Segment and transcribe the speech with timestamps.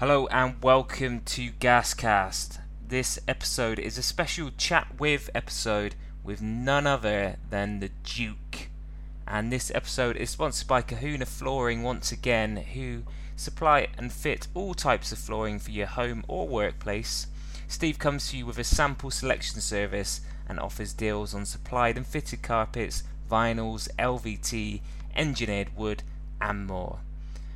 [0.00, 2.58] Hello and welcome to Gascast.
[2.88, 8.70] This episode is a special chat with episode with none other than the Duke.
[9.28, 13.02] And this episode is sponsored by Kahuna Flooring once again, who
[13.36, 17.26] supply and fit all types of flooring for your home or workplace.
[17.68, 22.06] Steve comes to you with a sample selection service and offers deals on supplied and
[22.06, 24.80] fitted carpets, vinyls, LVT,
[25.14, 26.02] engineered wood,
[26.40, 27.00] and more.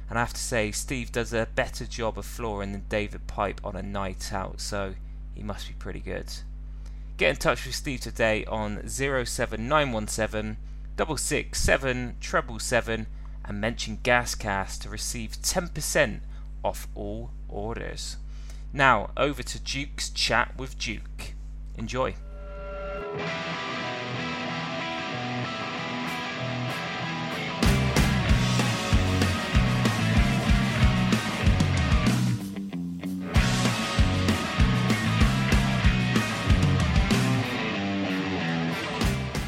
[0.09, 3.61] And I have to say, Steve does a better job of flooring than David Pipe
[3.65, 4.95] on a night out, so
[5.35, 6.33] he must be pretty good.
[7.17, 10.57] Get in touch with Steve today on 07917
[10.97, 13.07] 667 777
[13.45, 16.21] and mention Gascast to receive 10%
[16.65, 18.17] off all orders.
[18.73, 21.35] Now, over to Duke's chat with Duke.
[21.77, 22.15] Enjoy.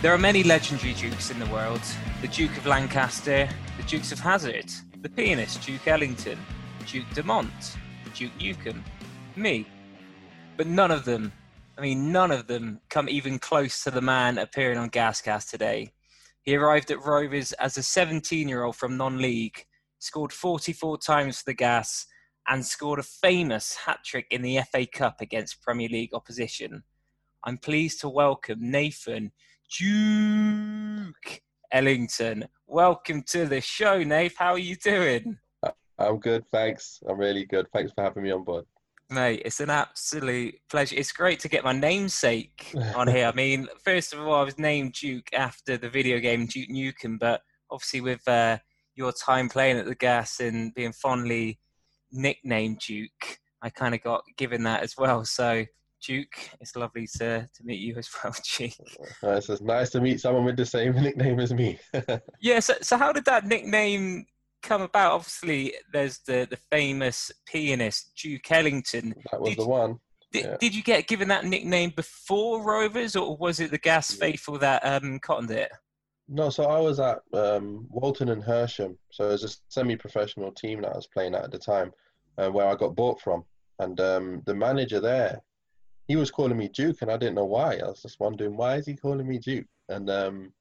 [0.06, 1.80] There are many legendary dukes in the world.
[2.22, 6.38] The Duke of Lancaster, the Dukes of Hazzard, the pianist Duke Ellington,
[6.86, 7.76] Duke Dumont,
[8.14, 8.84] Duke Nukem,
[9.34, 9.66] me.
[10.56, 11.32] But none of them,
[11.76, 15.90] I mean, none of them come even close to the man appearing on Gascast today.
[16.42, 19.66] He arrived at Rovers as a 17 year old from non league,
[19.98, 22.06] scored 44 times for the Gas,
[22.46, 26.84] and scored a famous hat trick in the FA Cup against Premier League opposition.
[27.42, 29.32] I'm pleased to welcome Nathan
[29.68, 32.46] Duke Ellington.
[32.66, 34.34] Welcome to the show, Nate.
[34.36, 35.38] How are you doing?
[35.98, 37.00] I'm good, thanks.
[37.08, 37.66] I'm really good.
[37.72, 38.64] Thanks for having me on board.
[39.08, 40.96] Mate, it's an absolute pleasure.
[40.96, 43.26] It's great to get my namesake on here.
[43.26, 47.18] I mean, first of all, I was named Duke after the video game Duke Nukem,
[47.18, 48.58] but obviously with uh,
[48.94, 51.58] your time playing at the Gas and being fondly
[52.12, 55.24] nicknamed Duke, I kind of got given that as well.
[55.24, 55.64] So
[56.04, 56.36] Duke.
[56.60, 58.72] It's lovely to, to meet you as well, Duke.
[59.22, 61.78] Uh, it's nice to meet someone with the same nickname as me.
[62.40, 64.26] yeah, so, so how did that nickname
[64.62, 65.12] come about?
[65.12, 69.14] Obviously, there's the, the famous pianist Duke Ellington.
[69.30, 69.98] That was did, the one.
[70.32, 70.56] Did, yeah.
[70.60, 74.84] did you get given that nickname before Rovers, or was it the Gas faithful that
[74.84, 75.70] um, cottoned it?
[76.28, 78.96] No, so I was at um, Walton and Hersham.
[79.12, 81.92] So it was a semi-professional team that I was playing at at the time,
[82.38, 83.44] uh, where I got bought from.
[83.78, 85.40] And um, the manager there,
[86.08, 87.76] he was calling me Duke, and I didn't know why.
[87.76, 90.52] I was just wondering why is he calling me Duke, and um,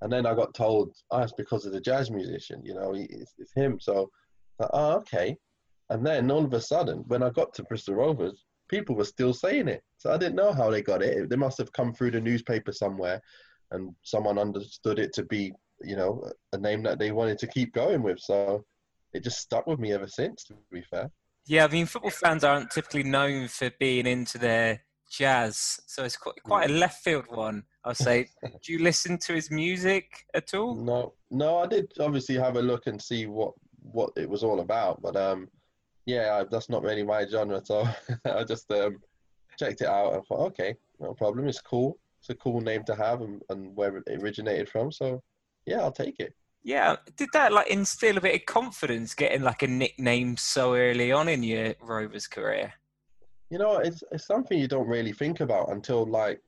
[0.00, 2.62] and then I got told, oh, it's because of the jazz musician.
[2.64, 3.80] You know, it's, it's him.
[3.80, 4.10] So,
[4.58, 5.36] like, oh, okay.
[5.90, 9.32] And then all of a sudden, when I got to Bristol Rovers, people were still
[9.32, 9.82] saying it.
[9.96, 11.28] So I didn't know how they got it.
[11.28, 13.20] They must have come through the newspaper somewhere,
[13.72, 17.72] and someone understood it to be, you know, a name that they wanted to keep
[17.72, 18.20] going with.
[18.20, 18.64] So
[19.14, 20.44] it just stuck with me ever since.
[20.44, 21.10] To be fair.
[21.48, 26.16] Yeah, I mean, football fans aren't typically known for being into their jazz, so it's
[26.16, 27.64] quite, quite a left field one.
[27.84, 28.28] I'll say.
[28.42, 30.74] Do you listen to his music at all?
[30.74, 31.56] No, no.
[31.56, 35.16] I did obviously have a look and see what what it was all about, but
[35.16, 35.48] um,
[36.04, 37.62] yeah, that's not really my genre.
[37.64, 37.88] So
[38.26, 38.98] I just um,
[39.58, 41.48] checked it out and thought, okay, no problem.
[41.48, 41.98] It's cool.
[42.20, 44.92] It's a cool name to have and, and where it originated from.
[44.92, 45.22] So
[45.64, 46.34] yeah, I'll take it.
[46.68, 51.10] Yeah, did that like instill a bit of confidence getting like a nickname so early
[51.12, 52.74] on in your Rovers career?
[53.48, 56.42] You know, it's it's something you don't really think about until like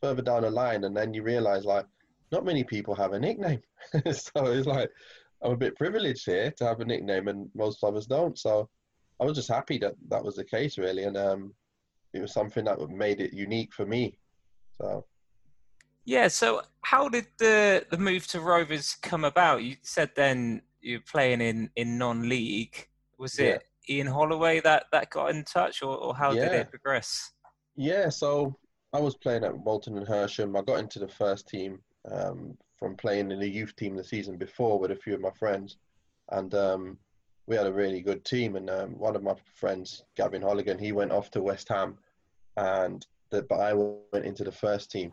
[0.00, 1.86] further down the line, and then you realize like
[2.30, 3.62] not many people have a nickname.
[4.12, 4.90] so it's like
[5.42, 8.38] I'm a bit privileged here to have a nickname, and most of us don't.
[8.38, 8.68] So
[9.20, 11.52] I was just happy that that was the case, really, and um,
[12.12, 14.16] it was something that made it unique for me.
[14.80, 15.04] So
[16.04, 16.28] yeah.
[16.28, 19.62] So, how did the the move to Rovers come about?
[19.62, 22.88] You said then you're playing in in non-league.
[23.18, 23.46] Was yeah.
[23.46, 26.48] it Ian Holloway that that got in touch, or, or how yeah.
[26.48, 27.32] did it progress?
[27.76, 28.08] Yeah.
[28.08, 28.56] So
[28.92, 30.58] I was playing at Walton and Hersham.
[30.58, 34.36] I got into the first team um, from playing in the youth team the season
[34.36, 35.76] before with a few of my friends,
[36.30, 36.98] and um,
[37.46, 38.56] we had a really good team.
[38.56, 41.98] And um, one of my friends, Gavin Holligan, he went off to West Ham,
[42.56, 45.12] and the, but I went into the first team.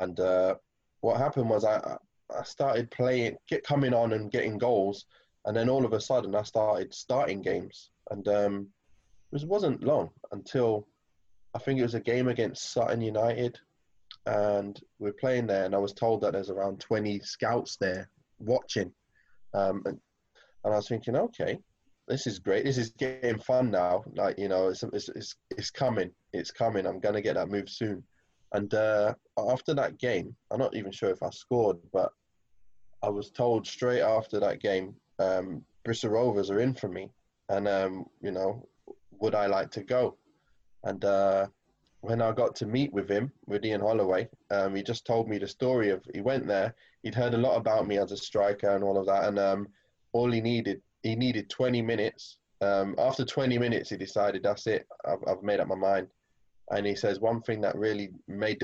[0.00, 0.56] And uh,
[1.00, 1.96] what happened was I
[2.36, 5.06] I started playing, get coming on and getting goals,
[5.44, 8.68] and then all of a sudden I started starting games, and um,
[9.32, 10.86] it wasn't long until
[11.54, 13.58] I think it was a game against Sutton United,
[14.26, 18.08] and we are playing there, and I was told that there's around 20 scouts there
[18.38, 18.92] watching,
[19.54, 19.98] um, and,
[20.64, 21.58] and I was thinking, okay,
[22.06, 22.64] this is great.
[22.64, 24.04] This is getting fun now.
[24.14, 26.10] Like you know, it's it's it's, it's coming.
[26.32, 26.86] It's coming.
[26.86, 28.02] I'm gonna get that move soon.
[28.52, 32.12] And uh, after that game, I'm not even sure if I scored, but
[33.02, 37.10] I was told straight after that game, um, Bristol Rovers are in for me.
[37.48, 38.66] And, um, you know,
[39.20, 40.16] would I like to go?
[40.84, 41.46] And uh,
[42.00, 45.38] when I got to meet with him, with Ian Holloway, um, he just told me
[45.38, 46.74] the story of he went there.
[47.02, 49.68] He'd heard a lot about me as a striker and all of that, and um,
[50.12, 52.38] all he needed he needed 20 minutes.
[52.60, 54.86] Um, after 20 minutes, he decided that's it.
[55.06, 56.08] I've, I've made up my mind.
[56.70, 58.58] And he says one thing that really made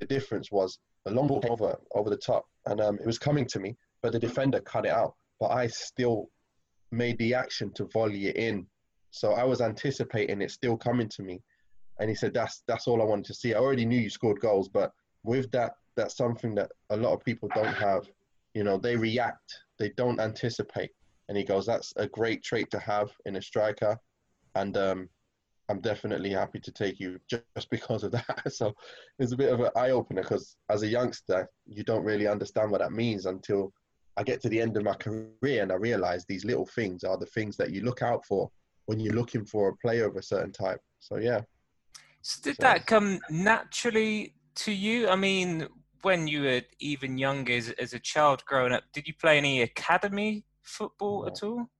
[0.00, 3.46] the difference was a long ball over over the top, and um, it was coming
[3.46, 5.14] to me, but the defender cut it out.
[5.40, 6.28] But I still
[6.92, 8.66] made the action to volley it in,
[9.10, 11.42] so I was anticipating it still coming to me.
[11.98, 13.54] And he said, "That's that's all I wanted to see.
[13.54, 14.92] I already knew you scored goals, but
[15.22, 18.08] with that, that's something that a lot of people don't have.
[18.54, 20.90] You know, they react, they don't anticipate."
[21.28, 23.98] And he goes, "That's a great trait to have in a striker."
[24.54, 25.08] And um,
[25.68, 28.42] I'm definitely happy to take you just because of that.
[28.52, 28.74] So
[29.18, 32.70] it's a bit of an eye opener because as a youngster, you don't really understand
[32.70, 33.72] what that means until
[34.16, 37.18] I get to the end of my career and I realize these little things are
[37.18, 38.50] the things that you look out for
[38.86, 40.80] when you're looking for a player of a certain type.
[41.00, 41.40] So yeah.
[42.22, 45.08] So did so, that come naturally to you?
[45.08, 45.68] I mean,
[46.02, 49.62] when you were even younger as, as a child growing up, did you play any
[49.62, 51.26] academy football no.
[51.26, 51.70] at all?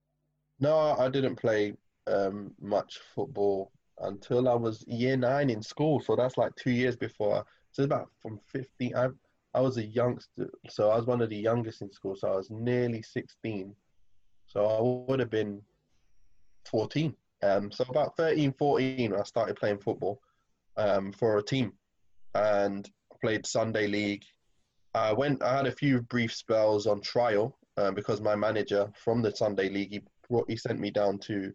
[0.59, 1.73] No, I didn't play
[2.07, 5.99] um, much football until I was year nine in school.
[5.99, 7.45] So that's like two years before.
[7.71, 8.95] So about from 15.
[8.95, 9.07] I,
[9.53, 10.49] I was a youngster.
[10.69, 12.15] So I was one of the youngest in school.
[12.15, 13.75] So I was nearly 16.
[14.47, 15.61] So I would have been
[16.65, 17.15] 14.
[17.43, 20.19] Um, so about 13, 14, I started playing football
[20.75, 21.73] um, for a team
[22.33, 22.89] and
[23.21, 24.23] played Sunday league.
[24.93, 25.43] I went.
[25.43, 29.69] I had a few brief spells on trial uh, because my manager from the Sunday
[29.69, 31.53] league he brought, he sent me down to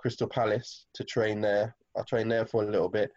[0.00, 1.76] Crystal Palace to train there.
[1.96, 3.12] I trained there for a little bit.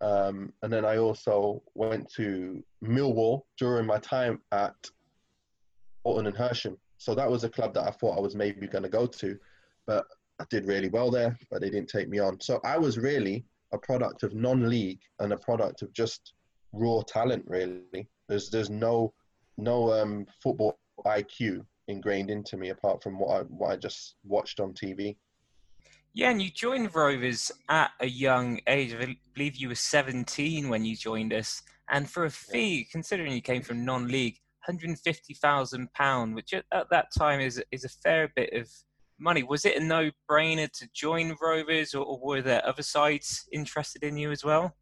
[0.00, 4.74] Um, and then I also went to Millwall during my time at
[6.04, 6.76] Walton and Hersham.
[6.98, 9.38] So that was a club that I thought I was maybe going to go to,
[9.86, 10.04] but
[10.38, 12.40] I did really well there, but they didn't take me on.
[12.40, 16.34] So I was really a product of non-league and a product of just
[16.72, 17.44] raw talent.
[17.46, 19.12] Really, there's there's no
[19.56, 24.60] no um, football IQ ingrained into me apart from what I what I just watched
[24.60, 25.16] on TV.
[26.16, 28.94] Yeah, and you joined Rovers at a young age.
[28.94, 31.60] I believe you were 17 when you joined us.
[31.90, 37.08] And for a fee, considering you came from non league, £150,000, which at, at that
[37.12, 38.66] time is, is a fair bit of
[39.18, 39.42] money.
[39.42, 44.02] Was it a no brainer to join Rovers, or, or, were there other sides interested
[44.02, 44.74] in you as well?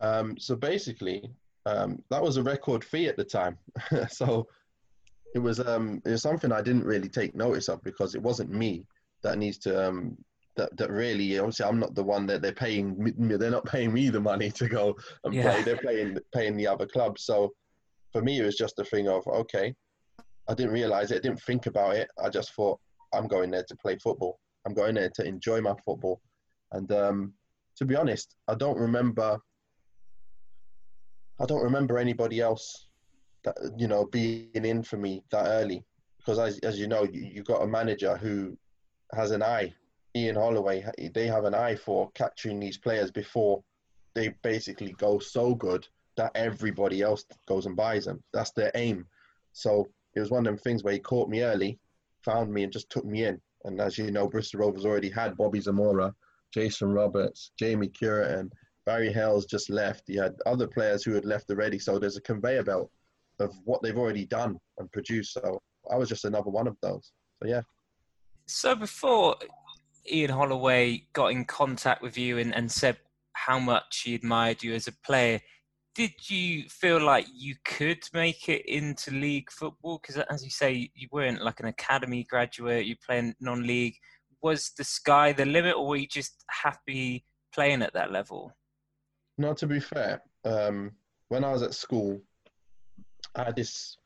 [0.00, 1.32] Um, so basically,
[1.66, 3.58] um, that was a record fee at the time.
[4.08, 4.46] so
[5.34, 8.50] it was um, it was something I didn't really take notice of because it wasn't
[8.50, 8.86] me
[9.22, 10.16] that needs to um,
[10.56, 13.92] that that really obviously I'm not the one that they're paying me, they're not paying
[13.92, 15.42] me the money to go and yeah.
[15.42, 17.52] play they're paying paying the other clubs so
[18.12, 19.74] for me it was just a thing of okay
[20.48, 22.08] I didn't realize it I didn't think about it.
[22.22, 22.78] I just thought
[23.14, 24.40] I'm going there to play football.
[24.66, 26.20] I'm going there to enjoy my football.
[26.72, 27.32] And um,
[27.76, 29.38] to be honest I don't remember
[31.40, 32.88] I don't remember anybody else
[33.44, 35.84] that you know being in for me that early.
[36.18, 38.56] Because as, as you know you, you got a manager who
[39.14, 39.72] has an eye.
[40.14, 43.62] Ian Holloway, they have an eye for capturing these players before
[44.14, 45.86] they basically go so good
[46.16, 48.22] that everybody else goes and buys them.
[48.32, 49.06] That's their aim.
[49.52, 51.78] So it was one of them things where he caught me early,
[52.22, 53.40] found me, and just took me in.
[53.64, 56.14] And as you know, Bristol Rovers already had Bobby Zamora,
[56.52, 58.50] Jason Roberts, Jamie Cureton,
[58.84, 60.04] Barry Hayles just left.
[60.06, 61.78] He had other players who had left already.
[61.78, 62.90] So there's a conveyor belt
[63.38, 65.32] of what they've already done and produced.
[65.32, 67.12] So I was just another one of those.
[67.40, 67.62] So yeah.
[68.52, 69.36] So before
[70.10, 72.98] Ian Holloway got in contact with you and, and said
[73.32, 75.40] how much he admired you as a player,
[75.94, 79.98] did you feel like you could make it into league football?
[80.00, 83.96] Because as you say, you weren't like an academy graduate, you playing non-league.
[84.42, 88.52] Was the sky the limit, or were you just happy playing at that level?
[89.38, 90.92] No, to be fair, um,
[91.28, 92.20] when I was at school,
[93.34, 93.96] I had this.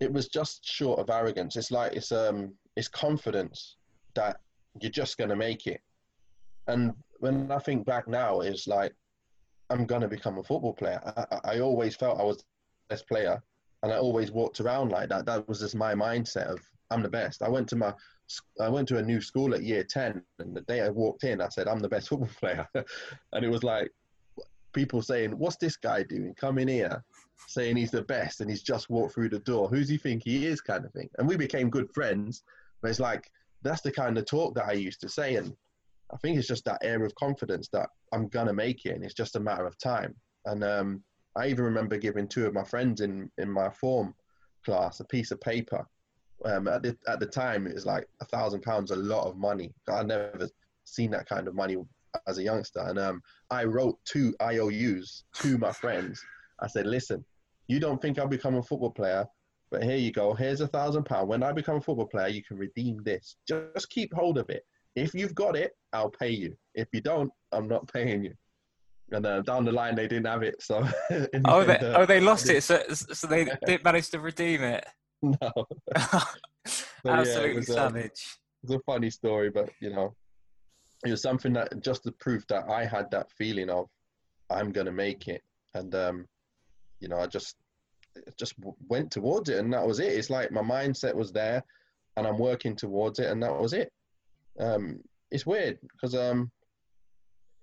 [0.00, 1.54] It was just short of arrogance.
[1.54, 3.76] It's like it's um, it's confidence
[4.14, 4.40] that
[4.80, 5.80] you're just going to make it.
[6.66, 8.94] And when I think back now, it's like,
[9.70, 11.00] I'm going to become a football player.
[11.16, 12.44] I, I always felt I was the
[12.90, 13.42] best player
[13.82, 15.26] and I always walked around like that.
[15.26, 17.42] That was just my mindset of I'm the best.
[17.42, 17.94] I went to my
[18.60, 21.40] I went to a new school at year 10 and the day I walked in
[21.40, 22.66] I said I'm the best football player.
[22.74, 23.90] and it was like
[24.72, 26.34] people saying, "What's this guy doing?
[26.34, 27.02] Coming here
[27.48, 29.68] saying he's the best and he's just walked through the door.
[29.68, 31.08] Who's he think he is?" kind of thing.
[31.18, 32.42] And we became good friends.
[32.80, 33.30] But it's like
[33.62, 35.36] that's the kind of talk that I used to say.
[35.36, 35.54] And
[36.12, 39.04] I think it's just that air of confidence that I'm going to make it and
[39.04, 40.14] it's just a matter of time.
[40.44, 41.04] And um,
[41.36, 44.14] I even remember giving two of my friends in, in my form
[44.64, 45.86] class a piece of paper
[46.44, 49.36] Um, at the at the time, it was like a thousand pounds, a lot of
[49.36, 49.72] money.
[49.88, 50.48] I'd never
[50.84, 51.76] seen that kind of money
[52.26, 56.20] as a youngster, and um, I wrote two IOUs to my friends.
[56.60, 57.24] I said, "Listen,
[57.68, 59.24] you don't think I'll become a football player,
[59.72, 60.34] but here you go.
[60.34, 61.28] Here's a thousand pound.
[61.28, 63.36] When I become a football player, you can redeem this.
[63.48, 64.64] Just keep hold of it.
[64.94, 66.54] If you've got it, I'll pay you.
[66.74, 68.34] If you don't, I'm not paying you."
[69.12, 70.62] And uh, down the line, they didn't have it.
[70.62, 70.86] So
[71.46, 72.62] oh, they, the, oh, they lost it.
[72.62, 74.86] So, so they didn't manage to redeem it.
[75.22, 75.36] No.
[77.06, 78.04] Absolutely yeah, it was, um, savage.
[78.04, 80.14] Um, it's a funny story, but you know,
[81.04, 83.86] it was something that just the proof that I had that feeling of
[84.50, 86.26] I'm gonna make it, and um,
[87.00, 87.56] you know, I just
[88.38, 88.54] just
[88.88, 90.12] went towards it, and that was it.
[90.12, 91.62] It's like my mindset was there,
[92.16, 93.92] and I'm working towards it, and that was it.
[94.58, 95.00] Um,
[95.30, 96.50] it's weird because um,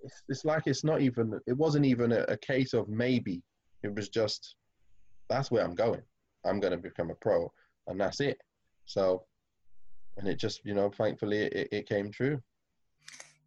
[0.01, 1.39] it's, it's like it's not even.
[1.47, 3.41] It wasn't even a, a case of maybe.
[3.83, 4.55] It was just
[5.29, 6.01] that's where I'm going.
[6.45, 7.51] I'm going to become a pro,
[7.87, 8.37] and that's it.
[8.85, 9.23] So,
[10.17, 12.41] and it just, you know, thankfully it, it came true.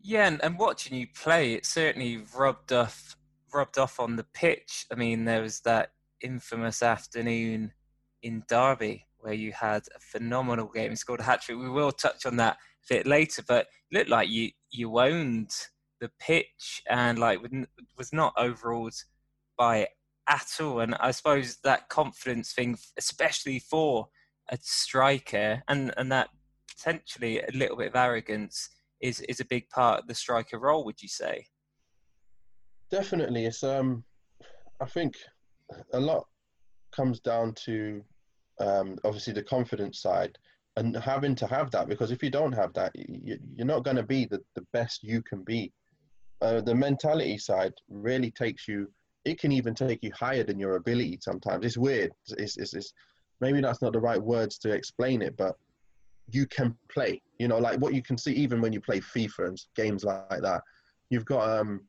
[0.01, 3.17] Yeah, and, and watching you play, it certainly rubbed off
[3.53, 4.87] rubbed off on the pitch.
[4.91, 5.93] I mean, there was that
[6.23, 7.73] infamous afternoon
[8.23, 11.59] in Derby where you had a phenomenal game scored a hat trick.
[11.59, 12.57] We will touch on that
[12.91, 15.51] a bit later, but it looked like you you owned
[16.01, 17.39] the pitch and like
[17.97, 18.95] was not overawed
[19.57, 19.91] by it
[20.29, 20.81] at all.
[20.81, 24.09] And I suppose that confidence thing, especially for
[24.51, 26.29] a striker, and and that
[26.69, 28.69] potentially a little bit of arrogance
[29.01, 30.85] is is a big part of the striker role.
[30.85, 31.47] Would you say?
[32.91, 34.05] Definitely, it's um,
[34.81, 35.15] I think
[35.93, 36.27] a lot
[36.95, 38.03] comes down to
[38.61, 40.37] um, obviously the confidence side
[40.77, 43.97] and having to have that because if you don't have that, you, are not going
[43.97, 45.73] to be the, the best you can be.
[46.41, 48.89] Uh, the mentality side really takes you
[49.25, 51.65] it can even take you higher than your ability sometimes.
[51.65, 52.13] It's weird.
[52.39, 52.93] It's, it's, it's,
[53.41, 55.57] maybe that's not the right words to explain it, but
[56.31, 57.23] you can play.
[57.39, 60.29] You know, like what you can see even when you play FIFA and games like
[60.29, 60.63] that.
[61.11, 61.83] You've got um,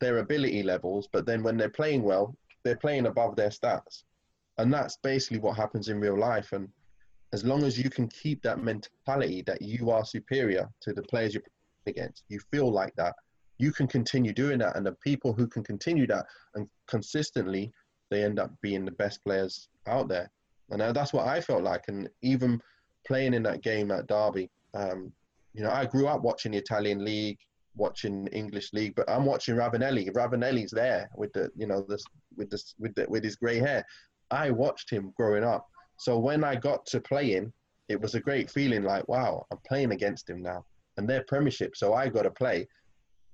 [0.00, 4.04] their ability levels, but then when they're playing well, they're playing above their stats,
[4.58, 6.52] and that's basically what happens in real life.
[6.52, 6.68] And
[7.32, 11.34] as long as you can keep that mentality that you are superior to the players
[11.34, 11.42] you're
[11.86, 13.14] against, you feel like that
[13.58, 14.76] you can continue doing that.
[14.76, 17.72] And the people who can continue that and consistently,
[18.10, 20.30] they end up being the best players out there.
[20.70, 21.84] And that's what I felt like.
[21.88, 22.60] And even
[23.06, 25.12] playing in that game at Derby, um,
[25.54, 27.38] you know, I grew up watching the Italian league,
[27.78, 30.12] watching English league, but I'm watching Ravanelli.
[30.12, 32.04] Ravanelli's there with the, you know, this
[32.36, 33.84] with this with the, with his grey hair.
[34.30, 35.66] I watched him growing up.
[35.96, 37.52] So when I got to playing,
[37.88, 38.82] it was a great feeling.
[38.82, 40.64] Like, wow, I'm playing against him now,
[40.96, 42.68] and they're Premiership, so I got to play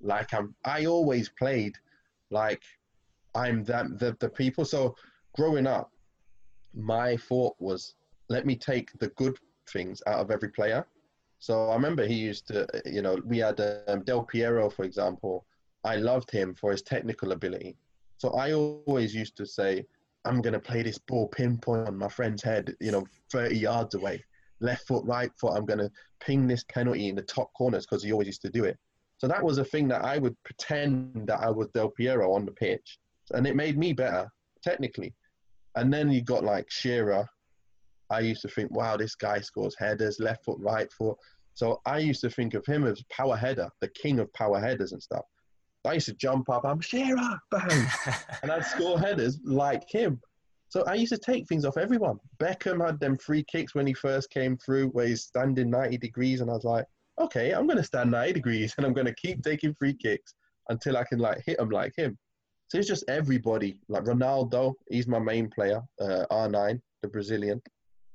[0.04, 1.74] like I'm I always played
[2.30, 2.62] like
[3.34, 4.64] I'm that the, the people.
[4.64, 4.94] So
[5.34, 5.90] growing up,
[6.74, 7.94] my thought was
[8.28, 9.36] let me take the good
[9.68, 10.86] things out of every player.
[11.44, 15.44] So I remember he used to, you know, we had um, Del Piero, for example.
[15.84, 17.76] I loved him for his technical ability.
[18.16, 19.84] So I always used to say,
[20.24, 23.94] I'm going to play this ball pinpoint on my friend's head, you know, 30 yards
[23.94, 24.24] away.
[24.60, 25.52] Left foot, right foot.
[25.54, 28.48] I'm going to ping this penalty in the top corners because he always used to
[28.48, 28.78] do it.
[29.18, 32.46] So that was a thing that I would pretend that I was Del Piero on
[32.46, 32.98] the pitch,
[33.32, 34.32] and it made me better
[34.62, 35.12] technically.
[35.74, 37.28] And then you got like Shearer.
[38.10, 41.18] I used to think, wow, this guy scores headers, left foot, right foot.
[41.54, 44.92] So I used to think of him as power header, the king of power headers
[44.92, 45.24] and stuff.
[45.86, 47.86] I used to jump up, I'm Shearer, bang,
[48.42, 50.20] and I'd score headers like him.
[50.70, 52.18] So I used to take things off everyone.
[52.38, 56.40] Beckham had them free kicks when he first came through, where he's standing 90 degrees,
[56.40, 56.86] and I was like,
[57.20, 60.34] okay, I'm going to stand 90 degrees and I'm going to keep taking free kicks
[60.68, 62.18] until I can like hit them like him.
[62.68, 63.78] So it's just everybody.
[63.88, 65.82] Like Ronaldo, he's my main player.
[66.00, 67.62] Uh, R9, the Brazilian.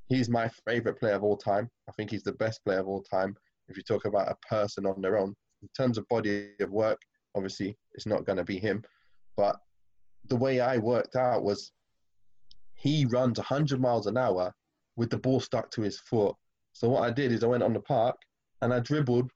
[0.10, 1.70] He's my favorite player of all time.
[1.88, 3.36] I think he's the best player of all time.
[3.68, 7.00] If you talk about a person on their own, in terms of body of work,
[7.36, 8.84] obviously it's not going to be him.
[9.38, 9.56] But
[10.28, 11.72] the way I worked out was
[12.74, 14.52] he runs 100 miles an hour
[14.96, 16.36] with the ball stuck to his foot.
[16.74, 18.16] So what I did is I went on the park
[18.62, 19.30] and I dribbled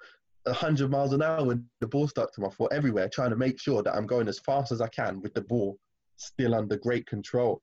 [0.43, 3.59] 100 miles an hour with the ball stuck to my foot everywhere, trying to make
[3.59, 5.77] sure that I'm going as fast as I can with the ball
[6.17, 7.61] still under great control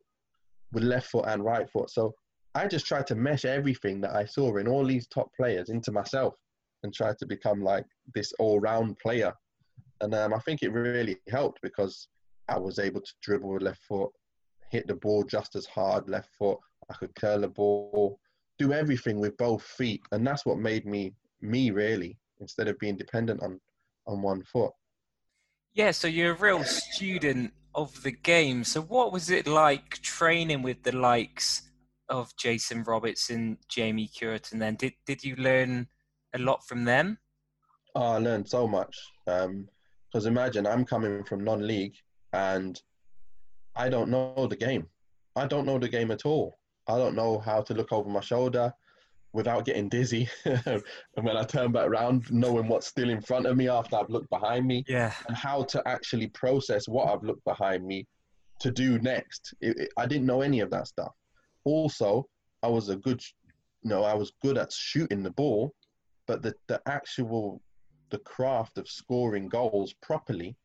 [0.73, 1.90] with left foot and right foot.
[1.90, 2.14] So
[2.54, 5.92] I just tried to mesh everything that I saw in all these top players into
[5.92, 6.35] myself
[6.83, 9.33] and tried to become like this all round player.
[10.00, 12.09] And um, I think it really helped because
[12.49, 14.11] I was able to dribble with left foot,
[14.71, 16.59] hit the ball just as hard left foot.
[16.90, 18.19] I could curl the ball,
[18.59, 20.00] do everything with both feet.
[20.11, 23.61] And that's what made me me really instead of being dependent on
[24.07, 24.73] on one foot.
[25.75, 28.64] Yeah, so you're a real student of the game.
[28.64, 31.70] So what was it like training with the likes
[32.11, 34.59] of Jason Robertson, Jamie Cureton.
[34.59, 35.88] Then did did you learn
[36.35, 37.19] a lot from them?
[37.95, 38.97] Oh, I learned so much.
[39.25, 41.95] Because um, imagine I'm coming from non-league
[42.33, 42.81] and
[43.75, 44.87] I don't know the game.
[45.37, 46.59] I don't know the game at all.
[46.88, 48.73] I don't know how to look over my shoulder
[49.33, 50.29] without getting dizzy.
[50.45, 50.83] and
[51.14, 54.31] when I turn back around, knowing what's still in front of me after I've looked
[54.31, 54.85] behind me.
[54.88, 55.12] Yeah.
[55.29, 58.07] And how to actually process what I've looked behind me
[58.61, 59.55] to do next.
[59.61, 61.12] It, it, I didn't know any of that stuff.
[61.64, 62.26] Also,
[62.62, 63.23] I was a good,
[63.83, 65.75] you know, I was good at shooting the ball,
[66.26, 67.61] but the, the actual,
[68.11, 70.57] the craft of scoring goals properly,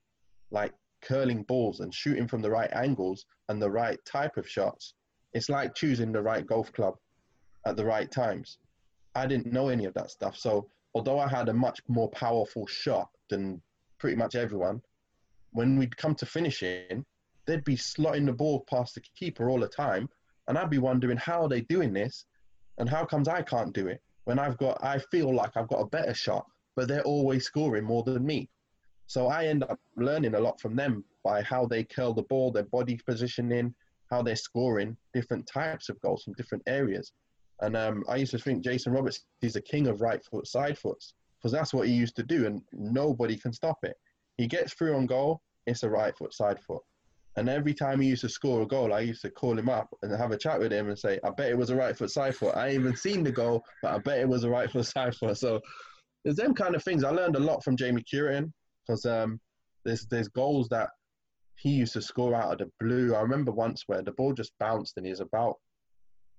[0.51, 4.93] like curling balls and shooting from the right angles and the right type of shots,
[5.33, 6.95] it's like choosing the right golf club
[7.65, 8.57] at the right times.
[9.15, 10.37] I didn't know any of that stuff.
[10.37, 13.61] So although I had a much more powerful shot than
[13.97, 14.81] pretty much everyone,
[15.51, 17.05] when we'd come to finishing,
[17.45, 20.09] they'd be slotting the ball past the keeper all the time,
[20.47, 22.25] and I'd be wondering how are they doing this,
[22.77, 25.81] and how comes I can't do it when I've got I feel like I've got
[25.81, 28.49] a better shot, but they're always scoring more than me.
[29.07, 32.51] So I end up learning a lot from them by how they curl the ball,
[32.51, 33.73] their body positioning,
[34.11, 37.11] how they're scoring different types of goals from different areas.
[37.61, 40.77] And um, I used to think Jason Roberts is the king of right foot side
[40.77, 43.95] foots because that's what he used to do, and nobody can stop it.
[44.37, 46.81] He gets through on goal, it's a right foot side foot.
[47.37, 49.89] And every time he used to score a goal, I used to call him up
[50.01, 52.11] and have a chat with him and say, I bet it was a right foot
[52.11, 52.55] side foot.
[52.55, 55.15] I ain't even seen the goal, but I bet it was a right foot side
[55.19, 55.37] foot.
[55.37, 55.61] So
[56.23, 57.03] there's them kind of things.
[57.03, 58.53] I learned a lot from Jamie Cureton
[58.85, 59.39] because um,
[59.83, 60.89] there's there's goals that
[61.57, 63.15] he used to score out of the blue.
[63.15, 65.55] I remember once where the ball just bounced and he he's about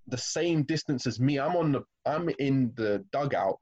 [0.06, 1.38] the same distance as me.
[1.38, 3.58] I'm on the I'm in the dugout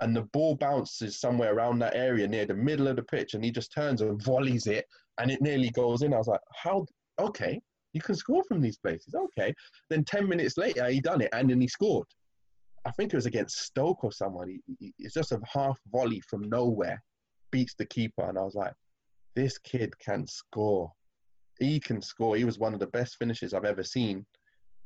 [0.00, 3.44] and the ball bounces somewhere around that area near the middle of the pitch and
[3.44, 4.86] he just turns and volleys it
[5.20, 6.14] and it nearly goes in.
[6.14, 6.86] I was like, how
[7.18, 7.60] okay,
[7.92, 9.14] you can score from these places.
[9.14, 9.54] Okay.
[9.88, 12.06] Then ten minutes later he done it and then he scored.
[12.86, 14.58] I think it was against Stoke or someone.
[14.98, 17.02] It's just a half volley from nowhere,
[17.50, 18.72] beats the keeper, and I was like,
[19.36, 20.90] this kid can score.
[21.58, 22.36] He can score.
[22.36, 24.24] He was one of the best finishes I've ever seen,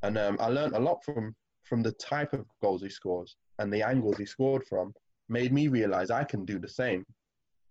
[0.03, 3.73] and um, I learned a lot from from the type of goals he scores and
[3.73, 4.93] the angles he scored from.
[5.29, 7.05] Made me realize I can do the same,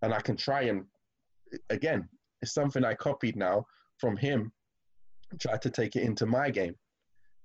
[0.01, 0.85] and I can try and
[1.69, 2.07] again.
[2.43, 3.65] It's something I copied now
[3.99, 4.51] from him.
[5.39, 6.75] tried to take it into my game.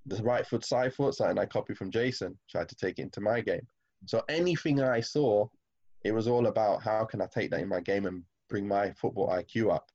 [0.07, 2.37] The right foot, side foot, something I copied from Jason.
[2.49, 3.65] Tried to take it into my game.
[4.07, 5.47] So anything I saw,
[6.03, 8.91] it was all about how can I take that in my game and bring my
[8.91, 9.85] football IQ up.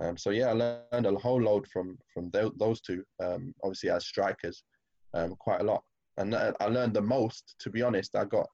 [0.00, 3.04] Um, so yeah, I learned a whole load from from th- those two.
[3.22, 4.64] Um, obviously, as strikers,
[5.14, 5.84] um, quite a lot,
[6.16, 7.54] and I learned the most.
[7.60, 8.48] To be honest, I got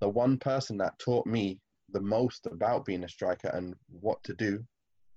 [0.00, 1.58] the one person that taught me
[1.92, 4.62] the most about being a striker and what to do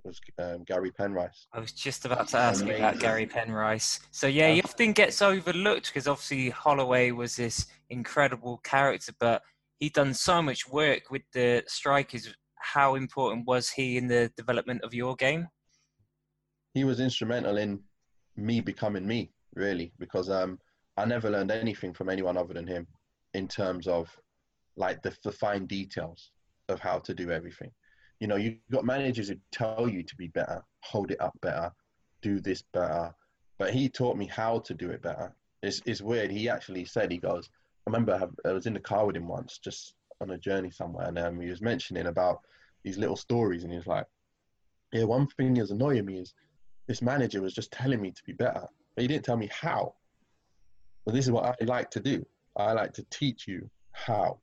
[0.04, 1.48] was um, Gary Penrice.
[1.54, 4.00] I was just about to ask you about Gary Penrice.
[4.12, 9.42] So yeah, he often gets overlooked because obviously Holloway was this incredible character, but
[9.80, 14.82] he'd done so much work with the strikers how important was he in the development
[14.84, 15.48] of your game?
[16.74, 17.80] He was instrumental in
[18.36, 20.60] me becoming me, really, because um,
[20.98, 22.88] I never learned anything from anyone other than him
[23.34, 24.16] in terms of
[24.76, 26.32] like the, the fine details
[26.68, 27.72] of how to do everything.
[28.20, 31.72] You know, you've got managers who tell you to be better, hold it up better,
[32.22, 33.14] do this better,
[33.58, 35.34] but he taught me how to do it better.
[35.64, 36.32] It's, it's weird.
[36.32, 37.50] He actually said, he goes,
[37.88, 41.08] I remember I was in the car with him once, just on a journey somewhere,
[41.08, 42.42] and um, he was mentioning about
[42.84, 44.06] these little stories, and he was like,
[44.92, 46.34] "Yeah, one thing that's annoying me is
[46.88, 49.94] this manager was just telling me to be better, but he didn't tell me how.
[51.06, 52.26] But this is what I like to do.
[52.56, 54.40] I like to teach you how,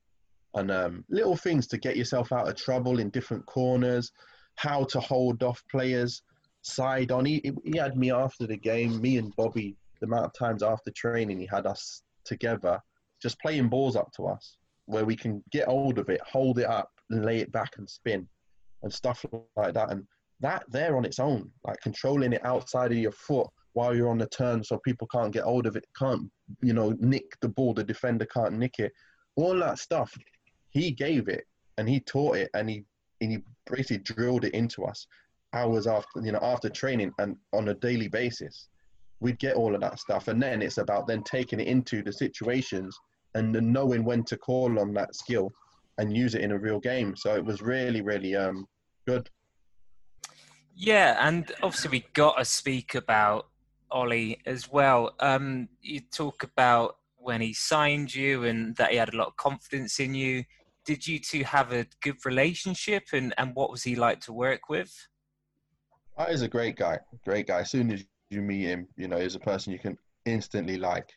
[0.57, 4.11] and um, little things to get yourself out of trouble in different corners,
[4.55, 6.23] how to hold off players,
[6.61, 7.25] side on.
[7.25, 9.75] He he had me after the game, me and Bobby.
[9.99, 12.79] The amount of times after training he had us together,
[13.21, 16.67] just playing balls up to us where we can get hold of it, hold it
[16.67, 18.27] up, and lay it back and spin,
[18.83, 19.91] and stuff like that.
[19.91, 20.05] And
[20.39, 24.17] that there on its own, like controlling it outside of your foot while you're on
[24.17, 26.29] the turn, so people can't get hold of it, can't
[26.61, 28.91] you know nick the ball, the defender can't nick it.
[29.35, 30.15] All that stuff,
[30.77, 31.45] he gave it
[31.77, 32.83] and he taught it, and he
[33.21, 35.07] and he basically drilled it into us
[35.53, 38.67] hours after you know after training and on a daily basis
[39.21, 42.11] we'd get all of that stuff and then it's about then taking it into the
[42.11, 42.97] situations
[43.33, 45.51] and knowing when to call on that skill
[45.97, 47.15] and use it in a real game.
[47.15, 48.67] So it was really, really um,
[49.05, 49.29] good.
[50.75, 53.47] Yeah, and obviously we got to speak about
[53.89, 55.15] Ollie as well.
[55.19, 59.37] Um, you talk about when he signed you and that he had a lot of
[59.37, 60.43] confidence in you.
[60.87, 64.69] Did you two have a good relationship, and, and what was he like to work
[64.69, 64.91] with?
[66.17, 67.59] Oh, he's a great guy, great guy.
[67.59, 71.09] As soon as you meet him, you know, he's a person you can instantly like,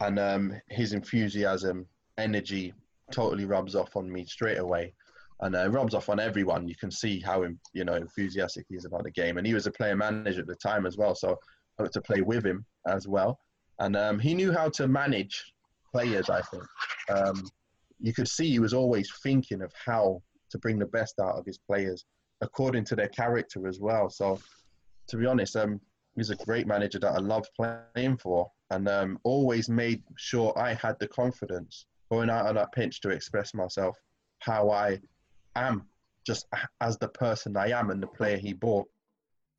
[0.00, 2.72] and um, his enthusiasm, energy,
[3.12, 4.94] totally rubs off on me straight away,
[5.40, 6.66] and uh, rubs off on everyone.
[6.66, 9.66] You can see how you know enthusiastic he is about the game, and he was
[9.66, 11.36] a player manager at the time as well, so
[11.78, 13.38] I got to play with him as well,
[13.80, 15.52] and um, he knew how to manage
[15.92, 16.30] players.
[16.30, 16.64] I think
[17.10, 17.44] um,
[18.00, 21.46] you could see he was always thinking of how to bring the best out of
[21.46, 22.04] his players
[22.40, 24.08] according to their character as well.
[24.08, 24.40] So,
[25.08, 25.80] to be honest, um,
[26.16, 30.74] he's a great manager that I loved playing for, and um, always made sure I
[30.74, 33.96] had the confidence going out on that pitch to express myself
[34.40, 35.00] how I
[35.54, 35.86] am,
[36.26, 36.46] just
[36.80, 38.88] as the person I am and the player he bought.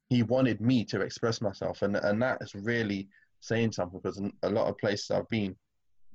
[0.09, 3.07] He wanted me to express myself, and and that is really
[3.39, 5.55] saying something because a lot of places I've been,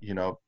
[0.00, 0.38] you know,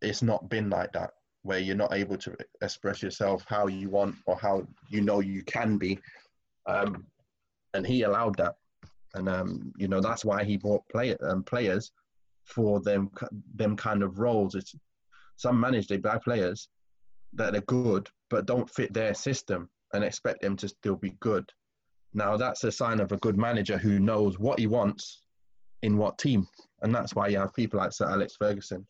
[0.00, 1.10] it's not been like that
[1.42, 5.42] where you're not able to express yourself how you want or how you know you
[5.44, 5.98] can be.
[6.66, 7.06] Um,
[7.74, 8.54] and he allowed that,
[9.14, 11.92] and um, you know that's why he bought play, um, players
[12.44, 13.10] for them
[13.54, 14.54] them kind of roles.
[14.54, 14.74] It's
[15.36, 16.68] some managed they buy players
[17.34, 21.44] that are good but don't fit their system and expect them to still be good.
[22.14, 25.22] Now that's a sign of a good manager who knows what he wants
[25.82, 26.46] in what team,
[26.80, 28.86] and that's why you have people like Sir Alex Ferguson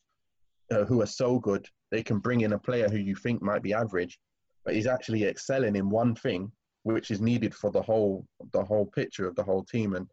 [0.71, 3.63] uh, who are so good they can bring in a player who you think might
[3.63, 4.19] be average,
[4.65, 6.51] but he's actually excelling in one thing
[6.83, 9.95] which is needed for the whole the whole picture of the whole team.
[9.95, 10.09] And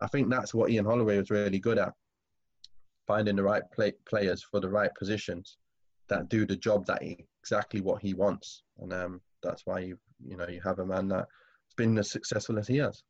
[0.00, 1.92] I think that's what Ian Holloway was really good at,
[3.06, 5.56] finding the right play, players for the right positions
[6.08, 8.62] that do the job that he, exactly what he wants.
[8.78, 11.26] And um, that's why you you know you have a man that's
[11.76, 13.02] been as successful as he has.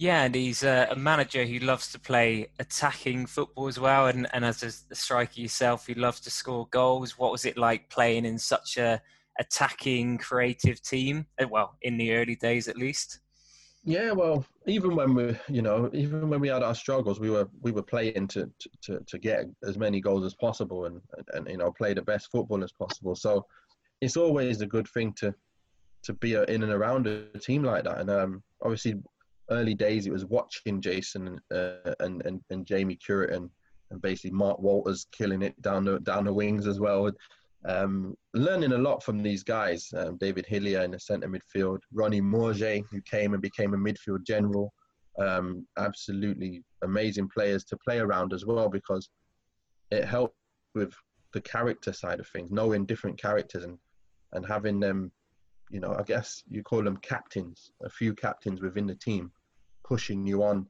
[0.00, 4.06] Yeah, and he's a, a, manager who loves to play attacking football as well.
[4.06, 7.18] And, and as a striker yourself, he loves to score goals.
[7.18, 9.02] What was it like playing in such a
[9.38, 11.26] attacking, creative team?
[11.38, 13.20] Uh, well, in the early days, at least.
[13.84, 17.50] Yeah, well, even when we, you know, even when we had our struggles, we were
[17.60, 18.50] we were playing to
[18.84, 21.02] to, to get as many goals as possible and,
[21.34, 23.14] and, you know play the best football as possible.
[23.14, 23.44] So
[24.00, 25.34] it's always a good thing to
[26.04, 27.98] to be in and around a team like that.
[27.98, 28.94] And um, obviously,
[29.50, 33.50] early days, it was watching Jason uh, and, and and Jamie Cureton
[33.90, 37.10] and basically Mark Walters killing it down the down the wings as well.
[37.66, 39.92] Um, learning a lot from these guys.
[39.94, 44.24] Um, David Hillier in the centre midfield, Ronnie Mauge, who came and became a midfield
[44.26, 44.72] general.
[45.18, 49.10] Um, absolutely amazing players to play around as well because
[49.90, 50.36] it helped
[50.74, 50.94] with
[51.34, 53.78] the character side of things, knowing different characters and
[54.32, 55.10] and having them,
[55.70, 59.32] you know, I guess you call them captains, a few captains within the team
[59.90, 60.64] pushing you on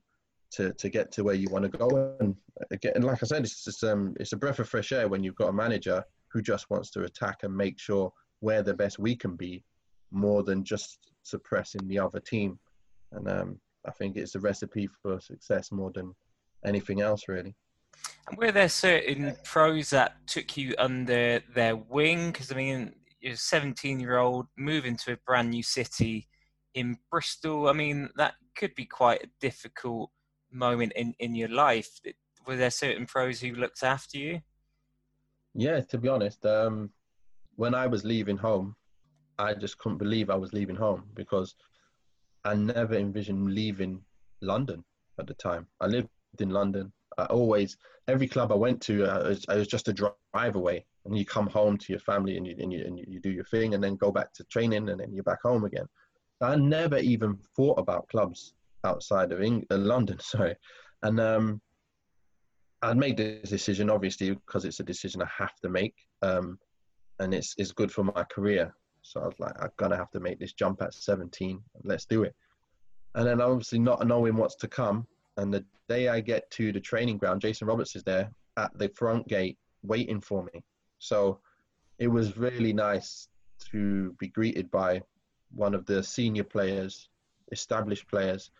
[0.50, 2.16] to, to get to where you want to go.
[2.20, 2.34] And
[2.70, 5.36] again, like I said, it's just, um, it's a breath of fresh air when you've
[5.36, 6.02] got a manager
[6.32, 9.62] who just wants to attack and make sure we're the best we can be,
[10.10, 12.58] more than just suppressing the other team.
[13.12, 16.14] And um, I think it's a recipe for success more than
[16.64, 17.54] anything else, really.
[18.28, 22.32] And were there certain pros that took you under their wing?
[22.32, 26.28] Because I mean, you're a 17 year old moving to a brand new city
[26.74, 27.68] in Bristol.
[27.68, 30.10] I mean, that could be quite a difficult
[30.52, 31.88] moment in, in your life.
[32.46, 34.42] Were there certain pros who looked after you?
[35.54, 36.90] Yeah, to be honest, um,
[37.56, 38.76] when I was leaving home,
[39.38, 41.54] I just couldn't believe I was leaving home because
[42.44, 44.02] I never envisioned leaving
[44.42, 44.84] London
[45.18, 45.66] at the time.
[45.80, 46.92] I lived in London.
[47.16, 50.54] I always, every club I went to, uh, I, was, I was just a drive
[50.54, 50.84] away.
[51.06, 53.44] And you come home to your family and you, and, you, and you do your
[53.44, 55.86] thing and then go back to training and then you're back home again.
[56.40, 60.18] I never even thought about clubs outside of England, uh, London.
[60.20, 60.54] Sorry,
[61.02, 61.60] and um,
[62.82, 66.58] I'd made this decision obviously because it's a decision I have to make, um,
[67.18, 68.74] and it's it's good for my career.
[69.02, 71.60] So I was like, I'm gonna have to make this jump at 17.
[71.84, 72.34] Let's do it.
[73.14, 76.80] And then obviously not knowing what's to come, and the day I get to the
[76.80, 80.62] training ground, Jason Roberts is there at the front gate waiting for me.
[80.98, 81.40] So
[81.98, 83.28] it was really nice
[83.70, 85.02] to be greeted by
[85.54, 87.08] one of the senior players,
[87.52, 88.50] established players,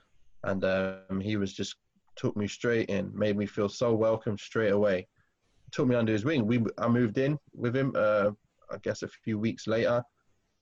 [0.45, 1.77] and um, he was just
[2.17, 5.07] took me straight in, made me feel so welcome straight away.
[5.71, 6.47] Took me under his wing.
[6.47, 7.93] We I moved in with him.
[7.97, 8.31] Uh,
[8.73, 10.03] I guess a few weeks later,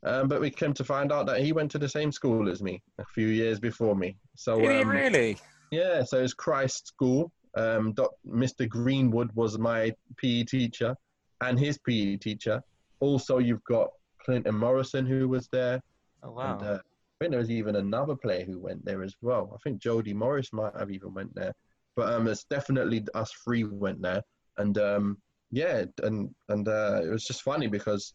[0.04, 2.62] um, but we came to find out that he went to the same school as
[2.62, 4.16] me a few years before me.
[4.36, 5.38] So Did um, really?
[5.70, 6.02] Yeah.
[6.04, 7.32] So it's Christ School.
[7.56, 7.94] Um,
[8.26, 8.68] Mr.
[8.68, 10.94] Greenwood was my PE teacher,
[11.40, 12.62] and his PE teacher.
[13.00, 13.88] Also, you've got
[14.24, 15.80] Clinton Morrison who was there.
[16.22, 16.58] Oh wow!
[16.58, 19.50] And, uh, I think there was even another player who went there as well.
[19.54, 21.52] I think Jody Morris might have even went there,
[21.96, 24.22] but um, it's definitely us three went there,
[24.56, 25.18] and um,
[25.50, 28.14] yeah, and and uh, it was just funny because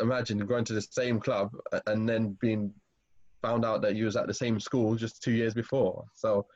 [0.00, 1.50] imagine going to the same club
[1.86, 2.72] and then being
[3.42, 6.04] found out that you was at the same school just two years before.
[6.14, 6.46] So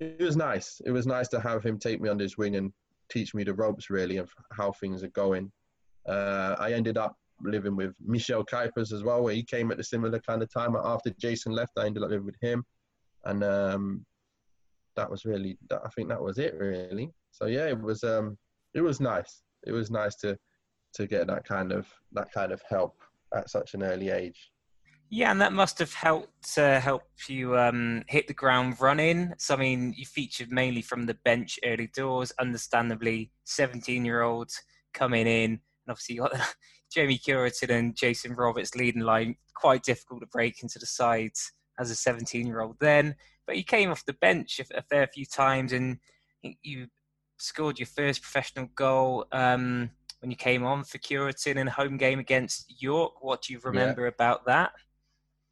[0.00, 0.80] it was nice.
[0.84, 2.72] It was nice to have him take me under his wing and
[3.10, 5.50] teach me the ropes really of how things are going.
[6.06, 9.84] Uh, I ended up living with Michel Kuipers as well, where he came at a
[9.84, 11.72] similar kind of time after Jason left.
[11.78, 12.64] I ended up living with him,
[13.24, 14.06] and um,
[14.96, 15.58] that was really.
[15.70, 17.10] I think that was it really.
[17.30, 18.04] So yeah, it was.
[18.04, 18.36] Um,
[18.74, 19.42] it was nice.
[19.66, 20.36] It was nice to
[20.94, 22.94] to get that kind of that kind of help
[23.34, 24.50] at such an early age.
[25.10, 29.32] Yeah, and that must have helped uh, help you um, hit the ground running.
[29.38, 32.30] So, I mean, you featured mainly from the bench early doors.
[32.38, 34.60] Understandably, seventeen-year-olds
[34.92, 36.54] coming in, and obviously you got
[36.92, 39.36] Jamie Cureton and Jason Roberts leading line.
[39.54, 43.14] Quite difficult to break into the sides as a seventeen-year-old then.
[43.46, 45.98] But you came off the bench a, a fair few times, and
[46.62, 46.88] you
[47.38, 49.26] scored your first professional goal.
[49.32, 53.22] Um, when you came on for Cureton in a home game against York.
[53.22, 54.08] What do you remember yeah.
[54.08, 54.72] about that?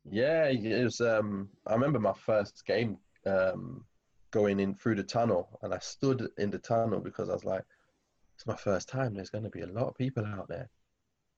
[0.09, 1.01] Yeah, it was.
[1.01, 3.85] Um, I remember my first game um,
[4.31, 7.64] going in through the tunnel, and I stood in the tunnel because I was like,
[8.35, 9.14] "It's my first time.
[9.14, 10.68] There's going to be a lot of people out there,"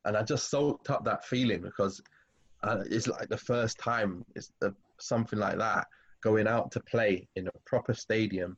[0.08, 2.00] and I just soaked up that feeling because
[2.64, 4.50] uh, it's like the first time it's
[5.00, 5.86] something like that
[6.22, 8.56] going out to play in a proper stadium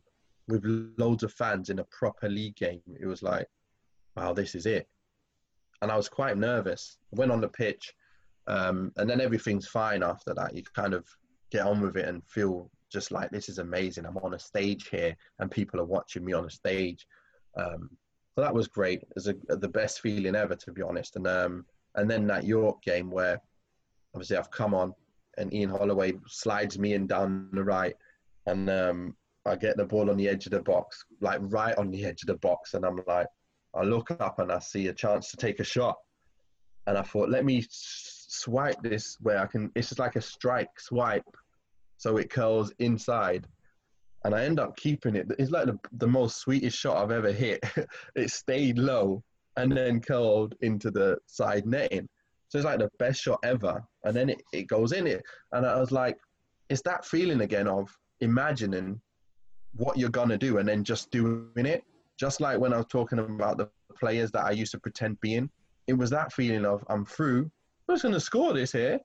[0.49, 0.65] with
[0.97, 2.81] loads of fans in a proper league game.
[2.99, 3.47] It was like
[4.17, 4.87] wow, this is it.
[5.83, 6.99] And I was quite nervous.
[7.13, 7.93] went on the pitch,
[8.47, 10.55] um, and then everything's fine after that.
[10.55, 11.07] You kind of
[11.51, 14.05] get on with it and feel just like this is amazing.
[14.05, 17.07] I'm on a stage here, and people are watching me on a stage.
[17.57, 17.91] Um,
[18.35, 19.03] so that was great.
[19.03, 21.17] It was a, the best feeling ever, to be honest.
[21.17, 21.67] And um,
[21.97, 23.41] and then that York game where
[24.15, 24.95] obviously I've come on,
[25.39, 27.95] and Ian Holloway slides me in down the right,
[28.47, 29.17] and um,
[29.47, 32.23] I get the ball on the edge of the box, like right on the edge
[32.23, 33.27] of the box, and I'm like,
[33.75, 35.97] I look up and I see a chance to take a shot.
[36.87, 40.81] And I thought, let me swipe this where I can, it's just like a strike
[40.81, 41.25] swipe.
[41.99, 43.47] So it curls inside.
[44.25, 45.27] And I end up keeping it.
[45.39, 47.65] It's like the, the most sweetest shot I've ever hit.
[48.15, 49.23] it stayed low
[49.57, 52.09] and then curled into the side netting.
[52.49, 53.83] So it's like the best shot ever.
[54.05, 55.23] And then it, it goes in it.
[55.53, 56.19] And I was like,
[56.69, 57.89] it's that feeling again of
[58.21, 59.01] imagining
[59.77, 61.83] what you're going to do and then just doing it.
[62.19, 65.49] Just like when I was talking about the players that I used to pretend being,
[65.87, 67.51] it was that feeling of I'm through.
[67.89, 69.01] I'm just going to score this here,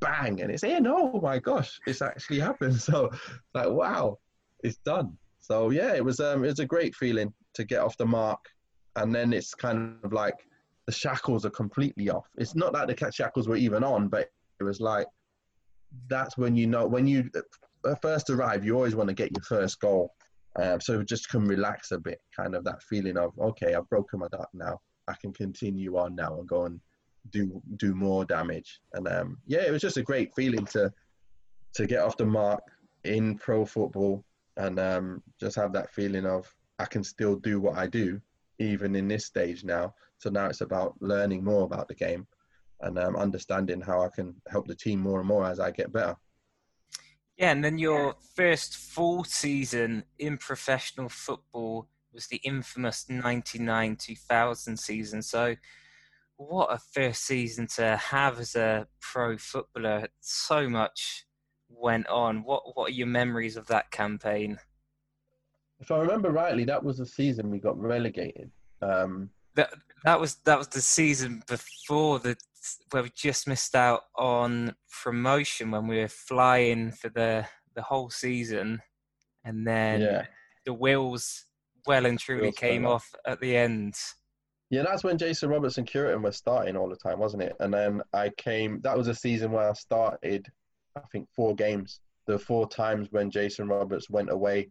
[0.00, 0.86] bang, and it's in.
[0.86, 2.80] Oh my gosh, it's actually happened.
[2.80, 3.10] So,
[3.54, 4.18] like, wow,
[4.62, 5.16] it's done.
[5.40, 8.40] So yeah, it was um, it was a great feeling to get off the mark,
[8.96, 10.34] and then it's kind of like
[10.86, 12.28] the shackles are completely off.
[12.36, 15.06] It's not that the shackles were even on, but it was like
[16.08, 17.30] that's when you know when you
[18.02, 20.12] first arrive, you always want to get your first goal
[20.56, 24.18] um, so just can relax a bit, kind of that feeling of okay, I've broken
[24.18, 24.80] my duck now.
[25.06, 26.80] I can continue on now and go and
[27.30, 28.80] do do more damage.
[28.94, 30.92] And um, yeah, it was just a great feeling to
[31.74, 32.60] to get off the mark
[33.04, 34.24] in pro football
[34.58, 38.20] and um, just have that feeling of I can still do what I do
[38.58, 39.94] even in this stage now.
[40.18, 42.26] So now it's about learning more about the game
[42.80, 45.92] and um, understanding how I can help the team more and more as I get
[45.92, 46.16] better.
[47.36, 54.76] Yeah, and then your first full season in professional football was the infamous 99 2000
[54.76, 55.22] season.
[55.22, 55.54] So,
[56.36, 60.08] what a first season to have as a pro footballer.
[60.20, 61.27] So much
[61.68, 62.42] went on.
[62.42, 64.58] What, what are your memories of that campaign?
[65.80, 68.50] If I remember rightly, that was the season we got relegated.
[68.82, 69.72] Um, that
[70.04, 72.36] that was that was the season before the
[72.90, 78.10] where we just missed out on promotion when we were flying for the the whole
[78.10, 78.80] season,
[79.44, 80.26] and then yeah.
[80.64, 81.44] the wheels
[81.86, 83.94] well and truly wheels came off at the end.
[84.70, 87.56] Yeah, that's when Jason Roberts and Cureton were starting all the time, wasn't it?
[87.60, 88.80] And then I came.
[88.82, 90.46] That was a season where I started,
[90.96, 92.00] I think, four games.
[92.26, 94.70] The four times when Jason Roberts went away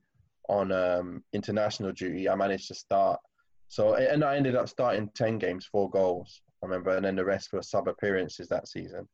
[0.49, 3.19] on um, international duty, I managed to start.
[3.67, 6.41] So, and I ended up starting ten games, four goals.
[6.63, 9.07] I remember, and then the rest were sub appearances that season.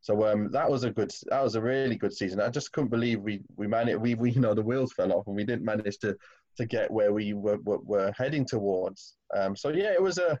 [0.00, 2.38] So um, that was a good, that was a really good season.
[2.38, 5.26] I just couldn't believe we we managed, we, we you know the wheels fell off
[5.26, 6.14] and we didn't manage to
[6.58, 9.16] to get where we were were, were heading towards.
[9.34, 10.38] Um, so yeah, it was a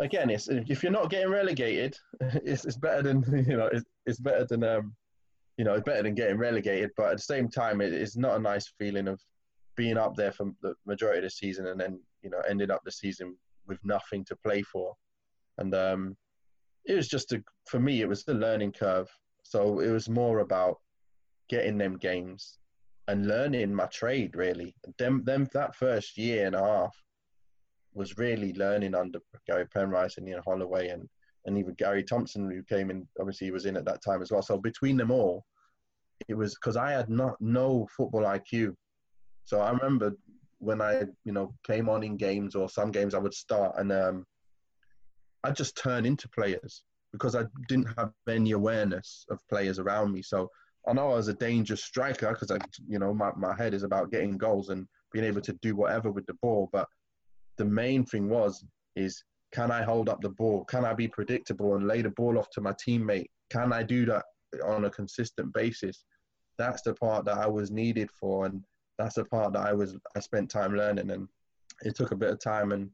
[0.00, 4.20] again, it's if you're not getting relegated, it's, it's better than you know it's, it's
[4.20, 4.94] better than um
[5.56, 6.90] you know it's better than getting relegated.
[6.96, 9.20] But at the same time, it, it's not a nice feeling of
[9.76, 12.82] being up there for the majority of the season and then you know ending up
[12.84, 13.36] the season
[13.66, 14.94] with nothing to play for
[15.58, 16.16] and um,
[16.86, 19.08] it was just a for me it was the learning curve.
[19.42, 20.78] So it was more about
[21.48, 22.58] getting them games
[23.08, 24.74] and learning my trade really.
[24.98, 26.96] Them them that first year and a half
[27.94, 31.08] was really learning under Gary Penrice and Ian Holloway and
[31.46, 34.30] and even Gary Thompson who came in obviously he was in at that time as
[34.30, 34.42] well.
[34.42, 35.44] So between them all,
[36.28, 38.74] it was because I had not no football IQ
[39.44, 40.12] So I remember
[40.58, 43.90] when I, you know, came on in games or some games I would start and
[43.90, 44.26] um,
[45.42, 50.22] I just turn into players because I didn't have any awareness of players around me.
[50.22, 50.50] So
[50.86, 53.82] I know I was a dangerous striker because I, you know, my, my head is
[53.82, 56.68] about getting goals and being able to do whatever with the ball.
[56.72, 56.86] But
[57.60, 58.64] the main thing was
[58.96, 60.64] is can I hold up the ball?
[60.64, 63.28] Can I be predictable and lay the ball off to my teammate?
[63.50, 64.24] Can I do that
[64.64, 66.04] on a consistent basis?
[66.56, 68.62] That's the part that I was needed for, and
[68.96, 71.28] that's the part that I was I spent time learning, and
[71.82, 72.88] it took a bit of time, and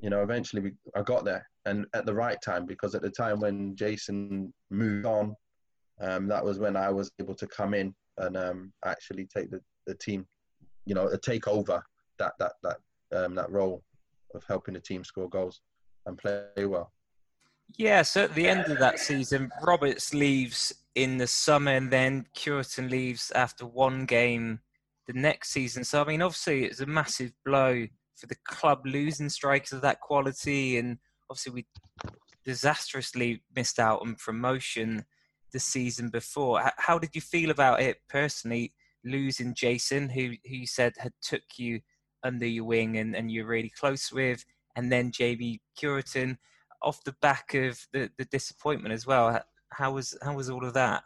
[0.00, 3.10] you know eventually we, I got there, and at the right time because at the
[3.10, 5.34] time when Jason moved on,
[6.00, 9.60] um, that was when I was able to come in and um, actually take the,
[9.86, 10.26] the team,
[10.84, 11.82] you know, take over
[12.18, 12.76] that that that
[13.14, 13.82] um, that role
[14.34, 15.60] of helping the team score goals
[16.06, 16.92] and play well.
[17.76, 22.26] Yeah, so at the end of that season, Roberts leaves in the summer, and then
[22.36, 24.60] Cureton leaves after one game
[25.06, 25.84] the next season.
[25.84, 30.00] So I mean, obviously, it's a massive blow for the club losing strikers of that
[30.00, 30.98] quality, and
[31.30, 31.66] obviously we
[32.44, 35.04] disastrously missed out on promotion
[35.52, 36.62] the season before.
[36.76, 41.42] How did you feel about it personally, losing Jason, who who you said had took
[41.56, 41.80] you
[42.24, 44.44] under your wing and, and you're really close with,
[44.76, 46.38] and then JB Cureton
[46.82, 49.40] off the back of the, the disappointment as well.
[49.70, 51.02] How was how was all of that?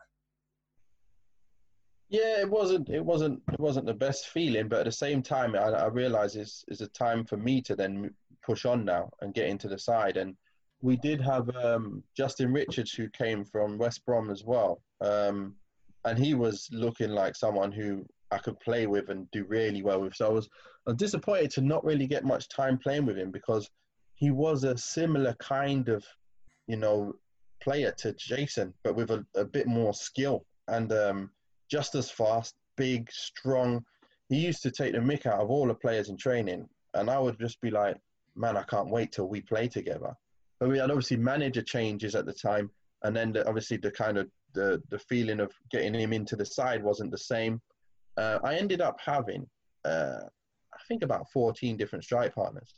[2.09, 5.55] Yeah, it wasn't it wasn't it wasn't the best feeling, but at the same time,
[5.55, 9.35] I, I realize it's, it's a time for me to then push on now and
[9.35, 10.17] get into the side.
[10.17, 10.37] And
[10.83, 15.55] we did have um, Justin Richards who came from West Brom as well, um,
[16.05, 20.01] and he was looking like someone who I could play with and do really well
[20.01, 20.15] with.
[20.15, 20.49] So I was,
[20.87, 23.71] I was disappointed to not really get much time playing with him because
[24.15, 26.05] he was a similar kind of,
[26.67, 27.15] you know,
[27.61, 31.31] player to Jason, but with a, a bit more skill and um,
[31.71, 33.85] just as fast, big, strong.
[34.29, 37.19] He used to take the mick out of all the players in training, and I
[37.19, 37.97] would just be like,
[38.35, 40.15] man, I can't wait till we play together.
[40.59, 42.71] But we had obviously manager changes at the time,
[43.03, 46.47] and then the, obviously the kind of the the feeling of getting him into the
[46.47, 47.61] side wasn't the same.
[48.17, 49.47] Uh, I ended up having,
[49.85, 50.21] uh,
[50.75, 52.75] I think, about 14 different strike partners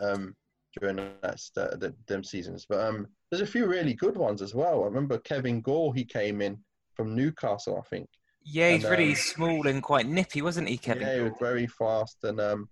[0.00, 0.34] um,
[0.78, 2.66] during that uh, the, them seasons.
[2.68, 4.82] But um, there's a few really good ones as well.
[4.82, 6.58] I remember Kevin Gall, he came in
[6.94, 8.08] from Newcastle, I think.
[8.42, 11.02] Yeah, he's and, really um, small and quite nippy, wasn't he, Kevin?
[11.02, 12.68] Yeah, he was very fast, and um,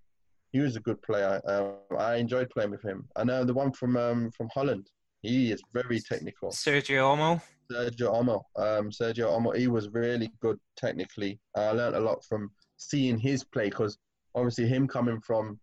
[0.51, 1.39] he was a good player.
[1.45, 3.07] Um, I enjoyed playing with him.
[3.15, 4.89] I know the one from um, from Holland.
[5.21, 6.49] He is very technical.
[6.49, 7.41] Sergio Ommel.
[7.71, 8.43] Sergio Ommel.
[8.55, 9.57] Um, Sergio Ommel.
[9.57, 11.39] He was really good technically.
[11.55, 13.97] I learned a lot from seeing his play because
[14.35, 15.59] obviously him coming from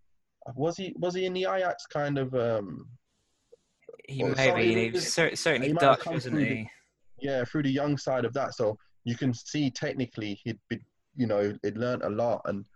[0.54, 2.86] was he was he in the Ajax kind of um
[4.08, 6.66] he may be he certainly he Dutch wasn't he the,
[7.20, 10.78] yeah through the young side of that so you can see technically he'd be
[11.16, 12.66] you know he'd learned a lot and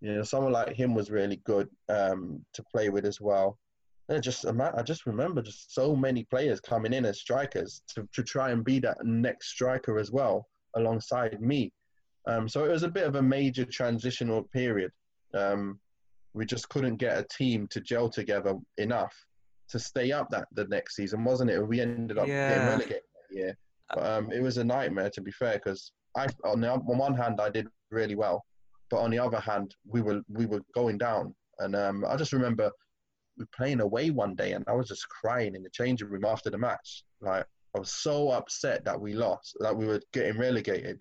[0.00, 3.58] you know someone like him was really good um to play with as well
[4.08, 8.22] and just I just remember just so many players coming in as strikers to, to
[8.22, 11.72] try and be that next striker as well alongside me
[12.26, 14.90] um so it was a bit of a major transitional period
[15.34, 15.78] um
[16.34, 19.14] we just couldn't get a team to gel together enough
[19.68, 21.66] to stay up that the next season, wasn't it?
[21.66, 22.48] We ended up yeah.
[22.48, 23.58] getting relegated that year.
[23.94, 27.14] But, um, it was a nightmare to be fair, because I on the on one
[27.14, 28.44] hand I did really well,
[28.90, 32.32] but on the other hand we were we were going down, and um, I just
[32.32, 32.70] remember
[33.38, 36.50] were playing away one day, and I was just crying in the changing room after
[36.50, 37.04] the match.
[37.20, 41.00] Like I was so upset that we lost, that we were getting relegated.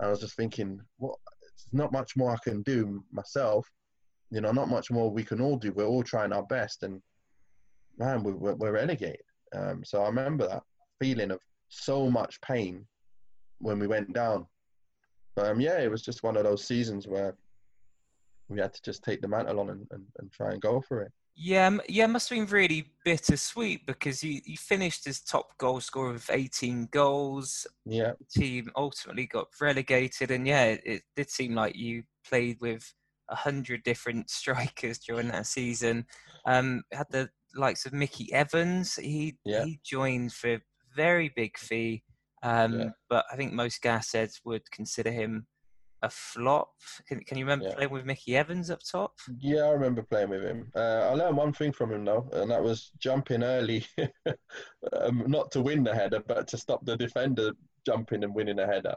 [0.00, 1.16] I was just thinking, what?
[1.40, 3.68] There's not much more I can do myself
[4.30, 5.72] you know, not much more we can all do.
[5.72, 7.00] We're all trying our best, and
[7.96, 9.22] man, we're, we're relegated.
[9.54, 10.62] Um, so I remember that
[11.00, 12.86] feeling of so much pain
[13.58, 14.46] when we went down.
[15.34, 17.34] But um, yeah, it was just one of those seasons where
[18.48, 21.02] we had to just take the mantle on and, and, and try and go for
[21.02, 21.12] it.
[21.40, 25.80] Yeah, yeah, it must have been really bittersweet because you, you finished as top goal
[25.80, 27.64] scorer with 18 goals.
[27.86, 28.14] Yeah.
[28.18, 32.92] The team ultimately got relegated, and yeah, it, it did seem like you played with
[33.30, 36.06] a hundred different strikers during that season.
[36.44, 38.96] Um, had the likes of Mickey Evans.
[38.96, 39.64] He yeah.
[39.64, 40.62] he joined for a
[40.96, 42.02] very big fee,
[42.42, 42.88] um, yeah.
[43.08, 45.46] but I think most gas heads would consider him
[46.02, 46.70] a flop.
[47.06, 47.74] Can, can you remember yeah.
[47.74, 49.14] playing with Mickey Evans up top?
[49.40, 50.70] Yeah, I remember playing with him.
[50.74, 53.84] Uh, I learned one thing from him though, and that was jumping early,
[54.92, 57.52] um, not to win the header, but to stop the defender
[57.84, 58.94] jumping and winning a header.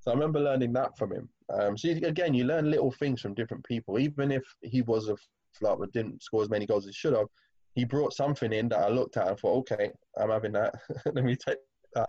[0.00, 1.28] So I remember learning that from him.
[1.52, 3.98] Um, so again, you learn little things from different people.
[3.98, 5.16] Even if he was a
[5.54, 7.28] flop but didn't score as many goals as he should have,
[7.74, 10.74] he brought something in that I looked at and thought, okay, I'm having that.
[11.06, 11.58] Let me take
[11.94, 12.08] that.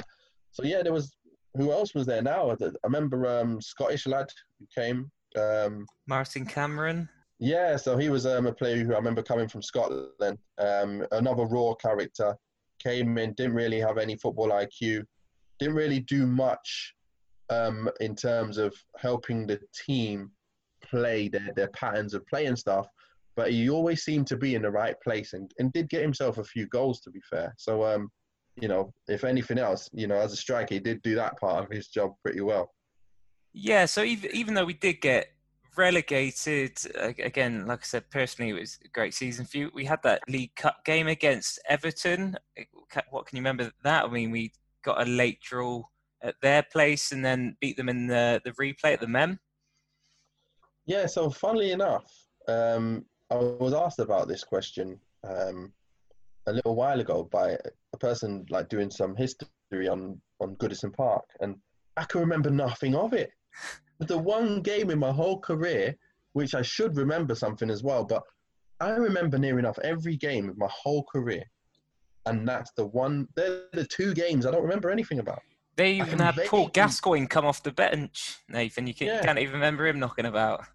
[0.51, 1.15] So yeah, there was
[1.55, 2.51] who else was there now?
[2.51, 4.27] I remember um, Scottish lad
[4.59, 7.09] who came, Um, Martin Cameron.
[7.39, 10.37] Yeah, so he was um, a player who I remember coming from Scotland.
[10.57, 12.35] Um, another raw character.
[12.79, 15.05] Came in, didn't really have any football IQ,
[15.59, 16.93] didn't really do much
[17.49, 20.31] um, in terms of helping the team
[20.83, 22.87] play their, their patterns of play and stuff.
[23.35, 26.37] But he always seemed to be in the right place and, and did get himself
[26.37, 27.53] a few goals, to be fair.
[27.57, 28.09] So, um,
[28.59, 31.63] you know, if anything else, you know, as a striker, he did do that part
[31.63, 32.71] of his job pretty well.
[33.53, 35.27] Yeah, so even, even though we did get
[35.75, 39.71] relegated, again, like I said, personally, it was a great season for you.
[39.73, 42.35] We had that League Cup game against Everton.
[43.09, 44.05] What can you remember that?
[44.05, 44.51] I mean, we
[44.83, 45.83] got a late draw
[46.21, 49.39] at their place and then beat them in the, the replay at the Mem.
[50.85, 52.11] Yeah, so funnily enough,
[52.47, 55.73] um, I was asked about this question um,
[56.45, 57.57] a little while ago by
[57.93, 61.55] a person like doing some history on on Goodison Park, and
[61.97, 63.31] I can remember nothing of it.
[63.99, 65.95] the one game in my whole career,
[66.33, 68.23] which I should remember something as well, but
[68.79, 71.43] I remember near enough every game of my whole career,
[72.25, 73.27] and that's the one.
[73.35, 75.41] They're the two games I don't remember anything about.
[75.75, 78.85] They even had Paul Gascoigne come off the bench, Nathan.
[78.85, 79.21] You, can, yeah.
[79.21, 80.65] not even remember him knocking about.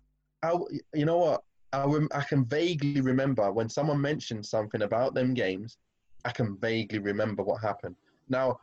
[0.43, 0.55] I,
[0.95, 1.43] you know what?
[1.73, 5.77] I, I can vaguely remember when someone mentioned something about them games.
[6.29, 7.97] I can vaguely remember what happened.
[8.29, 8.61] Now,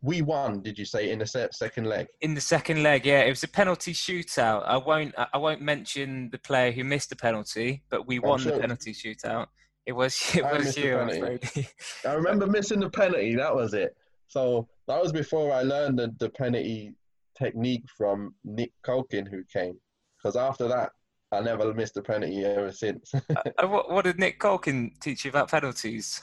[0.00, 0.62] we won.
[0.62, 2.06] Did you say in the se- second leg?
[2.20, 4.62] In the second leg, yeah, it was a penalty shootout.
[4.64, 5.12] I won't.
[5.16, 8.52] I won't mention the player who missed the penalty, but we won sure.
[8.52, 9.48] the penalty shootout.
[9.86, 10.14] It was.
[10.36, 10.96] It I was you.
[12.08, 13.34] I remember missing the penalty.
[13.34, 13.96] That was it.
[14.28, 16.94] So that was before I learned the, the penalty
[17.36, 19.76] technique from Nick Culkin, who came.
[20.16, 20.90] Because after that,
[21.32, 23.12] I never missed a penalty ever since.
[23.36, 26.22] uh, what, what did Nick Culkin teach you about penalties?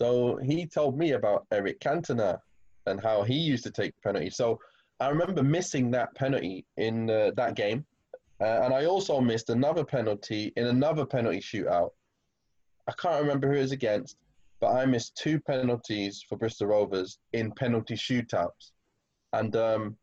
[0.00, 2.38] So he told me about Eric Cantona
[2.86, 4.36] and how he used to take penalties.
[4.36, 4.58] So
[4.98, 7.84] I remember missing that penalty in uh, that game.
[8.40, 11.90] Uh, and I also missed another penalty in another penalty shootout.
[12.88, 14.16] I can't remember who it was against,
[14.58, 18.72] but I missed two penalties for Bristol Rovers in penalty shootouts.
[19.34, 19.96] And um,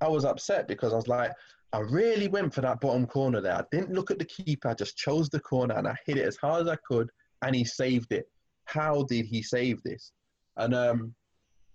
[0.00, 1.32] I was upset because I was like,
[1.72, 3.56] I really went for that bottom corner there.
[3.56, 4.68] I didn't look at the keeper.
[4.68, 7.10] I just chose the corner and I hit it as hard as I could,
[7.44, 8.28] and he saved it.
[8.72, 10.12] How did he save this?
[10.56, 11.14] And um,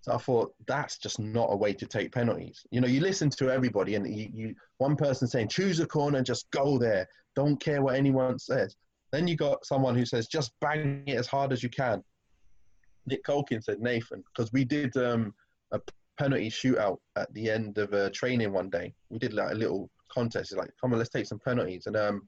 [0.01, 2.65] so I thought that's just not a way to take penalties.
[2.71, 6.21] You know, you listen to everybody, and you, you one person saying choose a corner,
[6.21, 7.07] just go there.
[7.35, 8.75] Don't care what anyone says.
[9.11, 12.03] Then you got someone who says just bang it as hard as you can.
[13.05, 15.33] Nick Culkin said Nathan because we did um,
[15.71, 15.79] a
[16.19, 18.93] penalty shootout at the end of a training one day.
[19.09, 20.55] We did like a little contest.
[20.55, 21.85] Like, come on, let's take some penalties.
[21.85, 22.27] And um,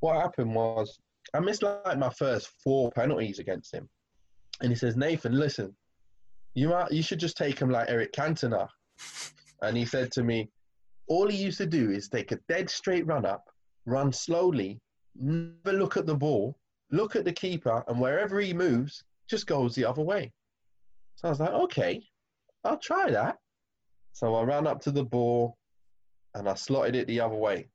[0.00, 0.98] what happened was
[1.34, 3.88] I missed like my first four penalties against him.
[4.60, 5.74] And he says, Nathan, listen,
[6.54, 8.68] you are, you should just take him like Eric Cantona.
[9.60, 10.48] And he said to me,
[11.08, 13.44] all he used to do is take a dead straight run up,
[13.86, 14.78] run slowly,
[15.16, 16.56] never look at the ball,
[16.92, 20.32] look at the keeper, and wherever he moves, just goes the other way.
[21.16, 22.06] So I was like, okay,
[22.64, 23.38] I'll try that.
[24.12, 25.56] So I ran up to the ball
[26.34, 27.68] and I slotted it the other way.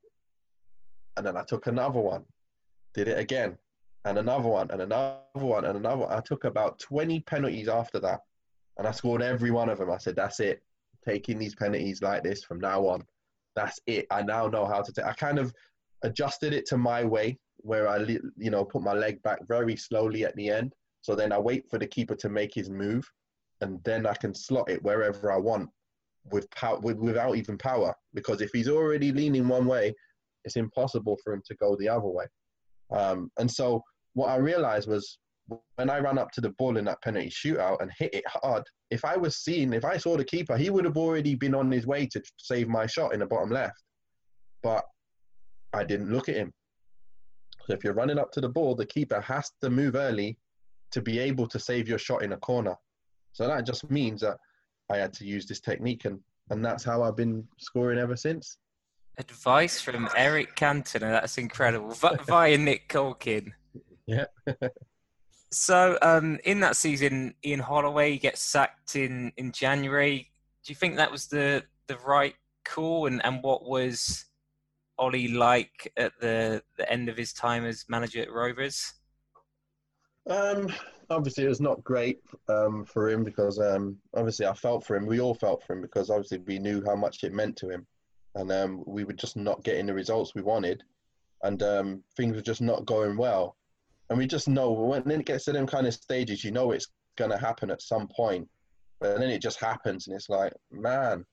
[1.18, 2.24] And then I took another one,
[2.94, 3.58] did it again,
[4.06, 6.12] and another one, and another one, and another one.
[6.12, 8.20] I took about 20 penalties after that.
[8.78, 9.92] And I scored every one of them.
[9.92, 10.62] I said, that's it.
[11.08, 13.04] Taking these penalties like this from now on.
[13.56, 14.08] That's it.
[14.10, 15.06] I now know how to take.
[15.06, 15.54] I kind of
[16.04, 18.00] adjusted it to my way, where I,
[18.38, 20.74] you know, put my leg back very slowly at the end.
[21.02, 23.08] So then I wait for the keeper to make his move,
[23.62, 25.70] and then I can slot it wherever I want
[26.32, 27.94] with power, with, without even power.
[28.14, 29.94] Because if he's already leaning one way,
[30.46, 32.26] it's impossible for him to go the other way.
[32.92, 33.84] Um, and so
[34.14, 35.18] what I realized was
[35.76, 38.64] when I ran up to the ball in that penalty shootout and hit it hard,
[38.92, 41.72] if I was seen, if I saw the keeper, he would have already been on
[41.72, 43.84] his way to save my shot in the bottom left.
[44.62, 44.86] But
[45.74, 46.54] I didn't look at him.
[47.66, 50.38] So if you're running up to the ball, the keeper has to move early
[50.92, 52.76] to be able to save your shot in a corner.
[53.34, 54.38] So that just means that
[54.92, 56.20] I had to use this technique, and,
[56.52, 58.58] and that's how I've been scoring ever since.
[59.18, 61.12] Advice from Eric Cantona.
[61.12, 61.92] That's incredible.
[62.28, 63.54] Via Nick Culkin.
[64.06, 64.26] Yeah.
[65.52, 70.32] so um, in that season, Ian Holloway gets sacked in, in January.
[70.64, 72.36] Do you think that was the, the right
[72.66, 73.08] call?
[73.08, 74.26] And, and what was
[74.98, 78.94] Ollie like at the, the end of his time as manager at Rovers?
[80.30, 80.70] Um,
[81.10, 85.06] obviously, it was not great um, for him because um, obviously I felt for him.
[85.06, 87.86] We all felt for him because obviously we knew how much it meant to him,
[88.36, 90.84] and um, we were just not getting the results we wanted,
[91.44, 93.58] and um, things were just not going well.
[94.14, 96.86] And we just know when it gets to them kind of stages, you know it's
[97.18, 98.48] going to happen at some point,
[99.00, 101.26] but then it just happens, and it's like, man,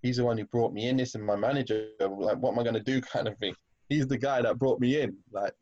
[0.00, 0.96] he's the one who brought me in.
[0.96, 1.88] This and my manager.
[2.00, 3.00] Like, what am I going to do?
[3.12, 3.54] Kind of thing.
[3.90, 5.14] He's the guy that brought me in.
[5.30, 5.52] Like,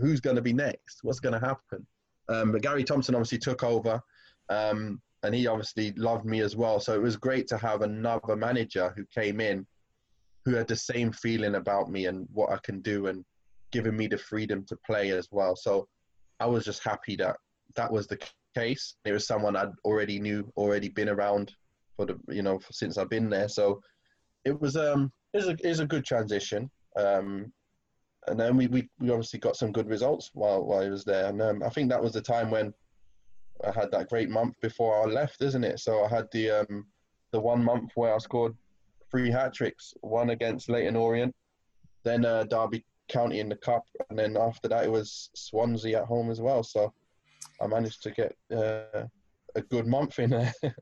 [0.00, 0.98] who's going to be next?
[1.04, 1.86] What's going to happen?
[2.28, 4.02] Um, but Gary Thompson obviously took over,
[4.48, 6.80] um, and he obviously loved me as well.
[6.80, 9.64] So it was great to have another manager who came in,
[10.44, 13.24] who had the same feeling about me and what I can do, and
[13.70, 15.54] giving me the freedom to play as well.
[15.54, 15.86] So
[16.40, 17.36] I was just happy that
[17.76, 18.18] that was the
[18.54, 18.96] case.
[19.04, 21.54] It was someone I'd already knew, already been around
[21.96, 23.48] for the you know for, since I've been there.
[23.48, 23.80] So
[24.44, 26.70] it was um was a, was a good transition.
[26.96, 27.52] Um,
[28.26, 31.26] and then we, we, we obviously got some good results while while I was there.
[31.26, 32.72] And um, I think that was the time when
[33.64, 35.80] I had that great month before I left, isn't it?
[35.80, 36.86] So I had the um
[37.32, 38.56] the one month where I scored
[39.10, 41.34] three hat tricks, one against Leyton Orient,
[42.04, 46.06] then uh, Derby County in the cup, and then after that it was Swansea at
[46.06, 46.62] home as well.
[46.62, 46.92] So
[47.60, 49.04] I managed to get uh,
[49.54, 50.54] a good month in there.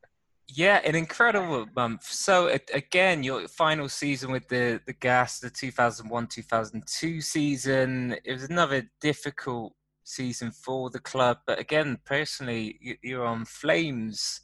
[0.51, 2.05] Yeah, an incredible month.
[2.05, 8.91] So again, your final season with the the Gas, the 2001-2002 season, it was another
[8.99, 9.75] difficult
[10.05, 11.39] season for the club.
[11.47, 14.41] But again, personally, you're on flames.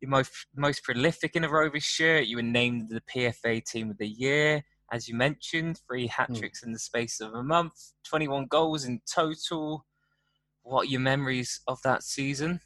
[0.00, 2.26] You're most most prolific in a Rovers shirt.
[2.26, 5.80] You were named the PFA Team of the Year, as you mentioned.
[5.86, 6.34] Three hat hmm.
[6.34, 6.66] tricks mm.
[6.66, 7.74] in the space of a month,
[8.04, 9.84] 21 goals in total.
[10.62, 12.60] What are your memories of that season?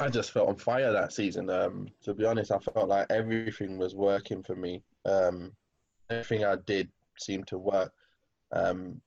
[0.00, 1.50] I just felt on fire that season.
[1.50, 4.82] Um, to be honest, I felt like everything was working for me.
[5.04, 5.52] Um,
[6.08, 6.88] everything I did
[7.18, 7.92] seemed to work.
[8.52, 9.00] Um,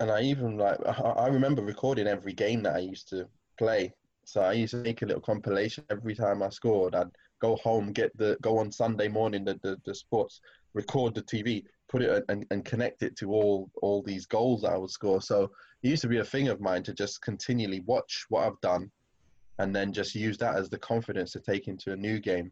[0.00, 3.26] and I even like I remember recording every game that I used to
[3.58, 3.94] play.
[4.24, 6.94] So I used to make a little compilation every time I scored.
[6.94, 10.40] I'd go home, get the go on Sunday morning the, the, the sports,
[10.74, 14.72] record the TV, put it and, and connect it to all all these goals that
[14.72, 15.22] I would score.
[15.22, 15.50] So
[15.82, 18.90] it used to be a thing of mine to just continually watch what I've done
[19.58, 22.50] and then just use that as the confidence to take into a new game,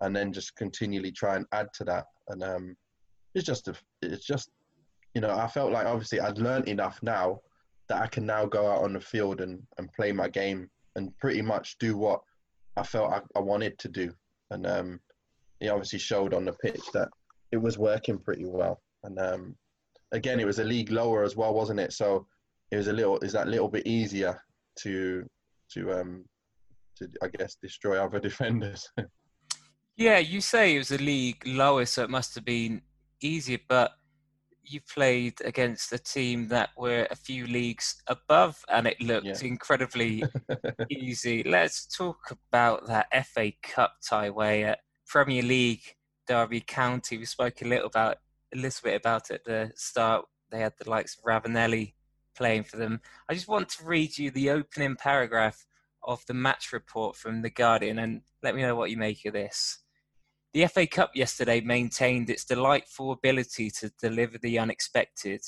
[0.00, 2.06] and then just continually try and add to that.
[2.28, 2.76] And um,
[3.34, 4.50] it's just a, it's just,
[5.14, 7.40] you know, I felt like obviously I'd learned enough now
[7.88, 11.16] that I can now go out on the field and, and play my game and
[11.18, 12.20] pretty much do what
[12.76, 14.12] I felt I, I wanted to do.
[14.50, 15.00] And um,
[15.60, 17.08] he obviously showed on the pitch that
[17.52, 18.80] it was working pretty well.
[19.04, 19.56] And um,
[20.12, 21.92] again, it was a league lower as well, wasn't it?
[21.92, 22.26] So
[22.70, 24.40] it was a little, is that little bit easier
[24.80, 25.24] to
[25.72, 26.24] to um,
[26.96, 28.88] to, I guess, destroy other defenders.
[29.96, 32.82] yeah, you say it was a league lower, so it must have been
[33.20, 33.92] easier, but
[34.70, 39.48] you played against a team that were a few leagues above and it looked yeah.
[39.48, 40.22] incredibly
[40.90, 41.42] easy.
[41.42, 42.18] Let's talk
[42.50, 45.94] about that FA Cup tie way at Premier League
[46.28, 47.18] Derby County.
[47.18, 48.18] We spoke a little about
[48.54, 50.26] a little bit about it at the start.
[50.50, 51.94] They had the likes of Ravanelli
[52.36, 53.00] playing for them.
[53.28, 55.66] I just want to read you the opening paragraph
[56.04, 59.32] of the match report from The Guardian and let me know what you make of
[59.32, 59.78] this.
[60.54, 65.42] The FA Cup yesterday maintained its delightful ability to deliver the unexpected,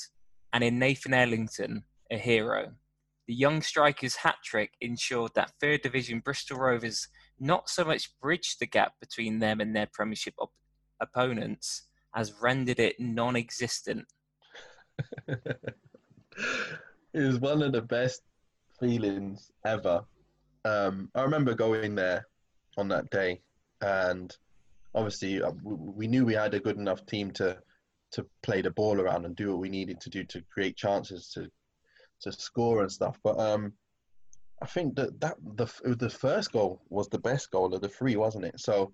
[0.53, 2.73] and in Nathan Ellington, a hero.
[3.27, 7.07] The young striker's hat trick ensured that third division Bristol Rovers
[7.39, 10.51] not so much bridged the gap between them and their Premiership op-
[11.01, 11.83] opponents
[12.13, 14.05] has rendered it non existent.
[15.27, 15.73] it
[17.13, 18.21] was one of the best
[18.79, 20.05] feelings ever
[20.65, 22.27] um, I remember going there
[22.77, 23.41] on that day,
[23.81, 24.35] and
[24.93, 27.57] obviously uh, we knew we had a good enough team to
[28.11, 31.29] to play the ball around and do what we needed to do to create chances
[31.29, 31.49] to
[32.21, 33.17] to score and stuff.
[33.23, 33.73] But um,
[34.61, 38.15] I think that that the the first goal was the best goal of the three,
[38.15, 38.59] wasn't it?
[38.59, 38.91] So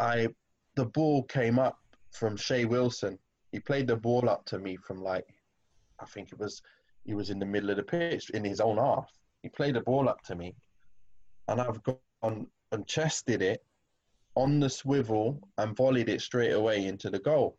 [0.00, 0.28] I
[0.78, 1.76] the ball came up
[2.12, 3.18] from Che Wilson.
[3.50, 5.26] He played the ball up to me from like
[5.98, 6.62] I think it was
[7.04, 9.10] he was in the middle of the pitch in his own half.
[9.42, 10.54] He played the ball up to me
[11.48, 13.64] and I've gone and chested it
[14.36, 17.58] on the swivel and volleyed it straight away into the goal.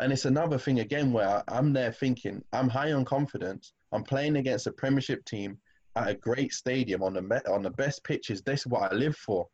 [0.00, 3.74] And it's another thing again where I'm there thinking I'm high on confidence.
[3.92, 5.58] I'm playing against a Premiership team
[5.96, 8.40] at a great stadium on the on the best pitches.
[8.40, 9.46] This is what I live for.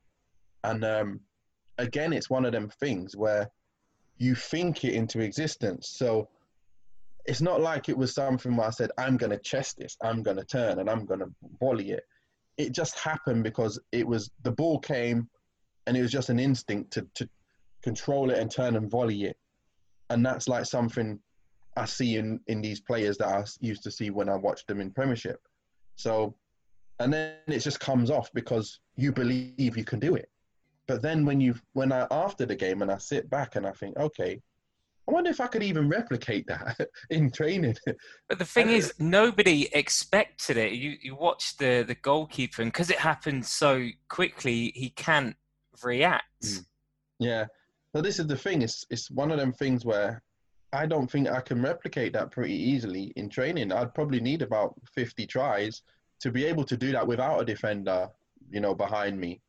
[0.62, 1.20] And um,
[1.80, 3.50] again, it's one of them things where
[4.18, 5.88] you think it into existence.
[5.96, 6.28] So
[7.26, 10.22] it's not like it was something where I said I'm going to chest this, I'm
[10.22, 12.04] going to turn, and I'm going to volley it
[12.60, 15.28] it just happened because it was the ball came
[15.86, 17.28] and it was just an instinct to, to
[17.82, 19.36] control it and turn and volley it.
[20.10, 21.18] And that's like something
[21.76, 24.80] I see in, in these players that I used to see when I watched them
[24.80, 25.40] in Premiership.
[25.96, 26.34] So,
[26.98, 30.28] and then it just comes off because you believe you can do it.
[30.90, 33.70] But then when you when I after the game and I sit back and I
[33.70, 34.42] think, okay,
[35.06, 37.76] I wonder if I could even replicate that in training.
[38.28, 40.72] But the thing is, nobody expected it.
[40.72, 45.36] You you watch the the goalkeeper, and because it happened so quickly, he can't
[45.84, 46.42] react.
[46.42, 46.64] Mm.
[47.20, 47.44] Yeah,
[47.94, 48.62] So this is the thing.
[48.62, 50.20] It's it's one of them things where
[50.72, 53.70] I don't think I can replicate that pretty easily in training.
[53.70, 55.82] I'd probably need about 50 tries
[56.18, 58.08] to be able to do that without a defender,
[58.50, 59.40] you know, behind me,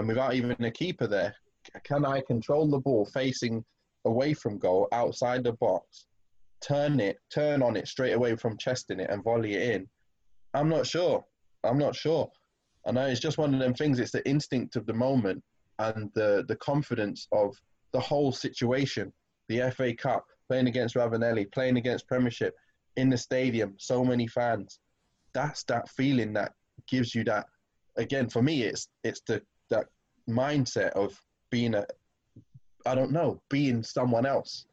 [0.00, 1.36] and without even a keeper there.
[1.84, 3.62] Can I control the ball facing
[4.06, 6.06] away from goal, outside the box,
[6.62, 9.86] turn it, turn on it straight away from chesting it and volley it in?
[10.54, 11.22] I'm not sure.
[11.64, 12.30] I'm not sure.
[12.86, 14.00] And it's just one of them things.
[14.00, 15.44] It's the instinct of the moment
[15.78, 17.54] and the the confidence of
[17.92, 19.12] the whole situation.
[19.50, 22.54] The FA Cup, playing against Ravanelli, playing against Premiership,
[22.96, 24.80] in the stadium, so many fans.
[25.34, 26.52] That's that feeling that
[26.88, 27.44] gives you that.
[27.98, 29.86] Again, for me, it's it's the that
[30.28, 31.86] mindset of being a,
[32.86, 34.66] I don't know, being someone else,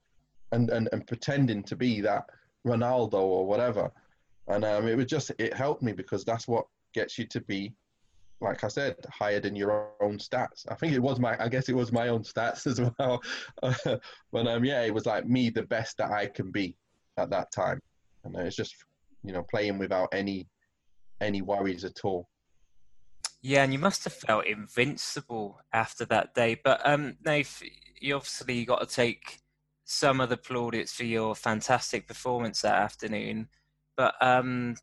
[0.52, 2.26] and and, and pretending to be that
[2.66, 3.92] Ronaldo or whatever.
[4.48, 7.74] And um, it was just it helped me because that's what gets you to be
[8.40, 10.66] like I said, higher than your own stats.
[10.70, 13.22] I think it was my, I guess it was my own stats as well.
[14.32, 16.76] but um, yeah, it was like me the best that I can be
[17.18, 17.82] at that time,
[18.24, 18.76] and it's just
[19.24, 20.48] you know playing without any
[21.22, 22.28] any worries at all.
[23.48, 26.60] Yeah, and you must have felt invincible after that day.
[26.62, 27.64] But um, Nath,
[27.98, 29.40] you obviously got to take
[29.86, 33.48] some of the plaudits for your fantastic performance that afternoon.
[33.96, 34.76] But um,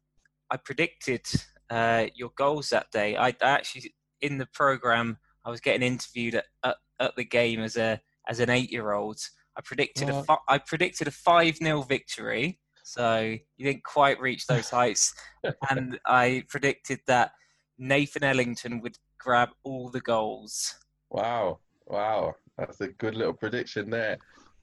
[0.50, 1.26] I predicted
[1.68, 3.16] uh, your goals that day.
[3.16, 7.60] I, I, actually in the program I was getting interviewed at, at, at the game
[7.60, 8.00] as a
[8.30, 9.18] as an eight year old.
[9.58, 12.60] I predicted a fi- I predicted a five 0 victory.
[12.82, 15.14] So you didn't quite reach those heights,
[15.68, 17.32] and I predicted that
[17.78, 20.74] Nathan Ellington would grab all the goals.
[21.10, 24.18] Wow, wow, that's a good little prediction there.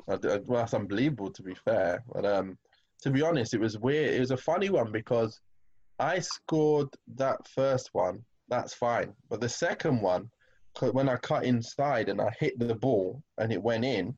[0.08, 2.58] Well, that's unbelievable to be fair, but um,
[3.02, 4.14] to be honest, it was weird.
[4.14, 5.40] It was a funny one because
[6.00, 9.14] I scored that first one, that's fine.
[9.30, 10.30] But the second one,
[10.92, 14.18] when I cut inside and I hit the ball and it went in,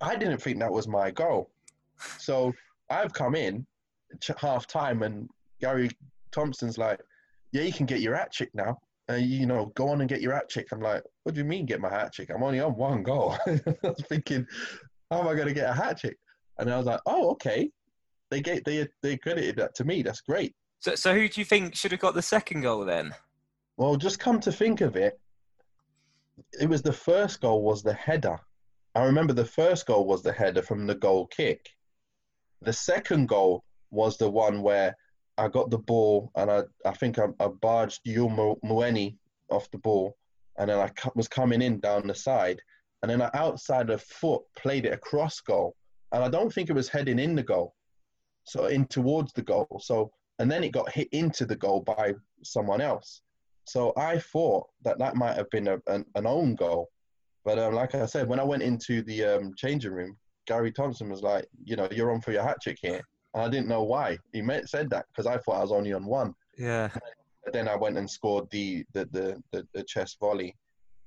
[0.00, 1.50] I didn't think that was my goal.
[2.18, 2.52] So
[2.90, 3.66] I've come in
[4.38, 5.28] half time and
[5.60, 5.90] Gary
[6.30, 7.00] Thompson's like,
[7.52, 8.78] yeah, you can get your hat trick now.
[9.10, 10.68] Uh, you know, go on and get your hat trick.
[10.70, 12.30] I'm like, what do you mean get my hat trick?
[12.30, 13.36] I'm only on one goal.
[13.46, 14.46] I was thinking,
[15.10, 16.18] how am I going to get a hat trick?
[16.58, 17.70] And I was like, oh, okay
[18.30, 20.02] they get they they credited that to me.
[20.02, 20.54] That's great.
[20.80, 23.14] So, so who do you think should have got the second goal then?
[23.76, 25.18] Well, just come to think of it,
[26.60, 28.38] it was the first goal was the header.
[28.94, 31.68] I remember the first goal was the header from the goal kick.
[32.62, 34.96] The second goal was the one where
[35.38, 39.16] I got the ball and I, I think I, I barged Youl Mawéné
[39.50, 40.16] off the ball
[40.58, 42.60] and then I was coming in down the side
[43.02, 45.76] and then I outside of foot played it across goal
[46.12, 47.74] and I don't think it was heading in the goal
[48.48, 49.80] so in towards the goal.
[49.82, 53.20] So and then it got hit into the goal by someone else.
[53.64, 56.88] So I thought that that might have been a, an, an own goal.
[57.44, 60.16] But um, like I said, when I went into the um, changing room,
[60.46, 63.02] Gary Thompson was like, you know, you're on for your hat trick here.
[63.34, 64.18] And I didn't know why.
[64.32, 66.34] He said that because I thought I was only on one.
[66.56, 66.88] Yeah.
[67.44, 70.56] But then I went and scored the the the, the, the chest volley.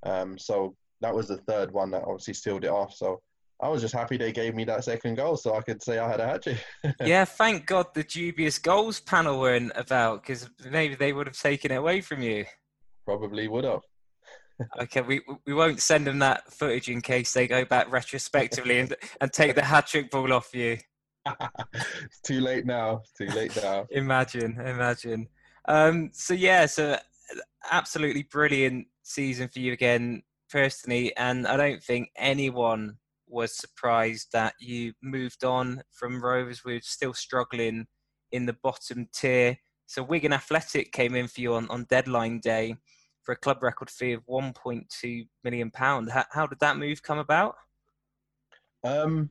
[0.04, 2.94] Um, so that was the third one that obviously sealed it off.
[2.94, 3.22] So
[3.62, 6.10] I was just happy they gave me that second goal so I could say I
[6.10, 6.64] had a hat trick.
[7.06, 11.72] yeah, thank God the dubious goals panel weren't about because maybe they would have taken
[11.72, 12.46] it away from you.
[13.06, 13.82] Probably would have.
[14.82, 18.96] okay, we we won't send them that footage in case they go back retrospectively and
[19.20, 20.78] and take the hat trick ball off you.
[21.26, 23.02] It's too late now.
[23.04, 23.88] It's too late now.
[23.92, 25.28] imagine, imagine.
[25.68, 26.98] Um, so yeah, so
[27.72, 32.98] absolutely brilliant season for you again personally, and I don't think anyone
[33.28, 36.66] was surprised that you moved on from Rovers.
[36.66, 37.88] We are still struggling
[38.32, 39.58] in the bottom tier.
[39.86, 42.76] So Wigan Athletic came in for you on, on deadline day
[43.24, 46.12] for a club record fee of 1.2 million pound.
[46.12, 47.56] How, how, did that move come about?
[48.84, 49.30] Um,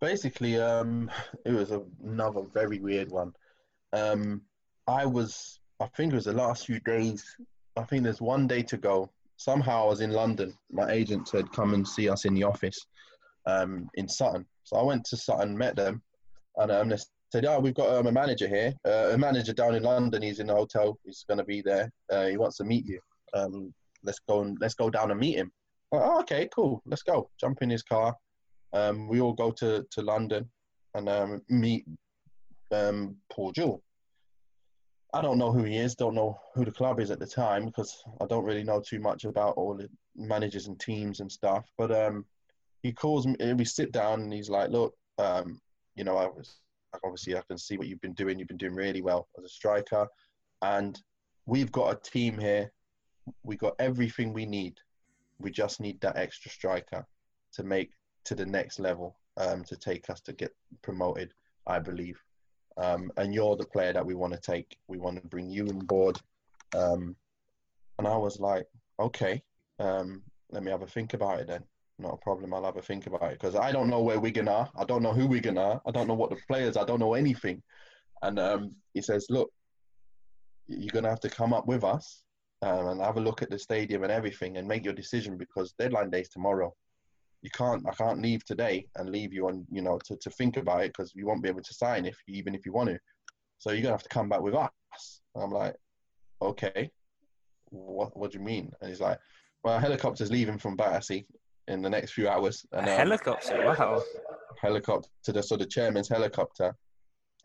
[0.00, 1.10] basically, um,
[1.44, 1.72] it was
[2.04, 3.32] another very weird one.
[3.92, 4.42] Um,
[4.86, 7.24] I was, I think it was the last few days.
[7.76, 9.10] I think there's one day to go.
[9.36, 10.52] Somehow I was in London.
[10.70, 12.86] My agent said, "Come and see us in the office."
[13.48, 14.46] um, in Sutton.
[14.64, 16.02] So I went to Sutton, met them,
[16.56, 16.98] and um, they
[17.32, 20.22] said, "Oh, we've got um, a manager here, uh, a manager down in London.
[20.22, 20.98] He's in the hotel.
[21.04, 21.90] He's going to be there.
[22.12, 23.00] Uh, he wants to meet you.
[23.34, 23.72] Um,
[24.04, 25.50] let's go and let's go down and meet him."
[25.92, 26.82] oh, okay, cool.
[26.84, 27.30] Let's go.
[27.40, 28.14] Jump in his car.
[28.72, 30.48] Um, we all go to to London
[30.94, 31.86] and um, meet
[32.70, 33.82] Paul Jewell.
[35.14, 37.64] I don't know who he is, don't know who the club is at the time
[37.64, 41.64] because I don't really know too much about all the managers and teams and stuff.
[41.78, 42.26] But um,
[42.82, 43.36] he calls me.
[43.54, 45.60] We sit down, and he's like, "Look, um,
[45.96, 46.60] you know, I was
[47.02, 48.38] obviously I can see what you've been doing.
[48.38, 50.06] You've been doing really well as a striker,
[50.62, 51.00] and
[51.46, 52.70] we've got a team here.
[53.42, 54.78] We got everything we need.
[55.38, 57.06] We just need that extra striker."
[57.50, 57.90] to make
[58.24, 61.32] to the next level, um, to take us to get promoted.
[61.66, 62.18] I believe,
[62.78, 64.78] um, and you're the player that we want to take.
[64.88, 66.18] We want to bring you on board.
[66.74, 67.14] Um,
[67.98, 68.66] and I was like,
[68.98, 69.42] okay,
[69.78, 71.62] um, let me have a think about it then.
[71.98, 72.54] Not a problem.
[72.54, 74.70] I'll have a think about it because I don't know where Wigan are.
[74.76, 75.82] I don't know who Wigan are.
[75.86, 76.76] I don't know what the players.
[76.76, 77.62] I don't know anything.
[78.22, 79.50] And um, he says, look,
[80.68, 82.22] you're gonna have to come up with us
[82.62, 85.72] um, and have a look at the stadium and everything and make your decision because
[85.72, 86.74] deadline day is tomorrow.
[87.42, 87.86] You can't.
[87.88, 89.66] I can't leave today and leave you on.
[89.70, 92.18] You know, to, to think about it because you won't be able to sign if
[92.28, 92.98] even if you want to.
[93.58, 94.70] So you're gonna have to come back with us.
[95.34, 95.74] And I'm like,
[96.42, 96.90] okay,
[97.70, 98.72] what What do you mean?
[98.80, 99.18] And he's like,
[99.64, 101.26] well, helicopter's leaving from Battersea
[101.68, 102.64] in the next few hours.
[102.72, 104.02] And, um, helicopter, wow.
[104.60, 106.74] Helicopter, the, so the chairman's helicopter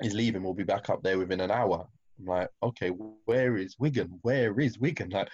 [0.02, 0.44] is leaving.
[0.44, 1.86] We'll be back up there within an hour.
[2.20, 2.90] I'm like, okay,
[3.26, 4.20] where is Wigan?
[4.22, 5.10] Where is Wigan?
[5.10, 5.30] Like,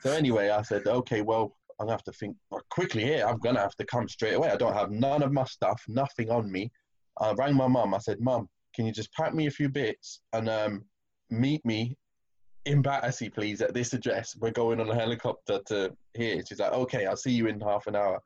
[0.00, 2.36] so anyway, I said, okay, well, I'm gonna have to think
[2.70, 3.26] quickly here.
[3.26, 4.50] I'm gonna have to come straight away.
[4.50, 6.70] I don't have none of my stuff, nothing on me.
[7.20, 7.94] I rang my mum.
[7.94, 10.84] I said, Mum, can you just pack me a few bits and um,
[11.30, 11.96] meet me
[12.66, 14.36] in Battersea, please, at this address.
[14.38, 16.42] We're going on a helicopter to here.
[16.46, 18.20] She's like, okay, I'll see you in half an hour.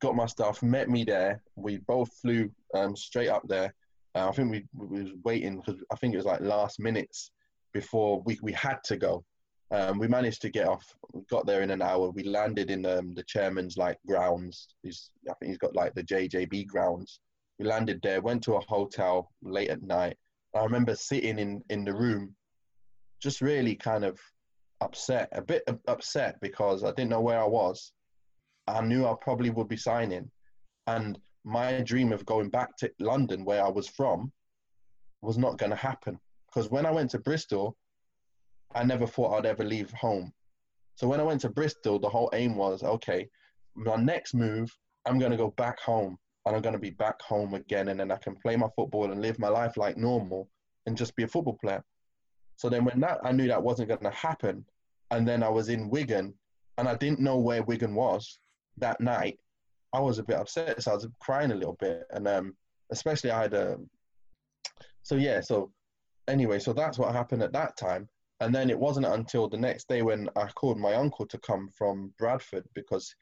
[0.00, 1.42] got my stuff, met me there.
[1.56, 3.74] We both flew um, straight up there.
[4.14, 7.32] Uh, I think we, we was waiting because I think it was like last minutes
[7.72, 9.24] before we, we had to go.
[9.74, 10.94] Um, we managed to get off.
[11.28, 12.10] Got there in an hour.
[12.10, 14.68] We landed in um, the chairman's like grounds.
[14.82, 17.18] He's, I think he's got like the JJB grounds.
[17.58, 18.20] We landed there.
[18.20, 20.16] Went to a hotel late at night.
[20.54, 22.36] I remember sitting in in the room
[23.20, 24.20] just really kind of
[24.80, 27.92] upset, a bit upset because I didn't know where I was.
[28.68, 30.30] I knew I probably would be signing.
[30.86, 34.30] And my dream of going back to London, where I was from,
[35.22, 36.18] was not going to happen.
[36.46, 37.76] Because when I went to Bristol,
[38.74, 40.32] I never thought I'd ever leave home.
[40.96, 43.28] So when I went to Bristol, the whole aim was okay,
[43.74, 44.70] my next move,
[45.06, 46.16] I'm going to go back home
[46.46, 47.88] and I'm going to be back home again.
[47.88, 50.48] And then I can play my football and live my life like normal
[50.86, 51.82] and just be a football player.
[52.56, 54.64] So then when that I knew that wasn't going to happen,
[55.10, 56.34] and then I was in Wigan,
[56.78, 58.38] and I didn't know where Wigan was
[58.78, 59.38] that night.
[59.92, 62.54] I was a bit upset, so I was crying a little bit, and um,
[62.90, 63.78] especially I had a.
[65.02, 65.70] So yeah, so
[66.26, 68.08] anyway, so that's what happened at that time,
[68.44, 71.70] and then it wasn't until the next day when I called my uncle to come
[71.78, 73.14] from Bradford because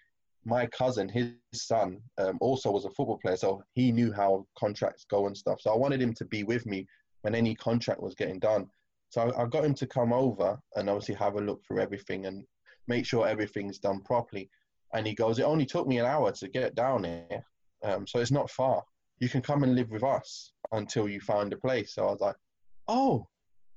[0.45, 5.07] my cousin, his son, um, also was a football player, so he knew how contracts
[5.09, 5.61] go and stuff.
[5.61, 6.89] So I wanted him to be with me
[7.21, 8.67] when any contract was getting done.
[9.11, 12.45] So I, got him to come over and obviously have a look through everything and
[12.89, 14.51] make sure everything's done properly.
[14.93, 17.45] And he goes, it only took me an hour to get down here,
[17.85, 18.83] um, so it's not far.
[19.21, 21.95] You can come and live with us until you find a place.
[21.95, 22.37] So I was like,
[22.89, 23.29] oh,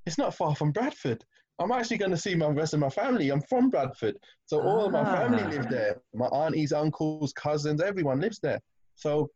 [0.07, 1.23] it's not far from Bradford.
[1.59, 3.29] I'm actually going to see my rest of my family.
[3.29, 4.85] I'm from Bradford, so all ah.
[4.85, 5.49] of my family ah.
[5.49, 6.01] live there.
[6.13, 8.59] My aunties, uncles, cousins, everyone lives there.
[8.95, 9.29] So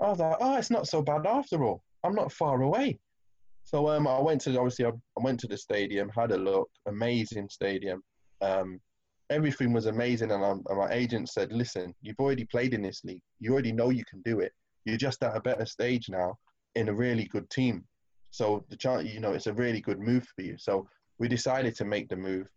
[0.00, 1.82] I was like, oh, it's not so bad after all.
[2.04, 2.98] I'm not far away.
[3.64, 6.68] So um, I went to obviously I, I, went to the stadium, had a look,
[6.86, 8.02] amazing stadium.
[8.40, 8.80] Um,
[9.28, 13.22] everything was amazing, and, and, my agent said, "Listen, you've already played in this league.
[13.38, 14.52] You already know you can do it.
[14.86, 16.36] You're just at a better stage now
[16.74, 17.84] in a really good team.
[18.30, 20.88] So the chance, you know, it's a really good move for you." So
[21.20, 22.48] we decided to make the move,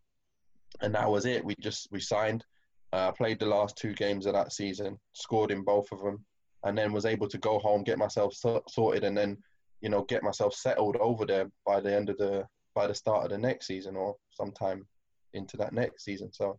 [0.82, 1.46] and that was it.
[1.46, 2.44] We just we signed.
[2.92, 6.24] Uh, played the last two games of that season, scored in both of them,
[6.64, 9.36] and then was able to go home, get myself so- sorted, and then
[9.84, 13.26] you know, get myself settled over there by the end of the by the start
[13.26, 14.88] of the next season or sometime
[15.34, 16.32] into that next season.
[16.32, 16.58] So,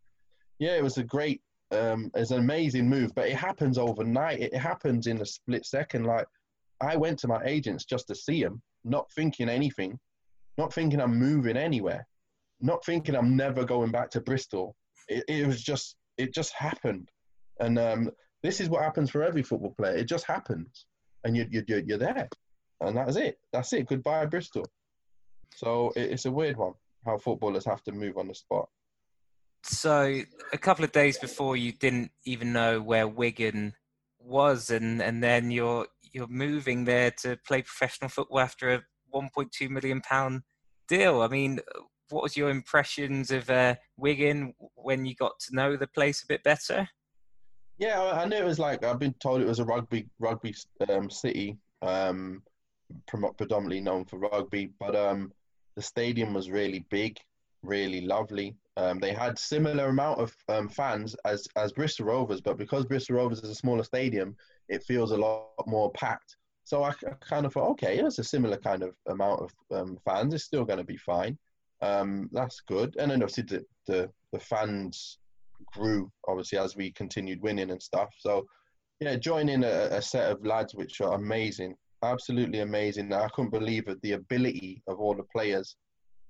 [0.60, 1.40] yeah, it was a great,
[1.72, 4.40] um, it's an amazing move, but it happens overnight.
[4.40, 6.04] It happens in a split second.
[6.04, 6.26] Like,
[6.80, 9.98] I went to my agents just to see him, not thinking anything,
[10.58, 12.06] not thinking I'm moving anywhere,
[12.60, 14.76] not thinking I'm never going back to Bristol.
[15.08, 17.10] It, it was just, it just happened.
[17.60, 18.10] And um,
[18.42, 19.96] this is what happens for every football player.
[19.96, 20.86] It just happens,
[21.24, 22.28] and you, you, you're there
[22.80, 23.38] and that's it.
[23.52, 23.86] That's it.
[23.86, 24.66] Goodbye, Bristol.
[25.54, 26.72] So it's a weird one
[27.04, 28.66] how footballers have to move on the spot.
[29.62, 30.20] So
[30.52, 33.74] a couple of days before, you didn't even know where Wigan
[34.18, 38.82] was, and and then you're you're moving there to play professional football after a
[39.14, 40.42] 1.2 million pound
[40.88, 41.22] deal.
[41.22, 41.60] I mean,
[42.10, 46.26] what was your impressions of uh, Wigan when you got to know the place a
[46.26, 46.88] bit better?
[47.78, 50.54] Yeah, I knew it was like I've been told it was a rugby rugby
[50.88, 51.58] um, city.
[51.82, 52.42] Um,
[53.06, 55.32] predominantly known for rugby, but um,
[55.76, 57.18] the stadium was really big,
[57.62, 58.54] really lovely.
[58.76, 63.16] Um, they had similar amount of um, fans as as Bristol Rovers, but because Bristol
[63.16, 64.36] Rovers is a smaller stadium,
[64.68, 66.36] it feels a lot more packed.
[66.64, 69.98] So I, I kind of thought, okay, it's a similar kind of amount of um,
[70.04, 70.34] fans.
[70.34, 71.38] It's still going to be fine.
[71.82, 72.96] Um, that's good.
[72.98, 75.18] And then obviously the, the the fans
[75.72, 78.10] grew obviously as we continued winning and stuff.
[78.18, 78.46] So
[79.00, 83.12] yeah, joining a, a set of lads which are amazing, absolutely amazing.
[83.12, 85.76] I couldn't believe it, the ability of all the players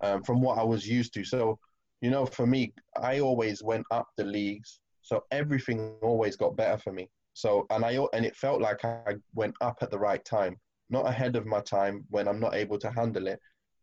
[0.00, 1.24] um, from what I was used to.
[1.24, 1.58] So,
[2.00, 6.78] you know, for me, I always went up the leagues, so everything always got better
[6.78, 7.08] for me.
[7.34, 10.56] So, and I and it felt like I went up at the right time,
[10.88, 13.40] not ahead of my time when I'm not able to handle it.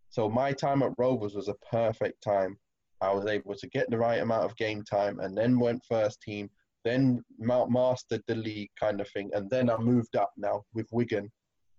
[0.10, 2.58] So my time at Rovers was a perfect time.
[3.02, 6.22] I was able to get the right amount of game time, and then went first
[6.22, 6.50] team,
[6.84, 11.32] then mastered the league kind of thing, and then I moved up now with Wigan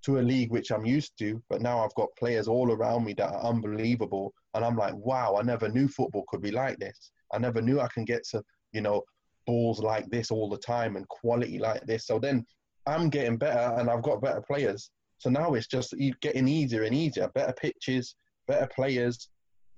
[0.04, 3.14] to a league which I'm used to, but now I've got players all around me
[3.14, 7.12] that are unbelievable, and I'm like, wow, I never knew football could be like this.
[7.32, 8.42] I never knew I can get to,
[8.72, 9.02] you know,
[9.46, 12.06] balls like this all the time and quality like this.
[12.06, 12.46] So then
[12.86, 14.90] I'm getting better and I've got better players.
[15.18, 17.28] So now it's just getting easier and easier.
[17.34, 18.14] Better pitches,
[18.48, 19.28] better players,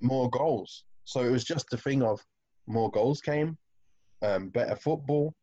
[0.00, 0.84] more goals.
[1.04, 2.20] So it was just a thing of
[2.66, 3.58] more goals came,
[4.22, 5.34] um, better football,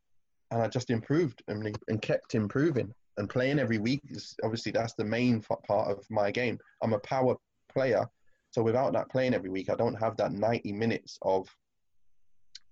[0.50, 2.92] and I just improved and, and kept improving.
[3.16, 6.58] And playing every week is obviously that's the main part of my game.
[6.82, 7.36] I'm a power
[7.72, 8.06] player,
[8.50, 11.46] so without that playing every week, I don't have that 90 minutes of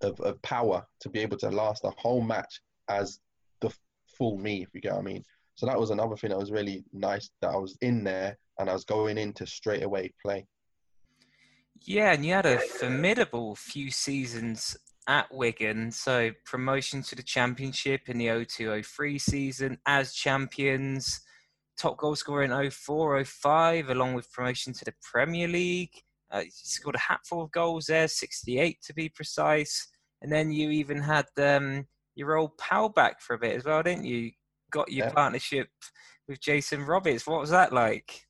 [0.03, 3.19] of, of power to be able to last a whole match as
[3.61, 3.71] the
[4.17, 5.23] full me, if you get what I mean.
[5.55, 8.69] So that was another thing that was really nice that I was in there and
[8.69, 10.45] I was going into straight away play.
[11.83, 14.77] Yeah, and you had a formidable few seasons
[15.07, 15.91] at Wigan.
[15.91, 21.21] So promotion to the championship in the 0203 season as champions,
[21.77, 26.03] top goal scorer in 04 05, along with promotion to the Premier League.
[26.31, 29.87] Uh, scored a hatful of goals there, 68 to be precise.
[30.21, 33.83] And then you even had um, your old pal back for a bit as well,
[33.83, 34.31] didn't you?
[34.71, 35.13] Got your yeah.
[35.13, 35.67] partnership
[36.27, 37.27] with Jason Roberts.
[37.27, 38.25] What was that like?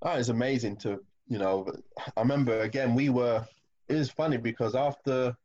[0.00, 1.70] Oh, it's amazing to, you know,
[2.16, 3.44] I remember again, we were,
[3.88, 5.36] it was funny because after,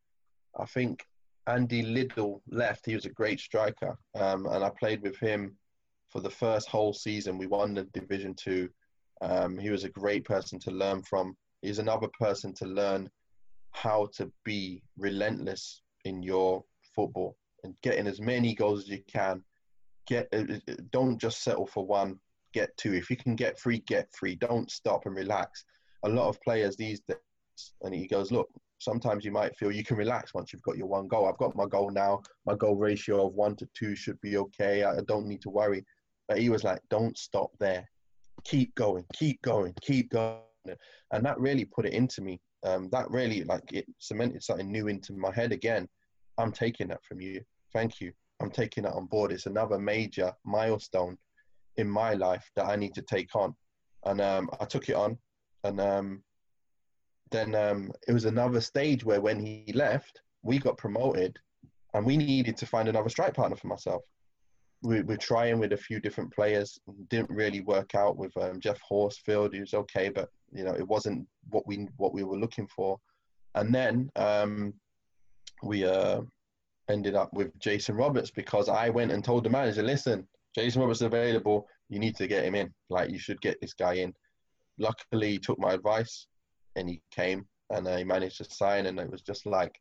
[0.58, 1.05] I think
[1.47, 3.97] Andy Liddell left, he was a great striker.
[4.16, 5.58] Um, and I played with him
[6.10, 7.38] for the first whole season.
[7.38, 8.70] We won the Division Two.
[9.22, 11.36] Um, he was a great person to learn from.
[11.62, 13.10] He's another person to learn
[13.72, 16.64] how to be relentless in your
[16.95, 19.43] football and getting as many goals as you can.
[20.08, 22.20] Get uh, uh, don't just settle for one.
[22.53, 22.93] Get two.
[22.93, 24.36] If you can get three, get three.
[24.36, 25.66] Don't stop and relax.
[26.03, 27.18] A lot of players these days,
[27.82, 28.49] and he goes, look.
[28.80, 31.28] Sometimes you might feel you can relax once you've got your one goal.
[31.28, 32.22] I've got my goal now.
[32.45, 34.84] My goal ratio of one to two should be okay.
[34.84, 35.84] I don't need to worry.
[36.28, 37.89] But he was like, don't stop there.
[38.43, 40.41] Keep going, keep going, keep going.
[41.11, 42.39] And that really put it into me.
[42.63, 45.88] Um, that really like it cemented something new into my head again.
[46.38, 47.41] I'm taking that from you.
[47.74, 48.11] Thank you.
[48.41, 49.32] I'm taking that on board.
[49.32, 51.18] It's another major milestone
[51.78, 53.55] in my life that I need to take on.
[54.05, 55.18] And um, I took it on.
[55.63, 56.24] And um,
[57.32, 61.38] then um, it was another stage where when he left, we got promoted
[61.93, 64.03] and we needed to find another strike partner for myself.
[64.84, 66.80] We, we're trying with a few different players.
[67.09, 69.53] Didn't really work out with um, Geoff Horsfield.
[69.53, 72.99] He was okay, but you know it wasn't what we what we were looking for.
[73.55, 74.73] And then um,
[75.63, 76.21] we uh,
[76.89, 80.99] ended up with Jason Roberts because I went and told the manager, listen, Jason Roberts
[80.99, 81.67] is available.
[81.89, 82.71] You need to get him in.
[82.89, 84.13] Like, you should get this guy in.
[84.77, 86.27] Luckily, he took my advice
[86.75, 88.85] and he came and I managed to sign.
[88.85, 89.79] And it was just like,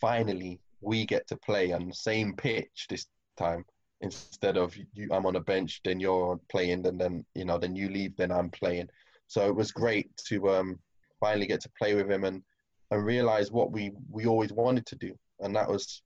[0.00, 3.06] finally, we get to play on the same pitch this
[3.36, 3.64] time
[4.00, 7.74] instead of you, I'm on a bench, then you're playing, and then you know, then
[7.74, 8.88] you leave, then I'm playing.
[9.26, 10.78] So it was great to um,
[11.20, 12.42] finally get to play with him and
[12.90, 16.02] and realize what we we always wanted to do, and that was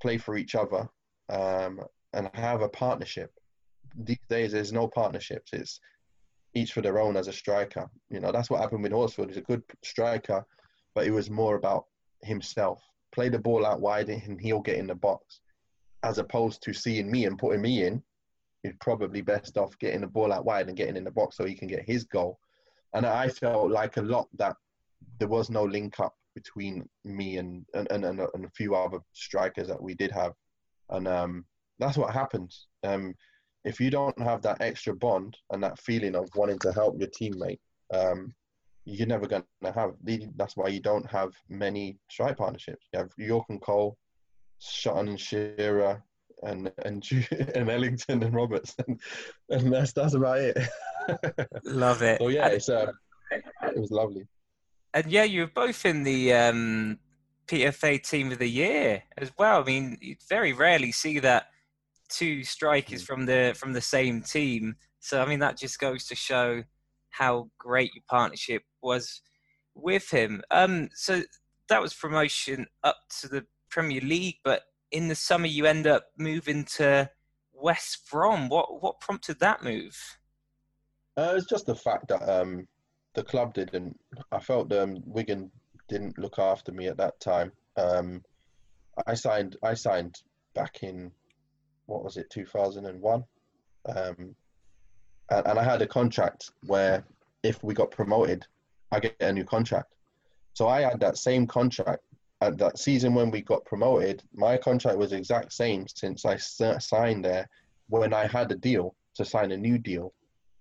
[0.00, 0.88] play for each other
[1.30, 1.80] um,
[2.12, 3.30] and have a partnership.
[3.96, 5.52] These days, there's no partnerships.
[5.52, 5.78] It's
[6.54, 7.88] each for their own as a striker.
[8.10, 9.28] You know, that's what happened with Horsfield.
[9.28, 10.44] He's a good striker,
[10.94, 11.86] but it was more about
[12.22, 12.82] himself.
[13.12, 15.40] Play the ball out wide and he'll get in the box.
[16.02, 18.02] As opposed to seeing me and putting me in,
[18.62, 21.44] he's probably best off getting the ball out wide and getting in the box so
[21.44, 22.38] he can get his goal.
[22.94, 24.56] And I felt like a lot that
[25.18, 29.68] there was no link up between me and and, and, and a few other strikers
[29.68, 30.32] that we did have,
[30.90, 31.44] and um,
[31.78, 32.66] that's what happens.
[32.84, 33.14] Um,
[33.64, 37.08] if you don't have that extra bond and that feeling of wanting to help your
[37.08, 37.60] teammate,
[37.94, 38.34] um,
[38.84, 39.92] you're never going to have.
[40.36, 42.86] That's why you don't have many strike partnerships.
[42.92, 43.96] You have Yorke and Cole,
[44.58, 46.02] Sutton and Shearer,
[46.42, 47.04] and and
[47.54, 49.00] and Ellington and Roberts, and,
[49.50, 50.58] and that's that's about it.
[51.64, 52.20] Love it.
[52.20, 52.92] So yeah, it's uh,
[53.30, 54.26] it was lovely
[54.94, 56.98] and yeah, you were both in the um,
[57.46, 59.60] PFA Team of the Year as well.
[59.60, 61.46] I mean, you very rarely see that
[62.08, 63.06] two strikers mm.
[63.06, 64.76] from the from the same team.
[65.00, 66.62] So I mean, that just goes to show
[67.10, 69.22] how great your partnership was
[69.74, 70.42] with him.
[70.50, 71.22] Um, so
[71.68, 76.06] that was promotion up to the Premier League, but in the summer you end up
[76.18, 77.08] moving to
[77.54, 78.48] West Brom.
[78.50, 79.96] What what prompted that move?
[81.16, 82.66] Uh, it's just the fact that um,
[83.14, 83.98] the club didn't.
[84.30, 85.50] I felt um, Wigan
[85.88, 87.52] didn't look after me at that time.
[87.76, 88.22] Um,
[89.06, 89.56] I signed.
[89.62, 90.22] I signed
[90.54, 91.10] back in
[91.86, 93.24] what was it, two thousand and one,
[93.94, 94.34] um,
[95.30, 97.04] and, and I had a contract where
[97.42, 98.46] if we got promoted,
[98.90, 99.94] I get a new contract.
[100.54, 102.02] So I had that same contract
[102.40, 104.22] at that season when we got promoted.
[104.34, 107.48] My contract was exact same since I signed there
[107.88, 110.12] when I had a deal to sign a new deal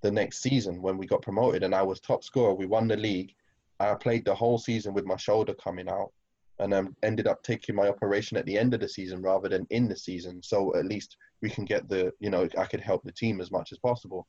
[0.01, 2.53] the next season when we got promoted and I was top scorer.
[2.53, 3.33] We won the league.
[3.79, 6.11] I played the whole season with my shoulder coming out
[6.59, 9.65] and um, ended up taking my operation at the end of the season rather than
[9.69, 10.41] in the season.
[10.43, 13.51] So at least we can get the, you know, I could help the team as
[13.51, 14.27] much as possible.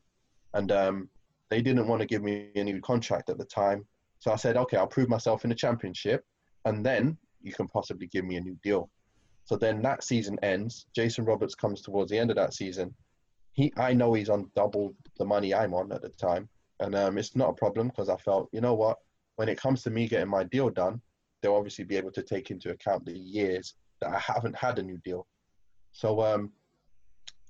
[0.53, 1.09] And um,
[1.49, 3.85] they didn't want to give me a new contract at the time.
[4.19, 6.25] So I said, okay, I'll prove myself in the championship
[6.65, 8.89] and then you can possibly give me a new deal.
[9.45, 10.87] So then that season ends.
[10.95, 12.95] Jason Roberts comes towards the end of that season
[13.53, 16.49] he I know he's on double the money I'm on at the time,
[16.79, 18.97] and um, it's not a problem because I felt you know what
[19.35, 21.01] when it comes to me getting my deal done,
[21.41, 24.83] they'll obviously be able to take into account the years that I haven't had a
[24.83, 25.25] new deal.
[25.91, 26.51] So um,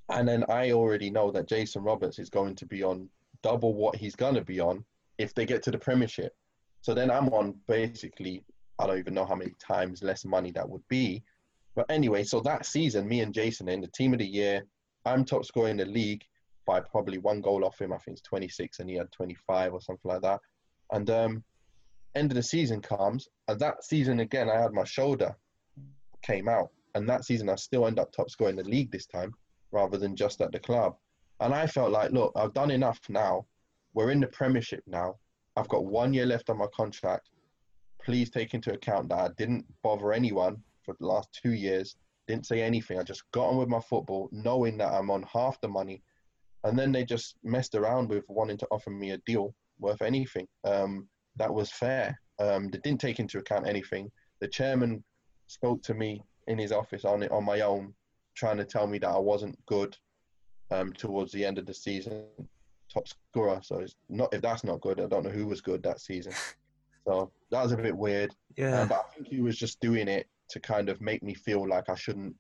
[0.10, 3.10] and then I already know that Jason Roberts is going to be on
[3.42, 4.86] double what he's gonna be on
[5.18, 6.34] if they get to the Premiership.
[6.82, 8.44] So then I'm on basically
[8.80, 11.24] I don't even know how many times less money that would be.
[11.76, 14.64] But anyway, so that season, me and Jason in the team of the year,
[15.06, 16.24] I'm top scorer in the league
[16.66, 17.92] by probably one goal off him.
[17.94, 20.40] I think it's 26 and he had 25 or something like that.
[20.92, 21.44] And um,
[22.16, 25.36] end of the season comes, and that season again, I had my shoulder
[26.22, 29.06] came out, and that season I still end up top scorer in the league this
[29.06, 29.34] time
[29.72, 30.96] rather than just at the club.
[31.40, 33.46] And I felt like, look, I've done enough now.
[33.94, 35.16] We're in the Premiership now.
[35.56, 37.30] I've got one year left on my contract.
[38.04, 41.96] Please take into account that I didn't bother anyone for the last two years
[42.28, 43.00] didn't say anything.
[43.00, 46.02] I just got on with my football, knowing that I'm on half the money.
[46.64, 50.48] And then they just messed around with wanting to offer me a deal worth anything.
[50.64, 52.20] Um, that was fair.
[52.40, 54.10] Um, they didn't take into account anything.
[54.40, 55.04] The chairman
[55.48, 57.94] spoke to me in his office on it on my own,
[58.36, 59.96] trying to tell me that I wasn't good
[60.72, 62.24] um, towards the end of the season,
[62.92, 63.60] top scorer.
[63.62, 66.34] So it's not if that's not good, I don't know who was good that season.
[67.06, 68.34] So that was a bit weird.
[68.56, 68.80] Yeah.
[68.80, 71.68] Um, but I think he was just doing it to kind of make me feel
[71.68, 72.36] like I shouldn't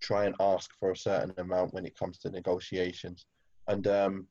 [0.00, 3.26] try and ask for a certain amount when it comes to negotiations.
[3.68, 4.26] And um,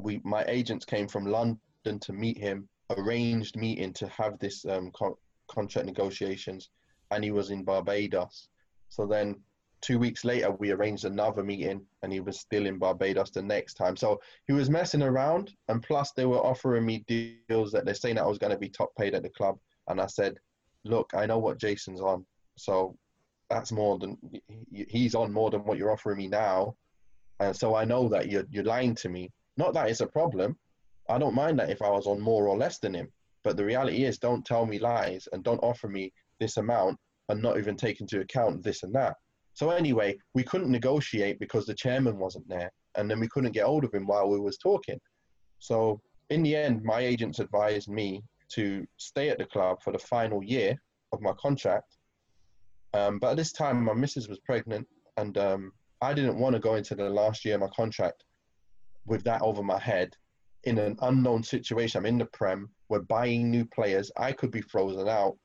[0.00, 1.58] we, my agents came from London
[2.00, 5.18] to meet him, arranged meeting to have this um, co-
[5.50, 6.70] contract negotiations,
[7.10, 8.48] and he was in Barbados.
[8.90, 9.36] So then
[9.80, 13.74] two weeks later, we arranged another meeting, and he was still in Barbados the next
[13.74, 13.96] time.
[13.96, 18.16] So he was messing around, and plus they were offering me deals that they're saying
[18.16, 19.58] that I was going to be top paid at the club,
[19.88, 20.36] and I said,
[20.84, 22.24] look, I know what Jason's on,
[22.56, 22.96] so
[23.50, 24.16] that's more than
[24.70, 26.74] he's on more than what you're offering me now,
[27.40, 29.30] and so I know that you're you're lying to me.
[29.56, 30.56] Not that it's a problem.
[31.08, 33.08] I don't mind that if I was on more or less than him,
[33.42, 36.98] but the reality is, don't tell me lies and don't offer me this amount
[37.28, 39.16] and not even take into account this and that.
[39.54, 43.66] So anyway, we couldn't negotiate because the chairman wasn't there, and then we couldn't get
[43.66, 45.00] hold of him while we was talking.
[45.58, 46.00] So
[46.30, 50.42] in the end, my agents advised me to stay at the club for the final
[50.42, 50.76] year
[51.12, 51.96] of my contract.
[52.94, 54.86] Um, but at this time, my missus was pregnant,
[55.16, 58.24] and um, I didn't want to go into the last year of my contract
[59.06, 60.14] with that over my head
[60.64, 61.98] in an unknown situation.
[61.98, 65.36] I'm in the Prem, we're buying new players, I could be frozen out,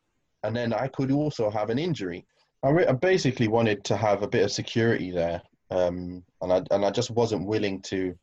[0.43, 2.25] and then I could also have an injury.
[2.63, 6.61] I, re- I basically wanted to have a bit of security there, um, and I
[6.71, 8.15] and I just wasn't willing to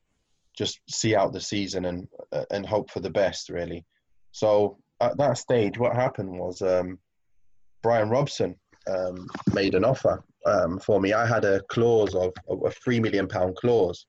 [0.56, 3.84] just see out the season and uh, and hope for the best, really.
[4.32, 6.98] So at that stage, what happened was um,
[7.82, 8.56] Brian Robson
[8.88, 11.12] um, made an offer um, for me.
[11.12, 12.32] I had a clause of,
[12.64, 14.06] a three million pound clause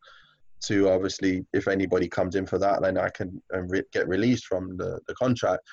[0.65, 4.45] to obviously, if anybody comes in for that, then I can um, re- get released
[4.45, 5.63] from the, the contract.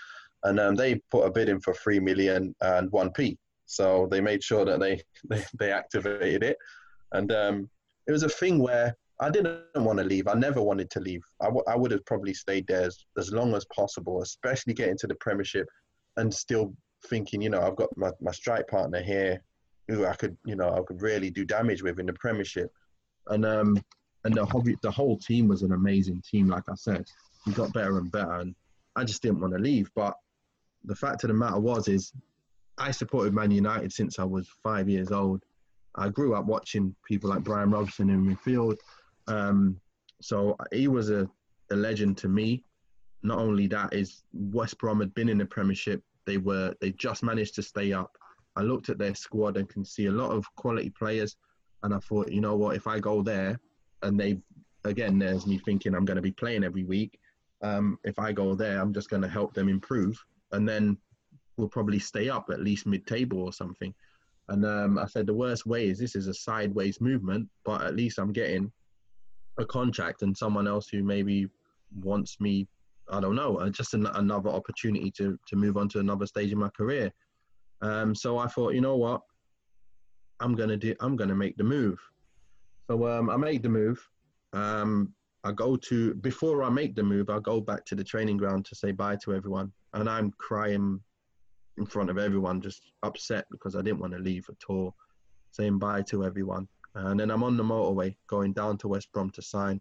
[0.44, 3.36] And um, they put a bid in for three million and one p.
[3.66, 6.56] So they made sure that they they, they activated it,
[7.12, 7.70] and um,
[8.06, 10.28] it was a thing where I didn't want to leave.
[10.28, 11.22] I never wanted to leave.
[11.40, 14.96] I, w- I would have probably stayed there as, as long as possible, especially getting
[14.98, 15.66] to the Premiership
[16.16, 16.72] and still
[17.06, 19.42] thinking, you know, I've got my, my strike partner here
[19.88, 22.70] who I could, you know, I could really do damage with in the Premiership.
[23.28, 23.82] And um,
[24.24, 26.48] and the hobby, the whole team was an amazing team.
[26.48, 27.06] Like I said,
[27.46, 28.54] we got better and better, and
[28.96, 29.90] I just didn't want to leave.
[29.94, 30.14] But
[30.84, 32.12] the fact of the matter was, is
[32.78, 35.42] I supported Man United since I was five years old.
[35.94, 38.76] I grew up watching people like Brian Robson in midfield.
[39.28, 39.80] Um,
[40.20, 41.28] so he was a,
[41.70, 42.64] a legend to me.
[43.22, 46.02] Not only that is West Brom had been in the Premiership.
[46.26, 48.16] They were they just managed to stay up.
[48.56, 51.36] I looked at their squad and can see a lot of quality players.
[51.82, 53.60] And I thought, you know what, if I go there
[54.02, 54.38] and they,
[54.84, 57.20] again, there's me thinking I'm going to be playing every week.
[57.62, 60.18] Um, if I go there, I'm just going to help them improve.
[60.52, 60.98] And then
[61.56, 63.94] we'll probably stay up at least mid table or something.
[64.48, 67.94] And um, I said, the worst way is this is a sideways movement, but at
[67.94, 68.72] least I'm getting
[69.58, 71.48] a contract and someone else who maybe
[72.00, 72.66] wants me.
[73.10, 76.52] I don't know, uh, just an, another opportunity to to move on to another stage
[76.52, 77.10] in my career.
[77.80, 79.22] Um, so I thought, you know what,
[80.40, 80.94] I'm gonna do.
[81.00, 81.98] I'm gonna make the move.
[82.90, 83.98] So um, I made the move.
[84.52, 87.30] Um, I go to before I make the move.
[87.30, 91.00] I go back to the training ground to say bye to everyone, and I'm crying
[91.78, 94.94] in front of everyone, just upset because I didn't want to leave at all,
[95.52, 96.68] saying bye to everyone.
[96.94, 99.80] And then I'm on the motorway going down to West Brom to sign,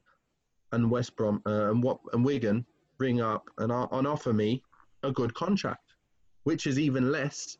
[0.71, 2.65] and West Brom uh, and what and Wigan
[2.97, 4.61] bring up and, and offer me
[5.03, 5.93] a good contract,
[6.43, 7.57] which is even less.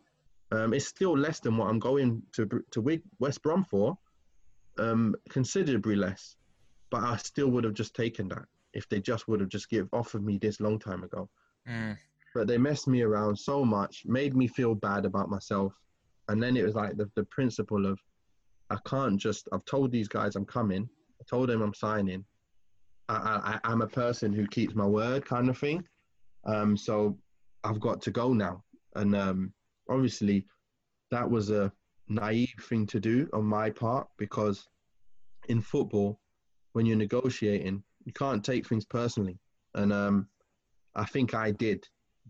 [0.51, 3.97] Um, it's still less than what I'm going to to West Brom for,
[4.77, 6.35] um, considerably less.
[6.89, 9.89] But I still would have just taken that if they just would have just give
[9.91, 11.29] offered me this long time ago.
[11.67, 11.97] Mm.
[12.33, 15.73] But they messed me around so much, made me feel bad about myself,
[16.29, 17.99] and then it was like the the principle of
[18.69, 19.47] I can't just.
[19.51, 20.89] I've told these guys I'm coming.
[21.21, 22.25] I told them I'm signing.
[23.09, 25.83] I, I, I'm a person who keeps my word, kind of thing.
[26.45, 27.17] Um, so
[27.63, 28.63] I've got to go now,
[28.95, 29.53] and um,
[29.89, 30.45] obviously,
[31.11, 31.71] that was a
[32.09, 34.67] naive thing to do on my part because
[35.49, 36.19] in football,
[36.73, 39.39] when you're negotiating, you can't take things personally,
[39.75, 40.27] and um,
[40.95, 41.85] I think I did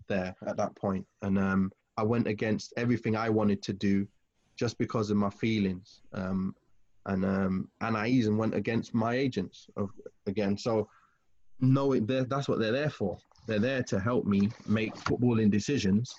[0.07, 1.05] there at that point.
[1.23, 4.07] and um, I went against everything I wanted to do
[4.57, 6.01] just because of my feelings.
[6.13, 6.55] Um,
[7.05, 9.89] and um, and I even went against my agents of,
[10.25, 10.57] again.
[10.57, 10.89] So
[11.59, 13.17] no, that's what they're there for.
[13.47, 16.13] They're there to help me make footballing decisions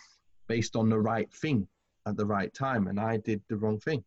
[0.49, 1.69] based on the right thing
[2.07, 4.03] at the right time, and I did the wrong thing.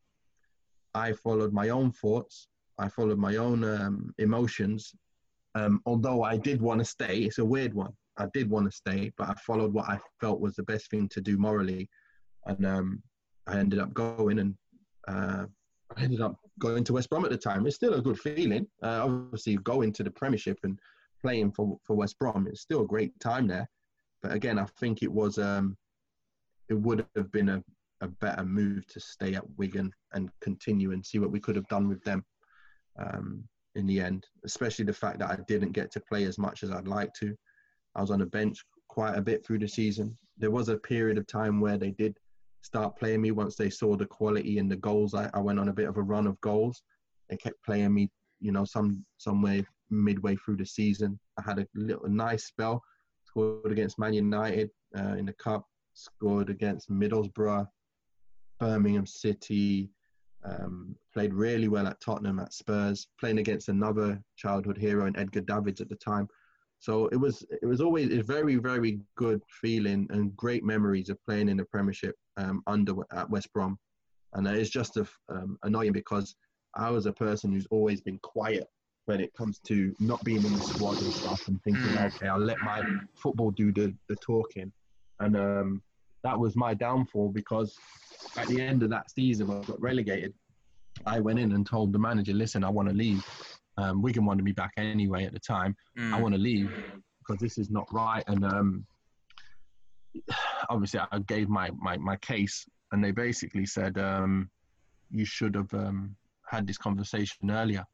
[0.94, 2.48] I followed my own thoughts.
[2.78, 4.94] I followed my own um, emotions.
[5.54, 7.94] Um, although I did want to stay, it's a weird one.
[8.18, 11.08] I did want to stay, but I followed what I felt was the best thing
[11.10, 11.90] to do morally,
[12.46, 13.04] and um,
[13.48, 14.56] I ended up going and
[15.08, 15.46] uh,
[15.96, 17.66] I ended up going to West Brom at the time.
[17.66, 18.68] It's still a good feeling.
[18.84, 20.80] Uh, obviously, going to the Premiership and
[21.22, 23.70] playing for, for West Brom, it's still a great time there.
[24.22, 25.76] But again, I think it was um,
[26.70, 27.64] it would have been a,
[28.02, 31.68] a better move to stay at Wigan and continue and see what we could have
[31.68, 32.24] done with them
[33.00, 33.44] um,
[33.76, 34.26] in the end.
[34.46, 37.36] Especially the fact that I didn't get to play as much as I'd like to.
[37.96, 40.18] I was on the bench quite a bit through the season.
[40.38, 42.18] There was a period of time where they did
[42.62, 45.14] start playing me once they saw the quality and the goals.
[45.14, 46.84] I, I went on a bit of a run of goals.
[47.30, 48.10] They kept playing me,
[48.40, 51.20] you know, some somewhere midway through the season.
[51.38, 52.82] I had a little nice spell.
[53.26, 55.66] Scored against Man United uh, in the cup.
[55.94, 57.68] Scored against Middlesbrough,
[58.60, 59.90] Birmingham City.
[60.44, 63.08] Um, played really well at Tottenham, at Spurs.
[63.20, 66.28] Playing against another childhood hero in Edgar Davids at the time.
[66.80, 71.24] So it was it was always a very very good feeling and great memories of
[71.26, 73.78] playing in the Premiership um, under at West Brom,
[74.34, 76.36] and it's just a, um, annoying because
[76.76, 78.68] I was a person who's always been quiet
[79.06, 82.16] when it comes to not being in the squad and stuff, and thinking, mm.
[82.16, 82.84] okay, I'll let my
[83.16, 84.72] football do the, the talking,
[85.20, 85.82] and um,
[86.24, 87.78] that was my downfall because
[88.38, 90.34] at the end of that season, when I got relegated,
[91.06, 93.26] I went in and told the manager, listen, I want to leave.
[93.78, 95.76] Um, Wigan wanted me back anyway at the time.
[95.98, 96.14] Mm.
[96.14, 96.72] I want to leave
[97.20, 98.24] because this is not right.
[98.28, 98.86] And um,
[100.70, 104.50] obviously, I gave my, my, my case, and they basically said um,
[105.10, 106.16] you should have um,
[106.46, 107.86] had this conversation earlier.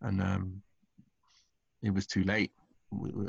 [0.00, 0.62] And um,
[1.82, 2.52] it was too late.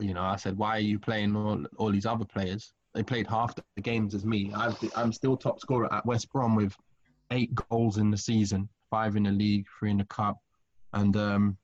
[0.02, 2.74] You know, I said, why are you playing all, all these other players?
[2.94, 4.52] They played half the games as me.
[4.56, 6.76] i I'm still top scorer at West Brom with
[7.32, 10.38] eight goals in the season, five in the league, three in the cup
[10.94, 11.58] and um,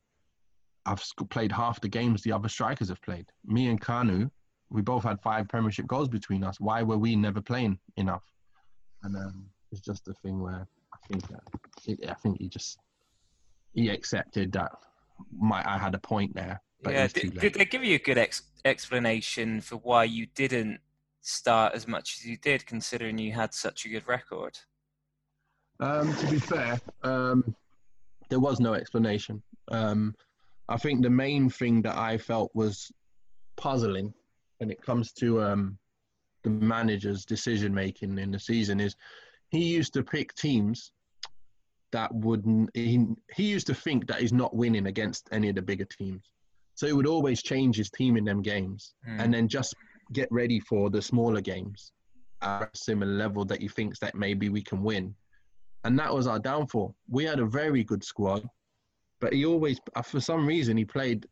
[0.85, 3.27] I've played half the games the other strikers have played.
[3.45, 4.29] Me and Kanu,
[4.69, 6.59] we both had five Premiership goals between us.
[6.59, 8.23] Why were we never playing enough?
[9.03, 12.79] And um, it's just a thing where I think uh, I think he just
[13.73, 14.71] he accepted that
[15.37, 16.61] my I had a point there.
[16.87, 20.79] yeah, did, did, they give you a good ex- explanation for why you didn't
[21.21, 24.57] start as much as you did, considering you had such a good record?
[25.79, 27.55] Um, to be fair, um,
[28.29, 29.41] there was no explanation.
[29.69, 30.15] Um,
[30.67, 32.91] I think the main thing that I felt was
[33.57, 34.13] puzzling
[34.59, 35.77] when it comes to um,
[36.43, 38.95] the manager's decision making in the season is
[39.49, 40.91] he used to pick teams
[41.91, 42.69] that wouldn't.
[42.75, 46.31] He, he used to think that he's not winning against any of the bigger teams,
[46.75, 49.19] so he would always change his team in them games mm.
[49.19, 49.73] and then just
[50.13, 51.91] get ready for the smaller games
[52.41, 55.13] at a similar level that he thinks that maybe we can win
[55.83, 56.95] and that was our downfall.
[57.09, 58.47] We had a very good squad,
[59.19, 61.25] but he always, uh, for some reason, he played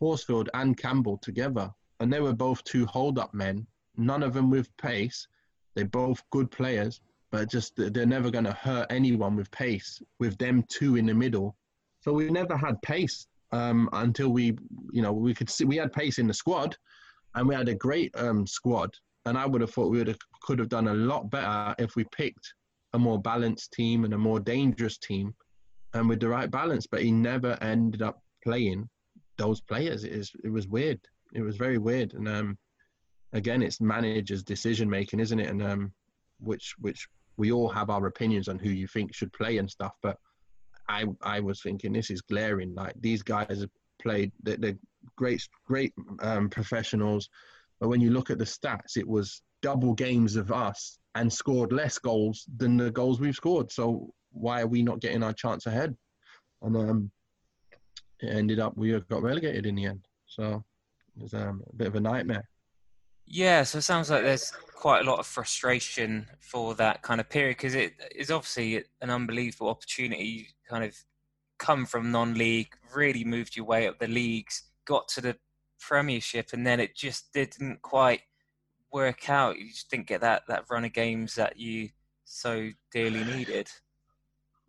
[0.00, 3.66] Horsfield and Campbell together, and they were both two hold-up men.
[3.96, 5.26] None of them with pace.
[5.74, 7.00] They're both good players,
[7.30, 10.00] but just they're never going to hurt anyone with pace.
[10.20, 11.56] With them two in the middle,
[12.00, 14.56] so we never had pace um, until we,
[14.92, 16.76] you know, we could see we had pace in the squad,
[17.34, 18.90] and we had a great um, squad.
[19.26, 21.96] And I would have thought we would have, could have done a lot better if
[21.96, 22.52] we picked
[22.92, 25.34] a more balanced team and a more dangerous team,
[25.94, 26.86] and with the right balance.
[26.86, 28.88] But he never ended up playing
[29.38, 30.04] those players.
[30.04, 31.00] It, is, it was weird.
[31.34, 32.14] It was very weird.
[32.14, 32.58] And um,
[33.32, 35.50] again, it's managers' decision making, isn't it?
[35.50, 35.92] And um,
[36.40, 39.92] which which we all have our opinions on who you think should play and stuff,
[40.02, 40.16] but
[40.88, 42.74] I I was thinking this is glaring.
[42.74, 43.70] Like these guys have
[44.00, 44.78] played, they're, they're
[45.16, 47.28] great great um, professionals,
[47.80, 51.72] but when you look at the stats, it was double games of us and scored
[51.72, 53.70] less goals than the goals we've scored.
[53.72, 55.96] So why are we not getting our chance ahead?
[56.62, 57.10] And um,
[58.20, 60.04] it ended up we got relegated in the end.
[60.26, 60.64] So
[61.16, 62.48] was um, a bit of a nightmare.
[63.26, 67.28] Yeah, so it sounds like there's quite a lot of frustration for that kind of
[67.30, 70.24] period because it is obviously an unbelievable opportunity.
[70.24, 70.94] You kind of
[71.58, 75.36] come from non-league, really moved your way up the leagues, got to the
[75.80, 78.20] Premiership, and then it just didn't quite
[78.92, 79.58] work out.
[79.58, 81.90] You just didn't get that that run of games that you
[82.24, 83.68] so dearly needed.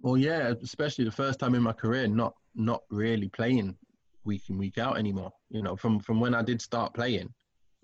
[0.01, 3.77] Well, yeah, especially the first time in my career, not not really playing
[4.25, 5.31] week in week out anymore.
[5.49, 7.33] You know, from from when I did start playing,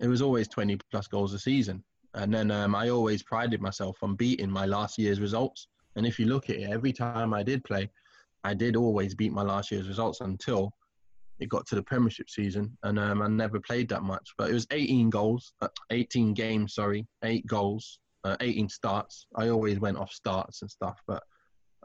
[0.00, 1.82] it was always 20 plus goals a season.
[2.14, 5.68] And then um, I always prided myself on beating my last year's results.
[5.96, 7.90] And if you look at it, every time I did play,
[8.44, 10.74] I did always beat my last year's results until
[11.42, 14.32] it got to the Premiership season, and um, I never played that much.
[14.38, 19.26] But it was 18 goals, uh, 18 games, sorry, eight goals, uh, 18 starts.
[19.34, 21.22] I always went off starts and stuff, but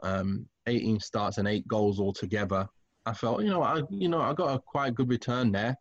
[0.02, 2.68] um, 18 starts and eight goals altogether.
[3.08, 5.76] I felt, you know, I, you know, I got a quite good return there.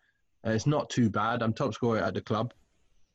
[0.45, 1.41] Uh, it's not too bad.
[1.41, 2.53] I'm top scorer at the club,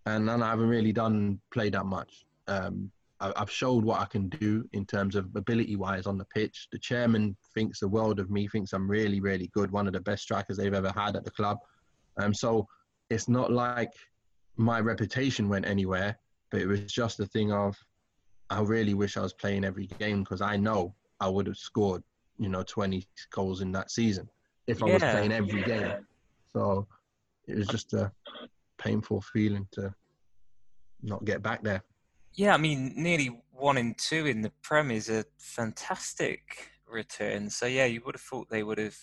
[0.06, 2.26] and, and I haven't really done play that much.
[2.46, 2.90] Um,
[3.20, 6.68] I, have showed what I can do in terms of ability wise on the pitch.
[6.72, 10.00] The chairman thinks the world of me, thinks I'm really, really good, one of the
[10.00, 11.58] best strikers they've ever had at the club.
[12.18, 12.66] Um, so
[13.08, 13.92] it's not like
[14.56, 16.18] my reputation went anywhere,
[16.50, 17.76] but it was just a thing of
[18.50, 22.02] I really wish I was playing every game because I know I would have scored,
[22.42, 24.28] you know, 20 goals in that season
[24.66, 24.92] if I yeah.
[24.94, 26.06] was playing every game.
[26.52, 26.86] So
[27.46, 28.12] it was just a
[28.78, 29.94] painful feeling to
[31.02, 31.82] not get back there.
[32.34, 37.50] Yeah, I mean, nearly one in two in the Prem is a fantastic return.
[37.50, 38.96] So yeah, you would have thought they would have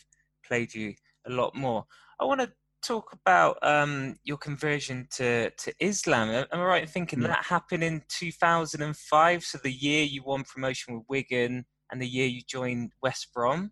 [0.45, 0.93] played you
[1.25, 1.85] a lot more.
[2.19, 2.51] I want to
[2.81, 6.29] talk about um, your conversion to, to Islam.
[6.29, 7.29] Am I right in thinking yeah.
[7.29, 9.43] that happened in 2005?
[9.43, 13.71] So the year you won promotion with Wigan and the year you joined West Brom?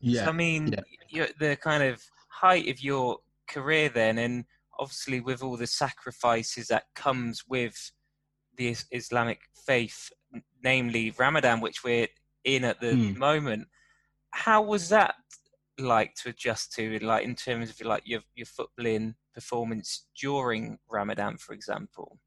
[0.00, 0.24] Yeah.
[0.24, 0.74] So, I mean,
[1.08, 1.26] yeah.
[1.38, 3.18] the kind of height of your
[3.48, 4.44] career then, and
[4.78, 7.92] obviously with all the sacrifices that comes with
[8.56, 10.10] the Islamic faith,
[10.62, 12.08] namely Ramadan, which we're
[12.44, 13.16] in at the mm.
[13.16, 13.68] moment.
[14.30, 15.14] How was that
[15.78, 21.36] like to adjust to, like in terms of like your your footballing performance during Ramadan,
[21.36, 22.18] for example?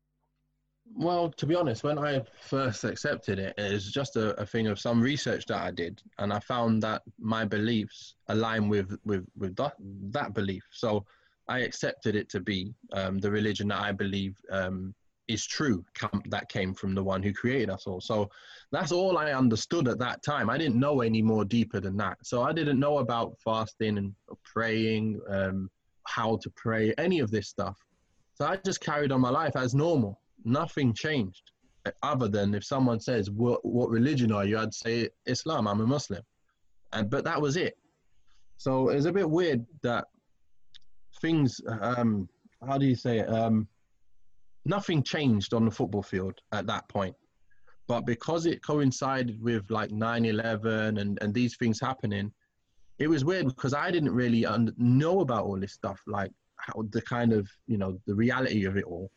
[0.95, 4.67] Well, to be honest, when I first accepted it, it was just a, a, thing
[4.67, 9.25] of some research that I did, and I found that my beliefs align with with
[9.37, 9.73] with that
[10.11, 10.63] that belief.
[10.71, 11.05] So
[11.47, 14.93] I accepted it to be um, the religion that I believe um,
[15.29, 15.85] is true
[16.25, 18.01] that came from the one who created us all.
[18.01, 18.29] So
[18.71, 20.49] that's all I understood at that time.
[20.49, 22.17] I didn't know any more deeper than that.
[22.23, 25.69] So I didn't know about fasting and praying, um,
[26.07, 27.77] how to pray, any of this stuff.
[28.33, 30.19] So I just carried on my life as normal.
[30.45, 31.51] Nothing changed,
[32.03, 35.67] other than if someone says, "What, what religion are you?" I'd say Islam.
[35.67, 36.23] I'm a Muslim,
[36.93, 37.77] and but that was it.
[38.57, 40.05] So it's a bit weird that
[41.21, 41.59] things.
[41.81, 42.27] Um,
[42.67, 43.29] how do you say it?
[43.29, 43.67] Um,
[44.65, 47.15] nothing changed on the football field at that point.
[47.87, 52.31] But because it coincided with like 9 11 and, and these things happening,
[52.99, 56.83] it was weird because I didn't really un- know about all this stuff, like how
[56.91, 59.09] the kind of, you know, the reality of it all.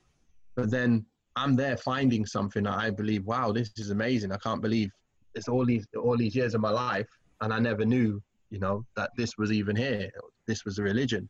[0.55, 1.05] But then
[1.37, 4.33] I'm there finding something that I believe, wow, this is amazing.
[4.33, 4.91] I can't believe
[5.35, 7.09] it's all these all these years of my life,
[7.41, 10.11] and I never knew, you know, that this was even here.
[10.47, 11.29] This was a religion,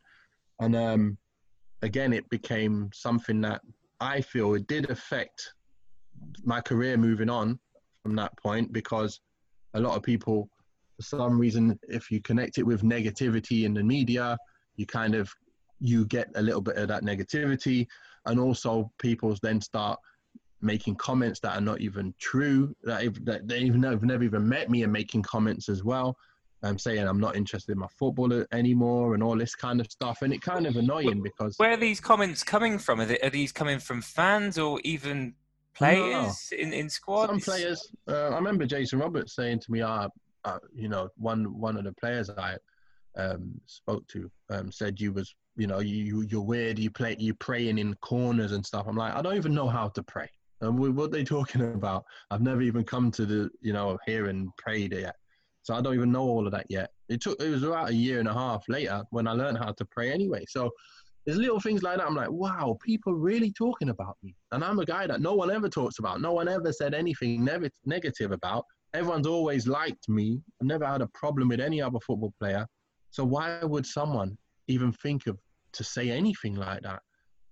[0.60, 1.18] and um,
[1.82, 3.60] again, it became something that
[4.00, 5.54] I feel it did affect
[6.44, 7.58] my career moving on
[8.02, 9.20] from that point because
[9.74, 10.48] a lot of people,
[10.96, 14.36] for some reason, if you connect it with negativity in the media,
[14.76, 15.32] you kind of
[15.80, 17.86] you get a little bit of that negativity,
[18.26, 19.98] and also people then start
[20.60, 22.74] making comments that are not even true.
[22.84, 26.16] That, that they even have never even met me and making comments as well.
[26.64, 30.22] I'm saying I'm not interested in my football anymore and all this kind of stuff.
[30.22, 33.00] And it kind of annoying because where are these comments coming from?
[33.00, 35.34] Are, they, are these coming from fans or even
[35.74, 36.58] players no.
[36.58, 37.30] in in squads?
[37.30, 37.90] Some players.
[38.06, 40.06] Uh, I remember Jason Roberts saying to me, "Ah,
[40.44, 42.56] uh, you know, one one of the players I
[43.16, 46.78] um, spoke to um, said you was, you know, you you're weird.
[46.78, 48.86] You play, you praying in corners and stuff.
[48.88, 50.28] I'm like, I don't even know how to pray.
[50.60, 52.04] And what they talking about?
[52.30, 55.16] I've never even come to the, you know, here and prayed yet.
[55.64, 56.90] So I don't even know all of that yet.
[57.08, 59.72] It took it was about a year and a half later when I learned how
[59.72, 60.44] to pray anyway.
[60.48, 60.70] So
[61.24, 62.06] there's little things like that.
[62.06, 64.34] I'm like, wow, people really talking about me.
[64.50, 66.20] And I'm a guy that no one ever talks about.
[66.20, 68.64] No one ever said anything ne- negative about.
[68.92, 70.40] Everyone's always liked me.
[70.60, 72.66] I've never had a problem with any other football player.
[73.10, 74.36] So why would someone
[74.72, 75.38] even think of
[75.72, 77.02] to say anything like that?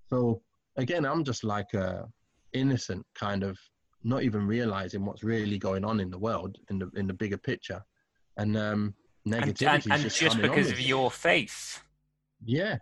[0.08, 0.42] So
[0.76, 2.08] again, I'm just like a
[2.52, 3.58] innocent kind of
[4.02, 7.36] not even realizing what's really going on in the world in the in the bigger
[7.36, 7.82] picture
[8.36, 8.94] and um,
[9.26, 9.66] negativity.
[9.66, 11.82] And, and, and just, just because of your faith.
[12.44, 12.78] Yeah,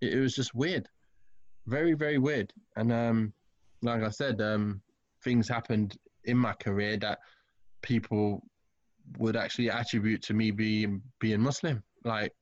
[0.00, 0.88] it, it, was just weird,
[1.66, 2.52] very very weird.
[2.76, 3.32] And um,
[3.82, 4.82] like I said, um,
[5.24, 7.18] things happened in my career that
[7.82, 8.42] people
[9.18, 11.82] would actually attribute to me being being Muslim.
[12.04, 12.32] Like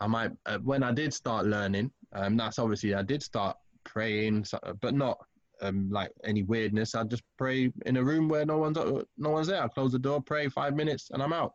[0.00, 4.46] I might uh, when I did start learning, um, that's obviously I did start praying,
[4.80, 5.18] but not
[5.62, 6.94] um, like any weirdness.
[6.94, 9.62] I just pray in a room where no one's no one's there.
[9.62, 11.52] I close the door, pray five minutes, and I'm out.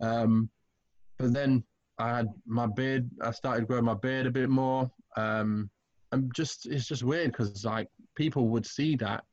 [0.00, 0.50] Um,
[1.18, 1.62] but then
[1.98, 3.08] I had my beard.
[3.20, 4.90] I started growing my beard a bit more.
[5.16, 5.70] Um,
[6.12, 9.24] and just it's just weird because like people would see that.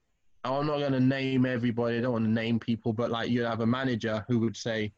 [0.43, 1.97] I'm not going to name everybody.
[1.97, 4.93] I don't want to name people, but like you'd have a manager who would say,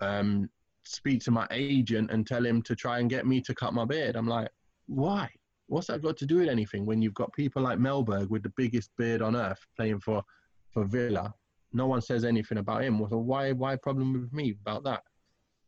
[0.00, 0.50] um,
[0.84, 3.84] speak to my agent and tell him to try and get me to cut my
[3.84, 4.16] beard.
[4.16, 4.48] I'm like,
[4.86, 5.30] why?
[5.66, 6.84] What's that got to do with anything?
[6.84, 10.22] When you've got people like Mellberg with the biggest beard on earth playing for
[10.72, 11.32] for Villa,
[11.72, 13.04] no one says anything about him.
[13.08, 15.02] So why why problem with me about that?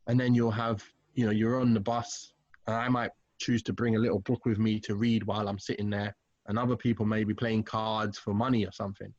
[0.09, 0.83] And then you'll have
[1.15, 2.33] you know you're on the bus,
[2.67, 5.59] and I might choose to bring a little book with me to read while I'm
[5.59, 6.15] sitting there,
[6.47, 9.13] and other people may be playing cards for money or something.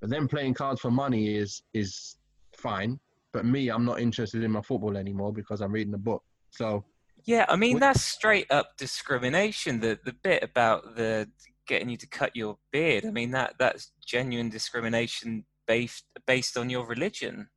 [0.00, 2.16] But then playing cards for money is is
[2.52, 3.00] fine.
[3.36, 6.22] But me, I'm not interested in my football anymore because I'm reading a book.
[6.48, 6.86] So
[7.26, 9.78] yeah, I mean that's straight up discrimination.
[9.78, 11.28] The the bit about the
[11.68, 13.04] getting you to cut your beard.
[13.04, 17.50] I mean that that's genuine discrimination based based on your religion.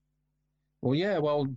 [0.82, 1.18] Well, yeah.
[1.18, 1.48] Well,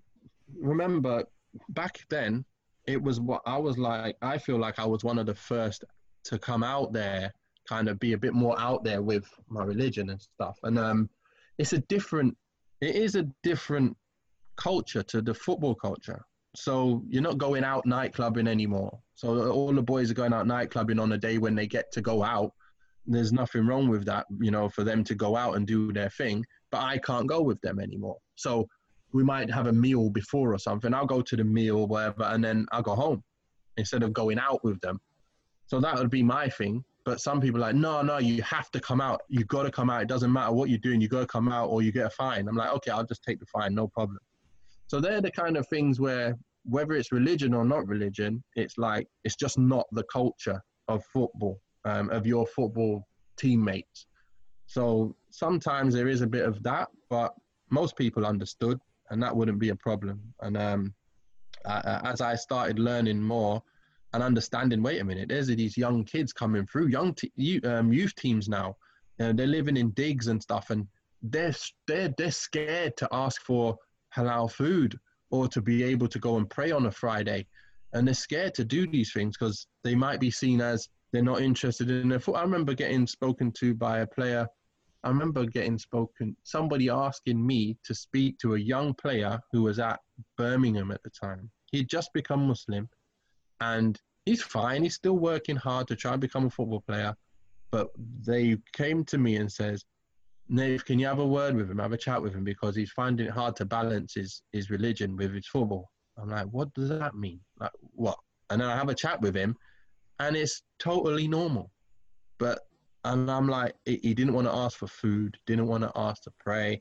[0.56, 1.24] remember
[1.70, 2.44] back then,
[2.86, 4.14] it was what I was like.
[4.22, 5.84] I feel like I was one of the first
[6.26, 7.32] to come out there,
[7.68, 10.60] kind of be a bit more out there with my religion and stuff.
[10.62, 11.10] And um,
[11.58, 12.36] it's a different.
[12.80, 13.96] It is a different
[14.56, 16.24] culture to the football culture.
[16.54, 18.98] So you're not going out nightclubbing anymore.
[19.14, 22.02] So all the boys are going out nightclubbing on a day when they get to
[22.02, 22.52] go out
[23.06, 26.10] there's nothing wrong with that, you know, for them to go out and do their
[26.10, 28.18] thing, but I can't go with them anymore.
[28.36, 28.68] So
[29.12, 30.94] we might have a meal before or something.
[30.94, 33.22] I'll go to the meal, whatever, and then I'll go home
[33.76, 35.00] instead of going out with them.
[35.66, 36.84] So that would be my thing.
[37.04, 39.22] But some people like, no, no, you have to come out.
[39.28, 40.02] You got to come out.
[40.02, 41.00] It doesn't matter what you're doing.
[41.00, 42.46] You got to come out or you get a fine.
[42.46, 44.18] I'm like, okay, I'll just take the fine, no problem.
[44.92, 49.08] So they're the kind of things where whether it's religion or not religion, it's like
[49.24, 53.08] it's just not the culture of football um, of your football
[53.38, 54.04] teammates.
[54.66, 57.32] So sometimes there is a bit of that, but
[57.70, 58.78] most people understood,
[59.08, 60.20] and that wouldn't be a problem.
[60.42, 60.94] And um,
[61.64, 63.62] as I started learning more
[64.12, 68.14] and understanding, wait a minute, there's these young kids coming through, young t- um, youth
[68.16, 68.76] teams now.
[69.18, 70.86] Uh, they're living in digs and stuff, and
[71.22, 71.54] they're
[71.86, 73.78] they're they're scared to ask for
[74.16, 74.98] halal food
[75.30, 77.46] or to be able to go and pray on a Friday,
[77.92, 81.42] and they're scared to do these things because they might be seen as they're not
[81.42, 82.36] interested in their foot.
[82.36, 84.46] I remember getting spoken to by a player.
[85.04, 89.78] I remember getting spoken, somebody asking me to speak to a young player who was
[89.78, 90.00] at
[90.36, 91.50] Birmingham at the time.
[91.72, 92.88] He'd just become Muslim
[93.60, 94.84] and he's fine.
[94.84, 97.14] He's still working hard to try and become a football player.
[97.70, 97.88] But
[98.26, 99.84] they came to me and says,
[100.52, 102.92] Nave, can you have a word with him, have a chat with him because he's
[102.92, 105.90] finding it hard to balance his, his religion with his football.
[106.18, 107.40] I'm like, what does that mean?
[107.58, 108.18] Like, what?
[108.50, 109.56] And then I have a chat with him
[110.18, 111.70] and it's totally normal.
[112.38, 112.60] But
[113.04, 116.32] and I'm like, he didn't want to ask for food, didn't want to ask to
[116.38, 116.80] pray.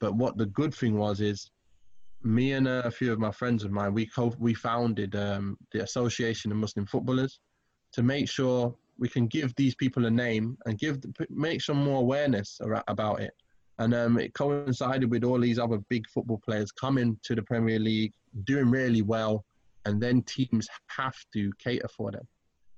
[0.00, 1.50] But what the good thing was is,
[2.22, 5.82] me and a few of my friends of mine, we co- we founded um, the
[5.82, 7.38] Association of Muslim Footballers
[7.92, 10.98] to make sure we can give these people a name and give
[11.30, 13.32] make some more awareness about it.
[13.78, 17.78] And um, it coincided with all these other big football players coming to the Premier
[17.78, 18.12] League,
[18.44, 19.44] doing really well,
[19.86, 22.28] and then teams have to cater for them.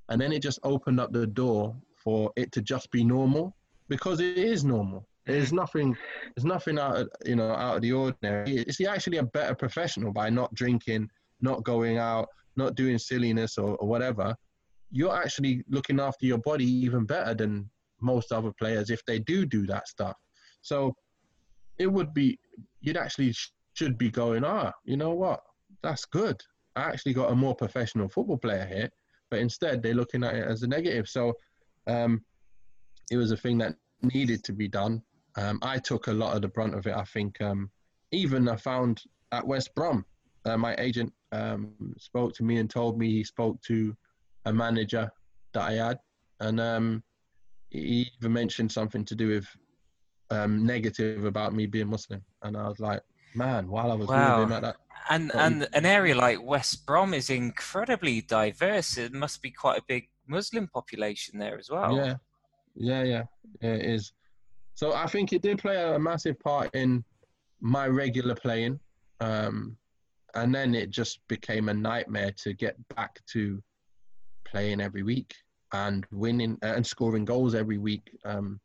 [0.08, 3.56] And then it just opened up the door for it to just be normal
[3.88, 5.08] because it is normal.
[5.26, 5.96] There's nothing,
[6.36, 8.58] there's nothing out, of, you know, out of the ordinary.
[8.58, 11.08] Is he actually a better professional by not drinking,
[11.40, 14.36] not going out, not doing silliness or, or whatever?
[14.92, 17.68] You're actually looking after your body even better than
[18.00, 20.16] most other players if they do do that stuff.
[20.60, 20.94] So
[21.78, 22.38] it would be,
[22.80, 23.34] you'd actually
[23.74, 25.40] should be going, ah, you know what?
[25.82, 26.40] That's good.
[26.76, 28.90] I actually got a more professional football player here,
[29.30, 31.08] but instead they're looking at it as a negative.
[31.08, 31.34] So
[31.86, 32.22] um,
[33.10, 35.02] it was a thing that needed to be done.
[35.36, 36.94] Um, I took a lot of the brunt of it.
[36.94, 37.70] I think um,
[38.10, 39.02] even I found
[39.32, 40.04] at West Brom,
[40.44, 43.96] uh, my agent um, spoke to me and told me he spoke to
[44.44, 45.10] a manager
[45.52, 45.98] that I had,
[46.40, 47.02] and um,
[47.70, 49.46] he even mentioned something to do with
[50.30, 53.00] um, negative about me being Muslim, and I was like,
[53.34, 54.40] man, while I was wow.
[54.40, 54.76] with him at that.
[55.10, 58.98] And and an area like West Brom is incredibly diverse.
[58.98, 61.96] It must be quite a big Muslim population there as well.
[61.96, 62.14] Yeah,
[62.74, 63.22] yeah, yeah,
[63.60, 64.12] yeah it is.
[64.74, 67.04] So I think it did play a massive part in
[67.60, 68.80] my regular playing,
[69.20, 69.76] um,
[70.34, 73.62] and then it just became a nightmare to get back to
[74.52, 75.34] playing every week
[75.72, 78.10] and winning uh, and scoring goals every week.
[78.24, 78.60] Um,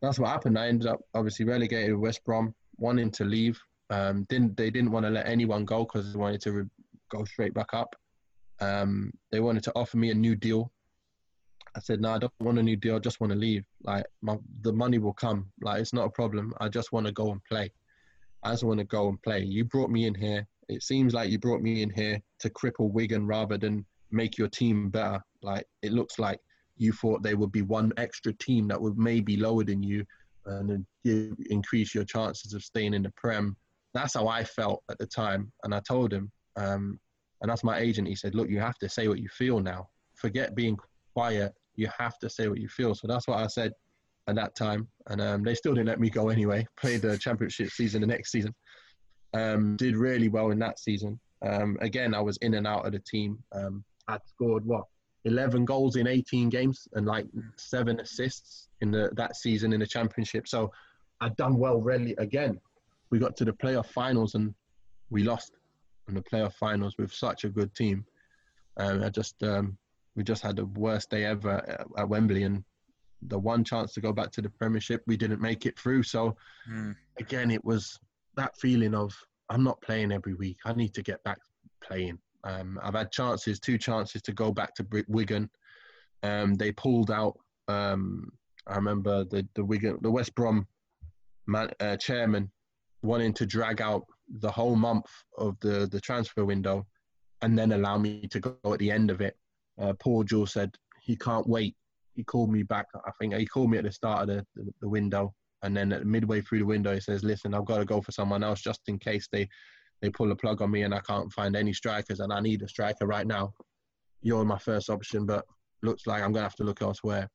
[0.00, 0.58] that's what happened.
[0.58, 3.60] I ended up obviously relegated with West Brom, wanting to leave.
[3.90, 6.70] Um, didn't they didn't want to let anyone go because they wanted to re-
[7.10, 7.94] go straight back up.
[8.60, 10.72] Um, they wanted to offer me a new deal.
[11.76, 12.96] I said, no, I don't want a new deal.
[12.96, 13.64] I just want to leave.
[13.84, 15.50] Like my, the money will come.
[15.60, 16.52] Like it's not a problem.
[16.60, 17.70] I just want to go and play.
[18.42, 19.42] I just want to go and play.
[19.42, 20.46] You brought me in here.
[20.68, 24.48] It seems like you brought me in here to cripple Wigan rather than make your
[24.48, 25.20] team better.
[25.42, 26.38] Like it looks like
[26.76, 30.04] you thought there would be one extra team that would maybe lower than you
[30.46, 33.56] and give, increase your chances of staying in the Prem
[33.94, 35.52] that's how I felt at the time.
[35.64, 36.98] And I told him, um,
[37.40, 38.08] and that's my agent.
[38.08, 39.88] He said, "Look, you have to say what you feel now.
[40.14, 40.76] Forget being
[41.14, 41.52] quiet.
[41.74, 43.72] You have to say what you feel." So that's what I said
[44.28, 44.88] at that time.
[45.08, 46.66] And um, they still didn't let me go anyway.
[46.76, 48.54] Played the championship season the next season.
[49.32, 51.18] Um, did really well in that season.
[51.42, 53.42] Um, again, I was in and out of the team.
[54.10, 54.84] I'd scored what
[55.24, 57.26] 11 goals in 18 games and like
[57.56, 60.48] seven assists in the, that season in the championship.
[60.48, 60.72] So
[61.20, 62.58] I'd done well really again
[63.10, 64.54] we got to the playoff finals and
[65.10, 65.52] we lost
[66.08, 68.04] in the playoff finals with such a good team.
[68.76, 69.76] Um, I just um,
[70.16, 72.64] we just had the worst day ever at, at, Wembley, and
[73.22, 76.04] the one chance to go back to the Premiership, we didn't make it through.
[76.04, 76.36] So
[76.70, 76.94] mm.
[77.18, 77.98] again, it was
[78.36, 79.12] that feeling of
[79.48, 80.58] I'm not playing every week.
[80.64, 81.38] I need to get back
[81.82, 82.18] playing.
[82.44, 85.50] Um, I've had chances, two chances to go back to Wigan.
[86.22, 87.38] Um, they pulled out.
[87.68, 88.30] Um,
[88.66, 90.66] I remember the the Wigan, the West Brom
[91.46, 92.50] man, uh, chairman
[93.02, 94.04] wanting to drag out
[94.40, 95.06] the whole month
[95.38, 96.86] of the, the transfer window
[97.42, 99.36] and then allow me to go at the end of it.
[99.80, 99.92] Uh,
[100.24, 101.74] Jewell said he can't wait.
[102.14, 102.86] He called me back.
[102.94, 105.34] I think he called me at the start of the, the, the window.
[105.62, 108.44] And then midway through the window, he says, listen, I've got to go for someone
[108.44, 109.48] else just in case they,
[110.02, 112.62] they pull a plug on me and I can't find any strikers and I need
[112.62, 113.52] a striker right now.
[114.22, 115.44] You're my first option, but
[115.82, 117.28] looks like I'm going to have to look elsewhere.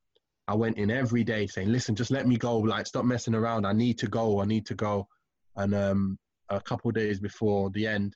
[0.47, 2.57] I went in every day saying, listen, just let me go.
[2.59, 3.65] Like, stop messing around.
[3.65, 4.41] I need to go.
[4.41, 5.07] I need to go.
[5.55, 6.19] And um,
[6.49, 8.15] a couple days before the end,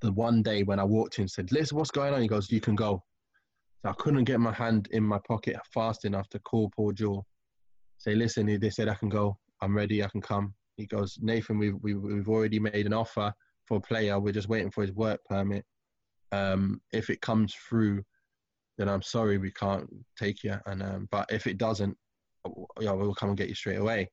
[0.00, 2.60] the one day when I walked in, said, "Listen, what's going on?" He goes, "You
[2.60, 3.02] can go."
[3.82, 7.26] So I couldn't get my hand in my pocket fast enough to call Paul Jewell.
[7.98, 9.36] Say, listen, they said I can go.
[9.60, 10.02] I'm ready.
[10.04, 10.54] I can come.
[10.78, 13.32] He goes, Nathan, we've we've, we've already made an offer
[13.66, 14.18] for a player.
[14.18, 15.64] We're just waiting for his work permit.
[16.32, 18.02] Um, if it comes through,
[18.78, 20.56] then I'm sorry we can't take you.
[20.66, 21.96] And um, but if it doesn't,
[22.80, 24.08] yeah, we'll come and get you straight away.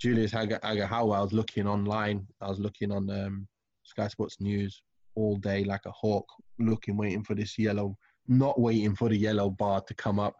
[0.00, 2.26] Julius Aghahowa, I was looking online.
[2.40, 3.48] I was looking on um,
[3.82, 4.82] Sky Sports News
[5.16, 6.26] all day like a hawk,
[6.58, 7.96] looking, waiting for this yellow,
[8.28, 10.34] not waiting for the yellow bar to come up.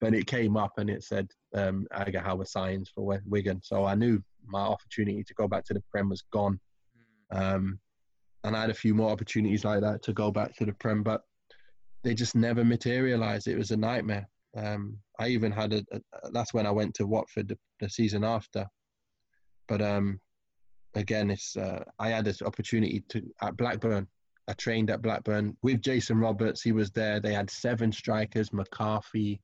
[0.00, 3.60] But it came up and it said um, Aghahowa signs for Wigan.
[3.62, 6.58] So I knew my opportunity to go back to the Prem was gone.
[7.30, 7.38] Hmm.
[7.38, 7.78] Um,
[8.44, 11.02] and I had a few more opportunities like that to go back to the Prem,
[11.02, 11.22] but
[12.04, 13.48] they just never materialized.
[13.48, 14.28] It was a nightmare.
[14.56, 16.00] Um, I even had a, a,
[16.30, 18.66] that's when I went to Watford the, the season after.
[19.66, 20.20] But um,
[20.94, 24.06] again, it's uh, I had this opportunity to at Blackburn.
[24.48, 26.62] I trained at Blackburn with Jason Roberts.
[26.62, 27.18] He was there.
[27.18, 29.40] They had seven strikers: McCarthy,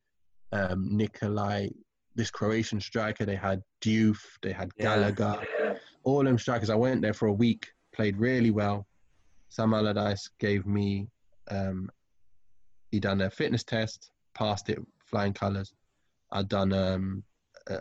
[0.53, 1.69] um, Nikolai,
[2.15, 3.25] this Croatian striker.
[3.25, 4.19] They had Diouf.
[4.43, 5.43] They had Gallagher.
[5.61, 5.75] Yeah.
[6.05, 6.71] All them strikers.
[6.71, 7.69] I went there for a week.
[7.95, 8.87] Played really well.
[9.49, 11.09] Sam Allardyce gave me.
[11.51, 11.91] Um,
[12.91, 15.73] he done a fitness test, passed it, flying colours.
[16.31, 17.23] I'd done um,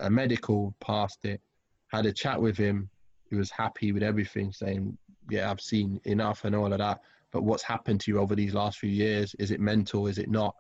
[0.02, 1.42] a medical, passed it
[1.92, 2.90] had a chat with him.
[3.30, 4.98] He was happy with everything, saying,
[5.30, 7.02] "Yeah, I've seen enough and all of that.
[7.32, 9.36] But what's happened to you over these last few years?
[9.40, 10.08] Is it mental?
[10.08, 10.56] Is it not?"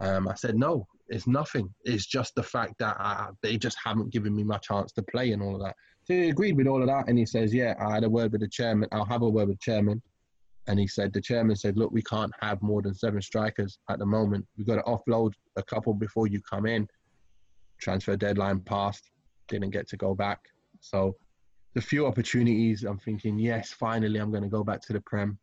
[0.00, 1.72] Um, I said, "No, it's nothing.
[1.84, 5.32] It's just the fact that I, they just haven't given me my chance to play
[5.32, 5.76] and all of that.
[6.04, 8.32] So he agreed with all of that, and he says, "Yeah, I had a word
[8.32, 8.88] with the chairman.
[8.92, 10.02] I'll have a word with the chairman."
[10.68, 14.00] And he said, the chairman said, "Look, we can't have more than seven strikers at
[14.00, 14.44] the moment.
[14.56, 16.88] We've got to offload a couple before you come in."
[17.78, 19.10] Transfer deadline passed,
[19.48, 20.40] didn't get to go back.
[20.80, 21.16] So
[21.74, 25.38] the few opportunities, I'm thinking, yes, finally, I'm going to go back to the Prem.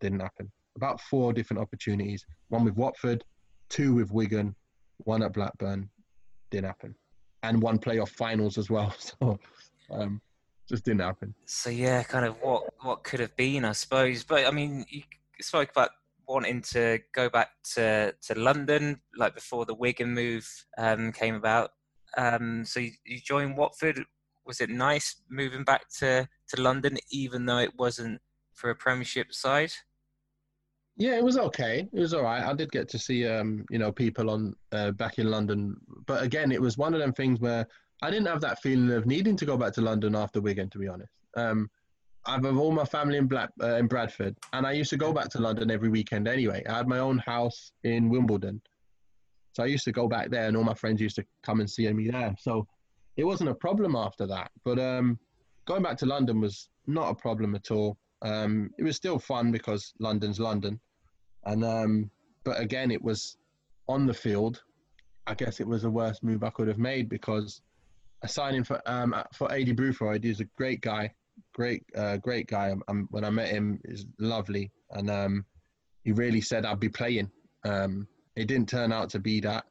[0.00, 0.50] Didn't happen.
[0.76, 2.26] About four different opportunities.
[2.48, 3.24] One with Watford,
[3.68, 4.54] two with Wigan,
[5.04, 5.88] one at Blackburn.
[6.50, 6.94] Didn't happen.
[7.42, 8.94] And one playoff finals as well.
[9.20, 9.38] So
[9.98, 10.20] um,
[10.68, 11.34] just didn't happen.
[11.46, 14.22] So yeah, kind of what what could have been, I suppose.
[14.22, 15.02] But I mean, you
[15.40, 15.90] spoke about
[16.30, 20.48] wanting to go back to, to London, like before the Wigan move
[20.78, 21.70] um, came about.
[22.16, 24.04] Um, so you, you joined Watford.
[24.46, 28.20] Was it nice moving back to, to London, even though it wasn't
[28.54, 29.72] for a Premiership side?
[30.96, 31.88] Yeah, it was okay.
[31.92, 32.42] It was all right.
[32.42, 35.76] I did get to see, um, you know, people on uh, back in London,
[36.06, 37.66] but again, it was one of them things where
[38.02, 40.78] I didn't have that feeling of needing to go back to London after Wigan, to
[40.78, 41.12] be honest.
[41.36, 41.70] Um,
[42.26, 45.12] I have all my family in Black uh, in Bradford, and I used to go
[45.12, 46.62] back to London every weekend anyway.
[46.68, 48.60] I had my own house in Wimbledon,
[49.52, 51.70] so I used to go back there, and all my friends used to come and
[51.70, 52.34] see me there.
[52.38, 52.66] So
[53.16, 54.50] it wasn't a problem after that.
[54.64, 55.18] But um,
[55.66, 57.96] going back to London was not a problem at all.
[58.22, 60.78] Um, it was still fun because London's London,
[61.44, 62.10] and um,
[62.44, 63.36] but again, it was
[63.88, 64.62] on the field.
[65.26, 67.62] I guess it was the worst move I could have made because
[68.26, 70.24] signing for um, for Aidy Boothroyd.
[70.24, 71.12] He's a great guy,
[71.54, 72.68] great uh, great guy.
[72.68, 75.44] I'm, I'm, when I met him, is lovely, and um,
[76.04, 77.30] he really said I'd be playing.
[77.64, 78.06] Um,
[78.36, 79.64] it didn't turn out to be that,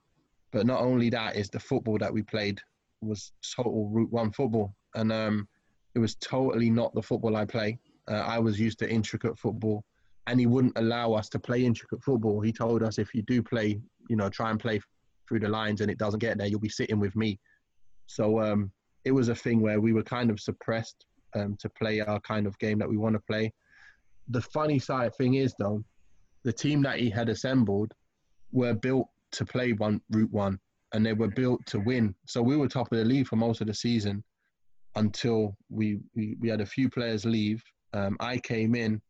[0.52, 2.60] but not only that is the football that we played
[3.02, 5.48] was total Route One football, and um,
[5.96, 7.80] it was totally not the football I play.
[8.10, 9.84] Uh, I was used to intricate football,
[10.28, 12.42] and he wouldn't allow us to play intricate football.
[12.42, 13.80] He told us if you do play,
[14.10, 14.80] you know, try and play
[15.28, 17.40] through the lines and it doesn't get there, you'll be sitting with me.
[18.08, 18.72] So um,
[19.06, 21.06] it was a thing where we were kind of suppressed
[21.36, 23.54] um, to play our kind of game that we want to play.
[24.30, 25.84] The funny side thing is though,
[26.44, 27.94] the team that he had assembled
[28.52, 30.60] were built to play one route one,
[30.94, 32.16] and they were built to win.
[32.26, 34.24] So we were top of the league for most of the season
[34.96, 37.64] until we we, we had a few players leave.
[37.94, 39.02] Um, I came in,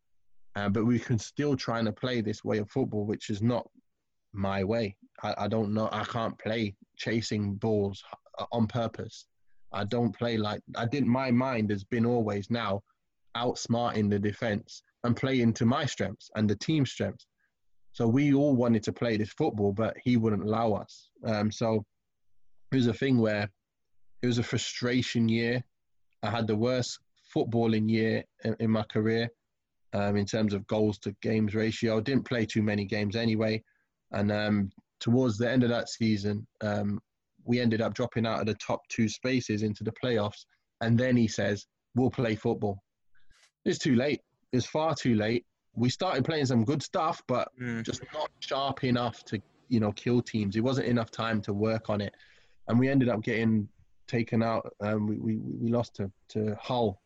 [0.56, 3.68] uh, but we can still trying to play this way of football, which is not
[4.34, 4.95] my way.
[5.23, 5.89] I, I don't know.
[5.91, 8.03] I can't play chasing balls
[8.39, 9.26] uh, on purpose.
[9.72, 11.10] I don't play like I didn't.
[11.10, 12.81] My mind has been always now
[13.38, 17.27] outsmarting the defense and playing to my strengths and the team strengths.
[17.91, 21.10] So we all wanted to play this football, but he wouldn't allow us.
[21.26, 21.84] Um, so
[22.72, 23.49] it was a thing where
[24.22, 25.64] it was a frustration year.
[26.23, 26.99] I had the worst
[27.35, 29.30] footballing year in, in my career
[29.93, 31.97] um, in terms of goals to games ratio.
[31.97, 33.64] I Didn't play too many games anyway,
[34.11, 36.99] and um, towards the end of that season, um,
[37.45, 40.45] we ended up dropping out of the top two spaces into the playoffs.
[40.81, 41.65] And then he says,
[41.95, 42.81] we'll play football.
[43.65, 44.22] It's too late.
[44.51, 45.45] It's far too late.
[45.76, 47.84] We started playing some good stuff, but mm.
[47.84, 50.56] just not sharp enough to, you know, kill teams.
[50.56, 52.14] It wasn't enough time to work on it.
[52.68, 53.68] And we ended up getting
[54.07, 54.73] taken out.
[54.81, 57.01] Um, we, we, we lost to, to Hull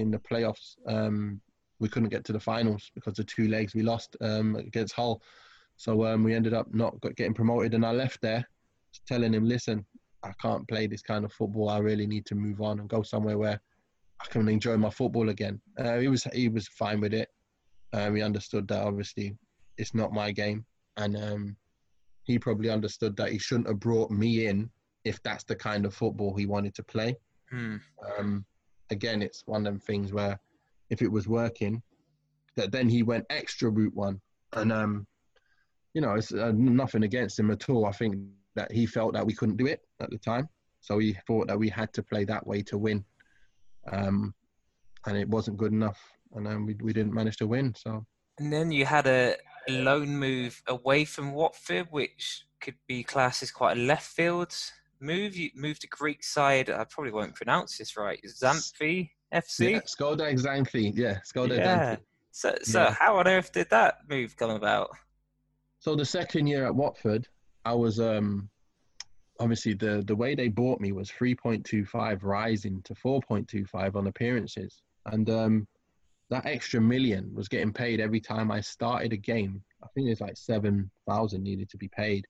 [0.00, 0.76] in the playoffs.
[0.86, 1.40] Um,
[1.78, 5.22] we couldn't get to the finals because the two legs we lost um, against Hull.
[5.76, 8.46] So um, we ended up not getting promoted, and I left there
[9.06, 9.84] telling him, listen,
[10.22, 11.70] I can't play this kind of football.
[11.70, 13.60] I really need to move on and go somewhere where
[14.20, 15.60] I can enjoy my football again.
[15.78, 17.28] Uh, he was he was fine with it.
[17.92, 19.36] Um, he understood that obviously
[19.78, 20.64] it's not my game,
[20.96, 21.56] and um,
[22.24, 24.70] he probably understood that he shouldn't have brought me in
[25.04, 27.16] if that's the kind of football he wanted to play.
[27.50, 27.76] Hmm.
[28.18, 28.44] Um,
[28.90, 30.38] again, it's one of them things where
[30.90, 31.82] if it was working,
[32.56, 34.20] that then he went extra route one,
[34.52, 35.06] and um,
[35.94, 37.86] you know, it's uh, nothing against him at all.
[37.86, 38.16] I think
[38.54, 40.48] that he felt that we couldn't do it at the time.
[40.80, 43.04] So he thought that we had to play that way to win.
[43.90, 44.34] Um,
[45.06, 46.00] and it wasn't good enough.
[46.34, 47.74] And then we, we didn't manage to win.
[47.76, 48.06] So.
[48.38, 49.36] And then you had a
[49.68, 54.54] loan move away from Watford, which could be classed as quite a left field
[55.00, 55.36] move.
[55.36, 56.70] You moved to Greek side.
[56.70, 58.20] I probably won't pronounce this right.
[58.26, 59.72] Xanthi FC.
[59.72, 60.92] Yeah, Skoda Xanthi.
[60.94, 61.94] Yeah, Skoda yeah.
[61.94, 61.98] Xanthi.
[62.32, 62.94] So, so yeah.
[62.98, 64.90] how on earth did that move come about?
[65.80, 67.26] So the second year at Watford,
[67.64, 68.48] I was um
[69.38, 75.28] obviously the the way they bought me was 3.25 rising to 4.25 on appearances and
[75.30, 75.66] um
[76.30, 79.60] that extra million was getting paid every time I started a game.
[79.82, 82.24] I think it's like 7,000 needed to be paid.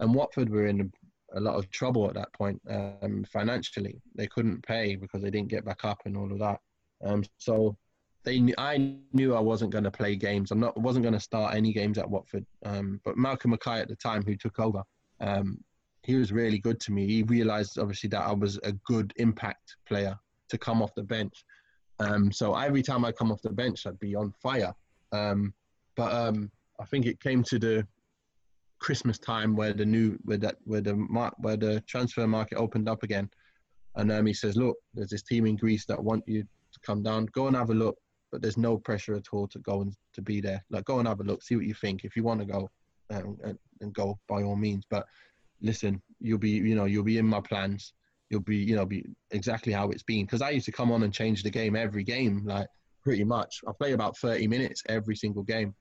[0.00, 0.92] And Watford were in
[1.34, 4.00] a, lot of trouble at that point um, financially.
[4.14, 6.60] They couldn't pay because they didn't get back up and all of that.
[7.04, 7.76] Um, so
[8.24, 10.50] they, I knew I wasn't going to play games.
[10.50, 12.44] I'm not, wasn't going to start any games at Watford.
[12.64, 14.82] Um, but Malcolm Mackay at the time, who took over,
[15.20, 15.58] um,
[16.02, 17.06] he was really good to me.
[17.06, 20.18] He realized obviously that I was a good impact player
[20.48, 21.44] to come off the bench.
[22.00, 24.72] Um, so every time I come off the bench, I'd be on fire.
[25.12, 25.52] Um,
[25.96, 26.12] but
[26.80, 27.86] I think it came to the
[28.78, 30.94] Christmas time where the new where that where the
[31.38, 33.28] where the transfer market opened up again,
[33.96, 37.02] and um, he says, "Look, there's this team in Greece that want you to come
[37.02, 37.26] down.
[37.26, 37.98] Go and have a look,
[38.30, 40.64] but there's no pressure at all to go and to be there.
[40.70, 42.04] Like, go and have a look, see what you think.
[42.04, 42.70] If you want to go,
[43.10, 44.84] um, and, and go by all means.
[44.88, 45.06] But
[45.60, 47.94] listen, you'll be, you know, you'll be in my plans.
[48.30, 50.26] You'll be, you know, be exactly how it's been.
[50.26, 52.66] Because I used to come on and change the game every game, like
[53.02, 53.60] pretty much.
[53.66, 55.74] I play about 30 minutes every single game,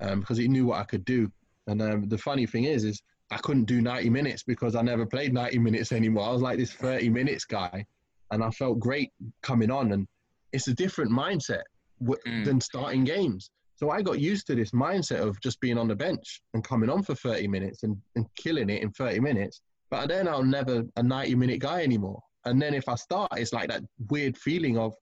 [0.00, 1.30] um, because he knew what I could do.
[1.66, 5.06] And um, the funny thing is, is I couldn't do 90 minutes because I never
[5.06, 6.28] played 90 minutes anymore.
[6.28, 7.84] I was like this 30 minutes guy,
[8.30, 9.10] and I felt great
[9.42, 9.92] coming on.
[9.92, 10.06] And
[10.52, 11.62] it's a different mindset
[12.00, 12.44] w- mm.
[12.44, 13.50] than starting games.
[13.76, 16.88] So I got used to this mindset of just being on the bench and coming
[16.88, 19.62] on for 30 minutes and, and killing it in 30 minutes.
[19.90, 22.20] But then I'll never a 90 minute guy anymore.
[22.44, 24.94] And then if I start, it's like that weird feeling of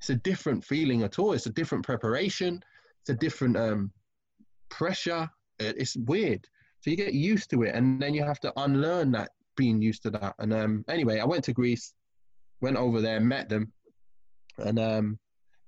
[0.00, 1.32] it's a different feeling at all.
[1.32, 2.60] It's a different preparation.
[3.00, 3.92] It's a different um,
[4.68, 5.28] pressure.
[5.66, 6.46] It's weird.
[6.80, 10.02] So you get used to it, and then you have to unlearn that being used
[10.02, 10.34] to that.
[10.38, 11.94] And um, anyway, I went to Greece,
[12.60, 13.72] went over there, met them,
[14.58, 15.18] and um,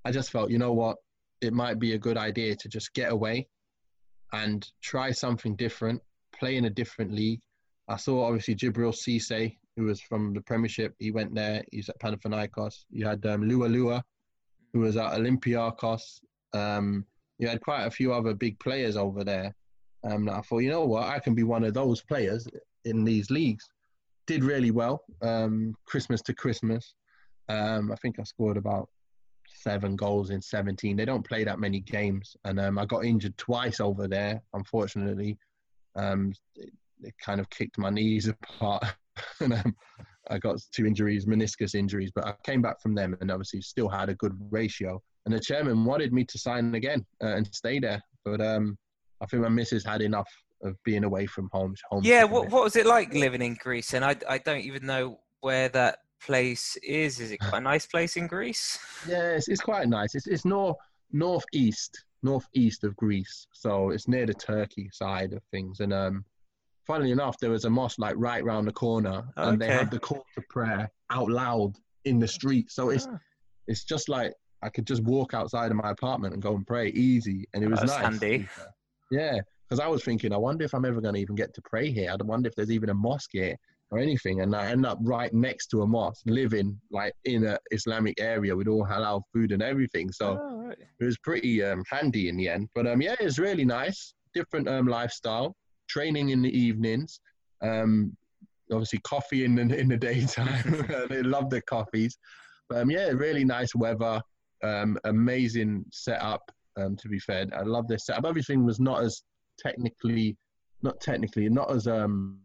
[0.04, 0.96] I just felt, you know what,
[1.40, 3.48] it might be a good idea to just get away
[4.32, 6.00] and try something different,
[6.32, 7.40] play in a different league.
[7.88, 10.94] I saw obviously Djibril Cisse, who was from the Premiership.
[10.98, 11.64] He went there.
[11.70, 12.84] He's at Panathinaikos.
[12.90, 14.04] You had um, Lua Lua,
[14.72, 16.20] who was at Olympiakos.
[16.52, 17.04] Um,
[17.38, 19.54] you had quite a few other big players over there.
[20.04, 22.46] Um, I thought, you know what, I can be one of those players
[22.84, 23.68] in these leagues.
[24.26, 26.94] Did really well, um, Christmas to Christmas.
[27.48, 28.88] Um, I think I scored about
[29.46, 30.96] seven goals in 17.
[30.96, 32.36] They don't play that many games.
[32.44, 35.38] And um, I got injured twice over there, unfortunately.
[35.96, 36.72] Um, it,
[37.02, 38.84] it, kind of kicked my knees apart.
[39.40, 39.76] and um,
[40.30, 43.88] I got two injuries, meniscus injuries, but I came back from them and obviously still
[43.88, 45.02] had a good ratio.
[45.26, 48.02] And the chairman wanted me to sign again uh, and stay there.
[48.24, 48.76] But um,
[49.24, 50.28] I think my missus had enough
[50.62, 51.74] of being away from home.
[51.90, 53.94] home yeah, what, what was it like living in Greece?
[53.94, 57.20] And I, I don't even know where that place is?
[57.20, 58.78] Is it quite a nice place in Greece?
[59.08, 60.14] Yeah, it's, it's quite nice.
[60.14, 60.76] It's it's north
[61.12, 65.80] northeast northeast of Greece, so it's near the Turkey side of things.
[65.80, 66.24] And um,
[66.86, 69.48] funnily enough, there was a mosque like right round the corner, okay.
[69.50, 71.74] and they had the call to prayer out loud
[72.04, 72.70] in the street.
[72.70, 73.18] So it's ah.
[73.68, 74.32] it's just like
[74.62, 77.68] I could just walk outside of my apartment and go and pray easy, and it
[77.68, 77.90] was nice.
[77.90, 78.48] Handy.
[79.10, 81.62] Yeah, because I was thinking, I wonder if I'm ever going to even get to
[81.62, 82.10] pray here.
[82.10, 83.56] I wonder if there's even a mosque here
[83.90, 87.58] or anything, and I end up right next to a mosque, living like in an
[87.70, 90.10] Islamic area with all halal food and everything.
[90.10, 90.78] So oh, right.
[91.00, 92.68] it was pretty um, handy in the end.
[92.74, 94.14] But um, yeah, it was really nice.
[94.34, 95.54] Different um, lifestyle.
[95.88, 97.20] Training in the evenings.
[97.62, 98.16] Um,
[98.72, 100.86] obviously coffee in the in the daytime.
[101.08, 102.18] they love the coffees.
[102.68, 104.20] But um, yeah, really nice weather.
[104.62, 106.50] Um, amazing setup.
[106.76, 108.26] Um, to be fair, I love this setup.
[108.26, 109.22] Everything was not as
[109.58, 110.36] technically,
[110.82, 112.38] not technically, not as um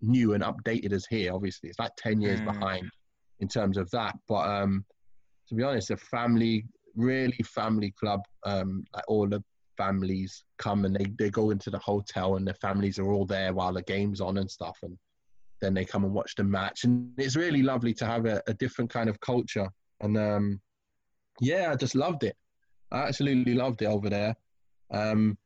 [0.00, 1.32] new and updated as here.
[1.34, 2.46] Obviously, it's like ten years mm.
[2.46, 2.88] behind
[3.40, 4.16] in terms of that.
[4.28, 4.84] But um,
[5.48, 6.64] to be honest, a family,
[6.94, 8.20] really family club.
[8.44, 9.42] Um, like all the
[9.76, 13.52] families come and they, they go into the hotel and the families are all there
[13.52, 14.96] while the game's on and stuff, and
[15.60, 16.84] then they come and watch the match.
[16.84, 19.68] And it's really lovely to have a, a different kind of culture.
[20.00, 20.60] And um,
[21.40, 22.36] yeah, I just loved it.
[22.92, 24.34] I absolutely loved it over there.
[24.90, 25.36] Um,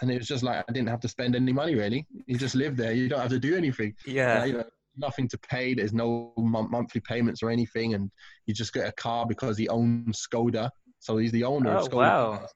[0.00, 2.06] and it was just like I didn't have to spend any money really.
[2.26, 2.92] You just live there.
[2.92, 3.94] You don't have to do anything.
[4.06, 4.42] Yeah.
[4.42, 4.64] Uh, you know,
[4.96, 5.74] nothing to pay.
[5.74, 8.10] There's no monthly payments or anything, and
[8.46, 10.70] you just get a car because he owns Skoda.
[10.98, 11.96] So he's the owner oh, of Skoda.
[11.96, 12.46] Wow.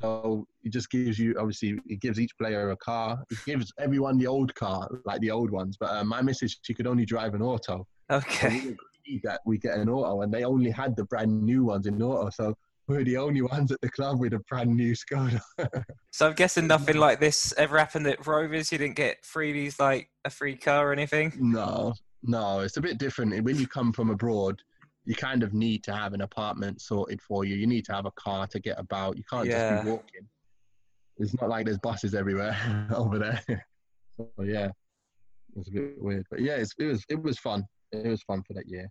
[0.00, 3.22] So he just gives you obviously he gives each player a car.
[3.28, 5.76] He gives everyone the old car, like the old ones.
[5.78, 7.86] But uh, my missus, she could only drive an auto.
[8.10, 8.60] Okay.
[8.60, 8.74] So
[9.06, 12.00] we that we get an auto, and they only had the brand new ones in
[12.00, 12.30] auto.
[12.30, 12.54] So
[12.90, 15.40] we're the only ones at the club with a brand new Skoda.
[16.10, 18.72] so I'm guessing nothing like this ever happened at Rovers.
[18.72, 21.32] You didn't get freebies like a free car or anything.
[21.38, 21.94] No,
[22.24, 23.44] no, it's a bit different.
[23.44, 24.60] When you come from abroad,
[25.04, 27.54] you kind of need to have an apartment sorted for you.
[27.54, 29.16] You need to have a car to get about.
[29.16, 29.74] You can't yeah.
[29.74, 30.28] just be walking.
[31.18, 32.56] It's not like there's buses everywhere
[32.94, 33.42] over there.
[34.16, 34.68] so yeah,
[35.56, 37.64] it's a bit weird, but yeah, it was it was fun.
[37.92, 38.88] It was fun for that year.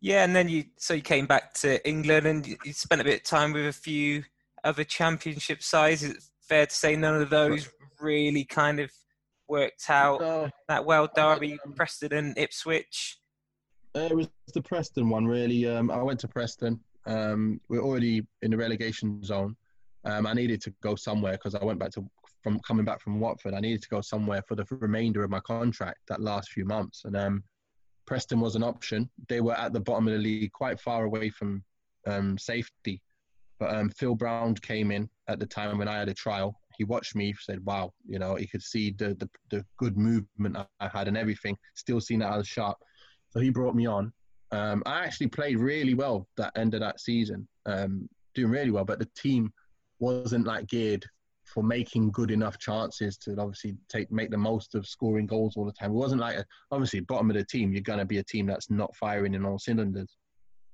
[0.00, 3.20] Yeah, and then you so you came back to England and you spent a bit
[3.20, 4.24] of time with a few
[4.62, 6.02] other championship sides.
[6.02, 7.68] Is it fair to say none of those
[8.00, 8.90] really kind of
[9.48, 11.08] worked out no, that well?
[11.14, 13.18] Derby, um, Preston, and Ipswich.
[13.94, 15.66] Uh, it was the Preston one really.
[15.66, 16.78] Um, I went to Preston.
[17.06, 19.56] Um, we're already in the relegation zone.
[20.04, 22.08] Um, I needed to go somewhere because I went back to
[22.42, 23.54] from coming back from Watford.
[23.54, 27.02] I needed to go somewhere for the remainder of my contract that last few months.
[27.04, 27.42] And um,
[28.06, 29.10] Preston was an option.
[29.28, 31.62] They were at the bottom of the league, quite far away from
[32.06, 33.02] um, safety.
[33.58, 36.58] But um, Phil Brown came in at the time when I had a trial.
[36.76, 40.56] He watched me, said, "Wow, you know, he could see the the, the good movement
[40.80, 41.56] I had and everything.
[41.74, 42.76] Still seen that I was sharp."
[43.30, 44.12] So he brought me on.
[44.52, 48.84] Um, I actually played really well that end of that season, um, doing really well.
[48.84, 49.52] But the team
[49.98, 51.06] wasn't like geared
[51.56, 55.64] for making good enough chances to obviously take make the most of scoring goals all
[55.64, 55.90] the time.
[55.90, 57.72] It wasn't like a, obviously bottom of the team.
[57.72, 60.18] You're gonna be a team that's not firing in all cylinders.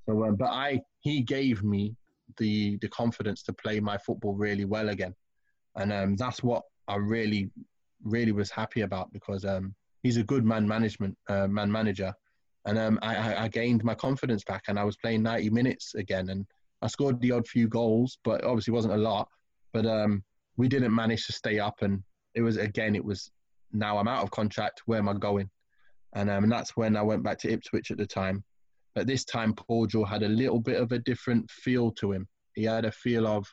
[0.06, 1.94] So, um, but I he gave me
[2.36, 5.14] the the confidence to play my football really well again,
[5.76, 7.48] and um, that's what I really
[8.02, 12.12] really was happy about because um, he's a good man management uh, man manager,
[12.64, 16.30] and um, I, I gained my confidence back and I was playing 90 minutes again
[16.30, 16.44] and
[16.82, 19.28] I scored the odd few goals, but obviously wasn't a lot.
[19.72, 20.24] But um,
[20.62, 22.04] we didn't manage to stay up, and
[22.36, 23.32] it was again, it was
[23.72, 24.82] now I'm out of contract.
[24.86, 25.50] Where am I going?
[26.14, 28.44] And um, and that's when I went back to Ipswich at the time.
[28.94, 32.28] At this time, Paul Jewell had a little bit of a different feel to him.
[32.54, 33.44] He had a feel of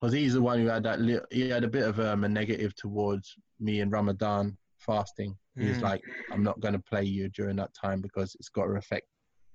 [0.00, 1.00] because he's the one who had that.
[1.00, 5.36] Li- he had a bit of um, a negative towards me and Ramadan fasting.
[5.56, 5.82] He's mm.
[5.82, 9.06] like, I'm not going to play you during that time because it's got to affect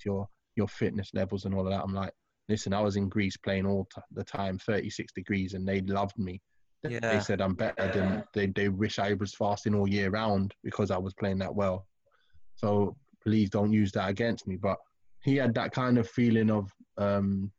[0.06, 1.84] your your fitness levels and all of that.
[1.84, 2.14] I'm like,
[2.48, 6.18] listen, I was in Greece playing all t- the time, 36 degrees, and they loved
[6.18, 6.42] me.
[6.88, 7.00] Yeah.
[7.14, 8.48] They said I'm better than they.
[8.48, 11.88] They wish I was fasting all year round because I was playing that well.
[12.56, 14.58] So please don't use that against me.
[14.58, 14.78] But
[15.24, 17.52] he had that kind of feeling of um,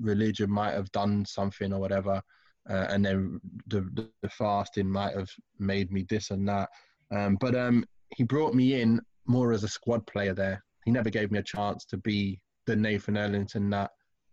[0.00, 2.22] religion might have done something or whatever,
[2.68, 6.70] uh, and then the, the, the fasting might have made me this and that.
[7.10, 7.84] Um, but um,
[8.16, 10.64] he brought me in more as a squad player there.
[10.84, 13.90] He never gave me a chance to be the Nathan Ellington that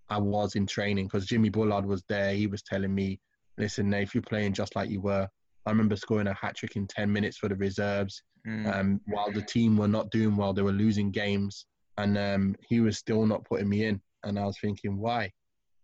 [0.10, 2.34] I was in training because Jimmy Bullard was there.
[2.34, 3.20] He was telling me,
[3.60, 5.28] listen, Nate, if you're playing just like you were,
[5.66, 8.74] I remember scoring a hat trick in 10 minutes for the reserves mm.
[8.74, 10.54] um, while the team were not doing well.
[10.54, 11.66] They were losing games.
[11.98, 14.02] And um, he was still not putting me in.
[14.24, 15.32] And I was thinking, why?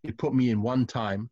[0.01, 1.29] He put me in one time.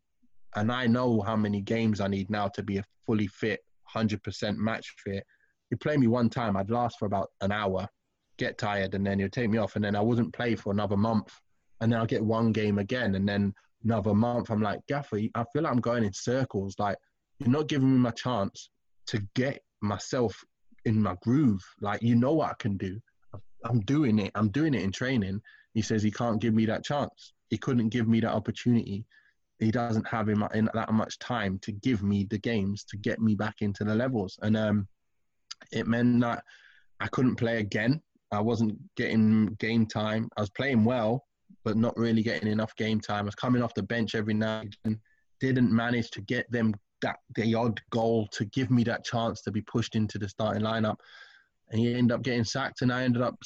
[0.54, 3.60] And I know how many games I need now to be a fully fit,
[3.92, 5.24] 100% match fit.
[5.70, 7.88] You play me one time, I'd last for about an hour,
[8.36, 9.74] get tired, and then you'd take me off.
[9.74, 11.32] And then I wouldn't play for another month
[11.80, 13.54] and then I'll get one game again, and then
[13.84, 14.50] another month.
[14.50, 16.76] I'm like, Gaffer, I feel like I'm going in circles.
[16.78, 16.96] Like,
[17.38, 18.70] you're not giving me my chance
[19.06, 20.42] to get myself
[20.84, 21.62] in my groove.
[21.80, 23.00] Like, you know what I can do.
[23.64, 24.32] I'm doing it.
[24.34, 25.40] I'm doing it in training.
[25.72, 27.32] He says he can't give me that chance.
[27.50, 29.04] He couldn't give me that opportunity.
[29.58, 33.20] He doesn't have in, in that much time to give me the games to get
[33.20, 34.38] me back into the levels.
[34.42, 34.88] And um,
[35.72, 36.44] it meant that
[37.00, 38.02] I couldn't play again.
[38.30, 40.28] I wasn't getting game time.
[40.36, 41.24] I was playing well,
[41.64, 43.22] but not really getting enough game time.
[43.24, 44.98] I was coming off the bench every night and
[45.40, 49.50] didn't manage to get them that the odd goal to give me that chance to
[49.50, 50.96] be pushed into the starting lineup.
[51.70, 53.36] And he ended up getting sacked, and I ended up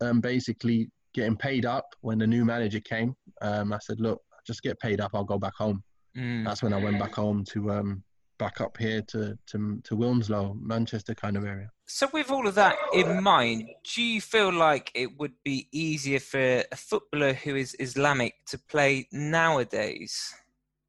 [0.00, 3.14] um, basically getting paid up when the new manager came.
[3.40, 5.12] Um, I said, "Look, just get paid up.
[5.14, 5.82] I'll go back home."
[6.16, 6.44] Mm.
[6.44, 8.02] That's when I went back home to um,
[8.40, 11.70] back up here to, to, to Wilmslow, Manchester kind of area.
[11.86, 16.18] So, with all of that in mind, do you feel like it would be easier
[16.18, 20.34] for a footballer who is Islamic to play nowadays?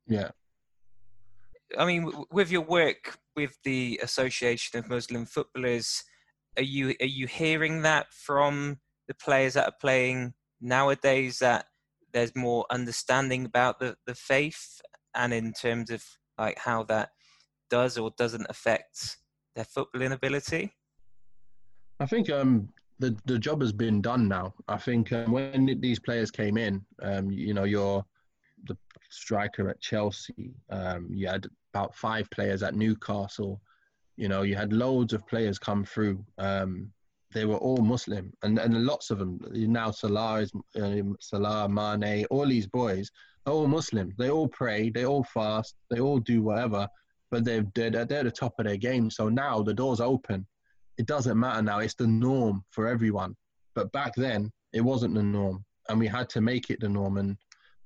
[0.07, 0.29] Yeah.
[1.77, 6.03] I mean, with your work with the Association of Muslim Footballers,
[6.57, 11.65] are you are you hearing that from the players that are playing nowadays that
[12.13, 14.81] there's more understanding about the, the faith
[15.15, 16.03] and in terms of
[16.37, 17.11] like how that
[17.71, 19.17] does or doesn't affect
[19.55, 20.71] their footballing ability?
[21.99, 22.69] I think um,
[22.99, 24.53] the the job has been done now.
[24.67, 28.05] I think um, when these players came in, um, you know, you're
[28.65, 28.77] the
[29.09, 30.53] striker at Chelsea.
[30.69, 33.61] Um, you had about five players at Newcastle.
[34.17, 36.23] You know, you had loads of players come through.
[36.37, 36.91] Um,
[37.33, 39.91] they were all Muslim, and and lots of them now.
[39.91, 43.09] Salah is uh, Salah, Mane, all these boys
[43.45, 44.13] are all Muslim.
[44.17, 46.87] They all pray, they all fast, they all do whatever
[47.31, 49.09] but they're, they're, they're the top of their game.
[49.09, 50.45] So now the door's open.
[50.97, 51.79] It doesn't matter now.
[51.79, 53.35] It's the norm for everyone.
[53.73, 55.63] But back then, it wasn't the norm.
[55.89, 57.17] And we had to make it the norm.
[57.17, 57.37] And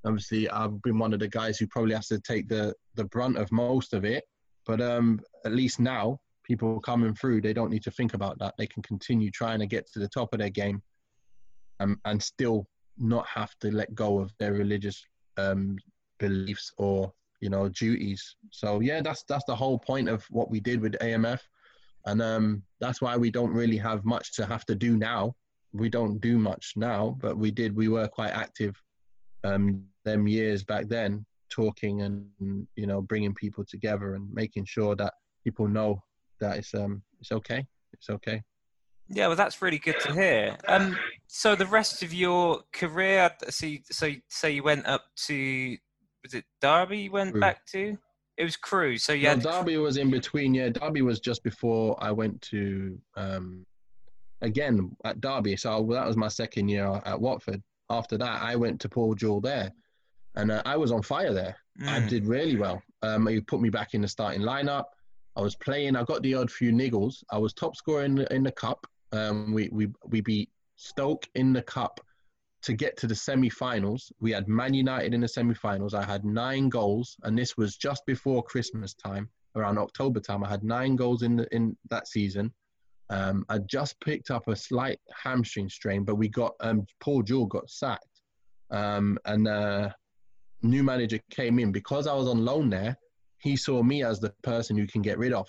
[0.04, 3.38] obviously, I've been one of the guys who probably has to take the, the brunt
[3.38, 4.24] of most of it.
[4.66, 8.56] But um, at least now, people coming through, they don't need to think about that.
[8.58, 10.82] They can continue trying to get to the top of their game
[11.80, 12.66] um, and still
[12.98, 15.06] not have to let go of their religious
[15.38, 15.78] um,
[16.20, 17.14] beliefs or
[17.46, 18.38] you know duties.
[18.50, 21.42] So yeah, that's that's the whole point of what we did with AMF,
[22.08, 25.36] and um, that's why we don't really have much to have to do now.
[25.72, 27.76] We don't do much now, but we did.
[27.76, 28.74] We were quite active
[29.44, 32.26] um, them years back then, talking and
[32.76, 35.14] you know bringing people together and making sure that
[35.44, 36.02] people know
[36.40, 37.64] that it's um it's okay.
[37.94, 38.42] It's okay.
[39.08, 40.58] Yeah, well, that's really good to hear.
[40.68, 40.98] Um,
[41.28, 45.78] so the rest of your career, so you, so you, so you went up to
[46.26, 46.98] was it Derby?
[47.00, 47.40] You went Crewe.
[47.42, 47.98] back to?
[48.38, 48.98] It was Crewe.
[48.98, 50.54] So yeah, No, Derby was in between.
[50.56, 53.66] Yeah, Derby was just before I went to um
[54.42, 55.56] again at Derby.
[55.56, 57.62] So that was my second year at Watford.
[57.90, 59.72] After that, I went to Paul Jewell there,
[60.36, 61.56] and uh, I was on fire there.
[61.86, 62.10] I Mm.
[62.10, 62.82] did really well.
[63.04, 64.86] Um, he put me back in the starting lineup.
[65.36, 65.96] I was playing.
[65.96, 67.24] I got the odd few niggles.
[67.30, 68.88] I was top scorer in the, in the cup.
[69.12, 72.00] Um, we we we beat Stoke in the cup
[72.66, 74.12] to get to the semi-finals.
[74.20, 75.94] We had Man United in the semi-finals.
[75.94, 80.44] I had nine goals, and this was just before Christmas time, around October time.
[80.44, 82.52] I had nine goals in the, in that season.
[83.12, 87.46] Um, I just picked up a slight hamstring strain, but we got um, Paul Jewell
[87.46, 88.22] got sacked,
[88.72, 89.90] um, and uh,
[90.64, 92.98] new manager came in because I was on loan there.
[93.38, 95.48] He saw me as the person you can get rid of.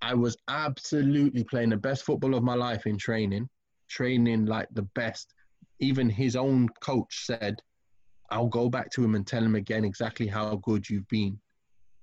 [0.00, 3.48] I was absolutely playing the best football of my life in training,
[3.88, 5.34] training like the best.
[5.80, 7.60] Even his own coach said,
[8.30, 11.38] I'll go back to him and tell him again exactly how good you've been.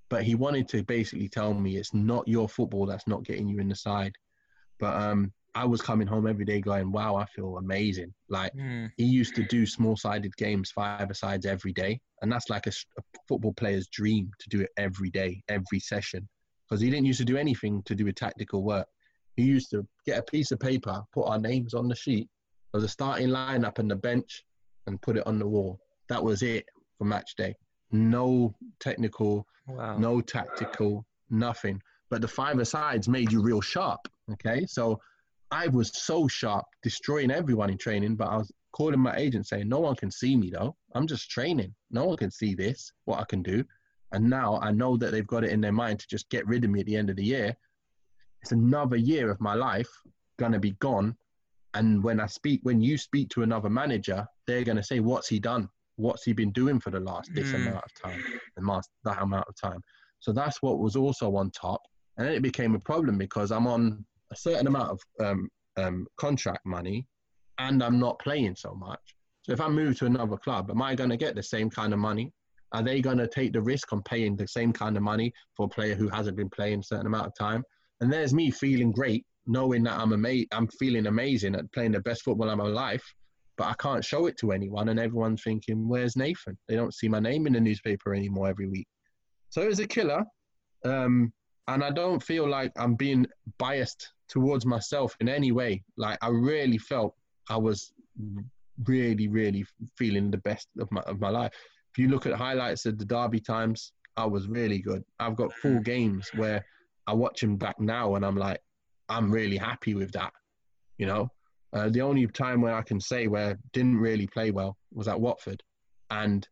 [0.09, 3.59] But he wanted to basically tell me it's not your football that's not getting you
[3.59, 4.13] in the side.
[4.79, 8.13] But um, I was coming home every day going, wow, I feel amazing.
[8.29, 8.91] Like Mm.
[8.97, 12.71] he used to do small-sided games, five-a-sides every day, and that's like a
[13.27, 16.27] football player's dream to do it every day, every session.
[16.67, 18.87] Because he didn't used to do anything to do with tactical work.
[19.35, 22.27] He used to get a piece of paper, put our names on the sheet,
[22.73, 24.43] of the starting lineup and the bench,
[24.87, 25.79] and put it on the wall.
[26.09, 26.65] That was it
[26.97, 27.55] for match day.
[27.91, 29.97] No technical, Wow.
[29.97, 31.81] no tactical, nothing.
[32.09, 33.99] But the five-a-sides made you real sharp.
[34.31, 34.99] Okay, so
[35.51, 39.67] I was so sharp, destroying everyone in training, but I was calling my agent saying,
[39.67, 40.75] No one can see me though.
[40.95, 41.73] I'm just training.
[41.91, 43.63] No one can see this, what I can do.
[44.13, 46.63] And now I know that they've got it in their mind to just get rid
[46.63, 47.55] of me at the end of the year.
[48.41, 49.89] It's another year of my life
[50.37, 51.17] gonna be gone.
[51.73, 55.39] And when I speak, when you speak to another manager, they're gonna say, What's he
[55.39, 55.69] done?
[55.97, 57.55] What's he been doing for the last this Mm.
[57.55, 58.23] amount of time,
[58.55, 59.81] the last that amount of time?
[60.19, 61.81] So that's what was also on top.
[62.17, 66.07] And then it became a problem because I'm on a certain amount of um, um,
[66.17, 67.07] contract money
[67.59, 68.99] and I'm not playing so much.
[69.43, 71.93] So if I move to another club, am I going to get the same kind
[71.93, 72.33] of money?
[72.73, 75.67] Are they going to take the risk on paying the same kind of money for
[75.67, 77.63] a player who hasn't been playing a certain amount of time?
[78.01, 82.01] And there's me feeling great, knowing that I'm ama- I'm feeling amazing at playing the
[82.01, 83.03] best football of my life,
[83.57, 87.07] but I can't show it to anyone, and everyone's thinking, "Where's Nathan?" They don't see
[87.07, 88.87] my name in the newspaper anymore every week.
[89.49, 90.23] So it was a killer,
[90.85, 91.33] um,
[91.67, 93.25] and I don't feel like I'm being
[93.57, 95.83] biased towards myself in any way.
[95.95, 97.15] Like I really felt
[97.49, 97.93] I was
[98.85, 99.65] really, really
[99.97, 101.53] feeling the best of my of my life.
[101.91, 105.03] If you look at highlights of the Derby times, I was really good.
[105.19, 106.65] I've got full games where
[107.07, 108.59] I watch them back now, and I'm like,
[109.09, 110.33] I'm really happy with that.
[110.97, 111.31] You know,
[111.73, 115.07] uh, the only time where I can say where I didn't really play well was
[115.07, 115.61] at Watford,
[116.09, 116.47] and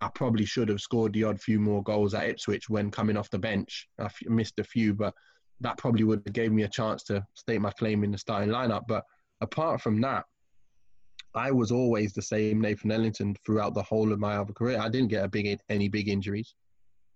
[0.00, 3.30] I probably should have scored the odd few more goals at Ipswich when coming off
[3.30, 3.88] the bench.
[3.98, 5.14] I f- missed a few, but
[5.60, 8.50] that probably would have gave me a chance to state my claim in the starting
[8.50, 8.82] lineup.
[8.86, 9.04] But
[9.40, 10.24] apart from that,
[11.34, 14.78] I was always the same Nathan Ellington throughout the whole of my other career.
[14.78, 16.54] I didn't get big any big injuries.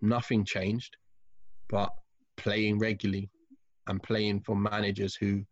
[0.01, 0.97] Nothing changed,
[1.69, 1.91] but
[2.37, 3.31] playing regularly
[3.87, 5.43] and playing for managers who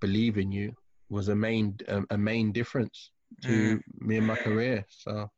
[0.00, 0.74] believe in you
[1.08, 3.10] was a main a, a main difference
[3.42, 3.82] to mm.
[4.00, 4.84] me and my career.
[4.88, 5.28] So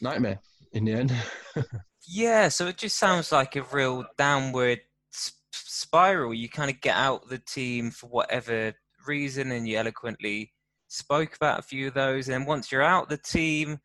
[0.00, 0.40] nightmare
[0.72, 1.12] in the end.
[2.10, 4.80] Yeah, so it just sounds like a real downward
[5.12, 6.32] s- spiral.
[6.32, 8.72] You kind of get out the team for whatever
[9.06, 10.52] reason, and you eloquently
[10.88, 12.30] spoke about a few of those.
[12.30, 13.78] And once you're out the team,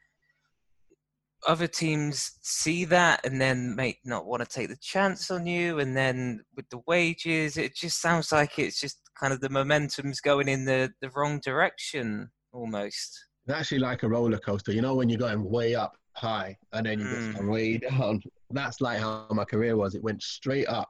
[1.48, 5.80] other teams see that and then may not want to take the chance on you.
[5.80, 10.20] And then with the wages, it just sounds like it's just kind of the momentum's
[10.22, 13.26] going in the, the wrong direction almost.
[13.46, 14.72] It's actually like a roller coaster.
[14.72, 17.34] You know when you're going way up high and then you Mm.
[17.34, 18.22] get way down.
[18.52, 19.96] That's like how my career was.
[19.96, 20.90] It went straight up,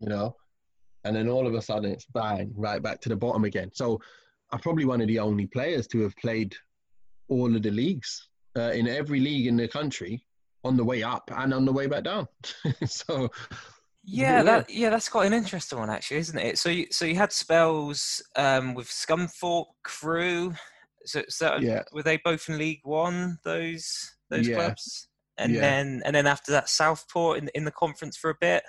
[0.00, 0.34] you know,
[1.04, 3.70] and then all of a sudden it's bang right back to the bottom again.
[3.74, 4.00] So
[4.52, 6.54] I'm probably one of the only players to have played
[7.28, 10.24] all of the leagues uh, in every league in the country
[10.64, 12.28] on the way up and on the way back down.
[12.86, 13.28] so
[14.04, 14.42] Yeah, Yeah.
[14.42, 16.58] that yeah, that's quite an interesting one actually, isn't it?
[16.58, 20.54] So you so you had spells um, with Scunthorpe, Crewe.
[21.04, 23.38] So, so yeah, were they both in League One?
[23.44, 24.54] Those those Yeah.
[24.56, 25.08] clubs,
[25.38, 25.60] and Yeah.
[25.60, 28.62] then and then after that, Southport in in the conference for a bit.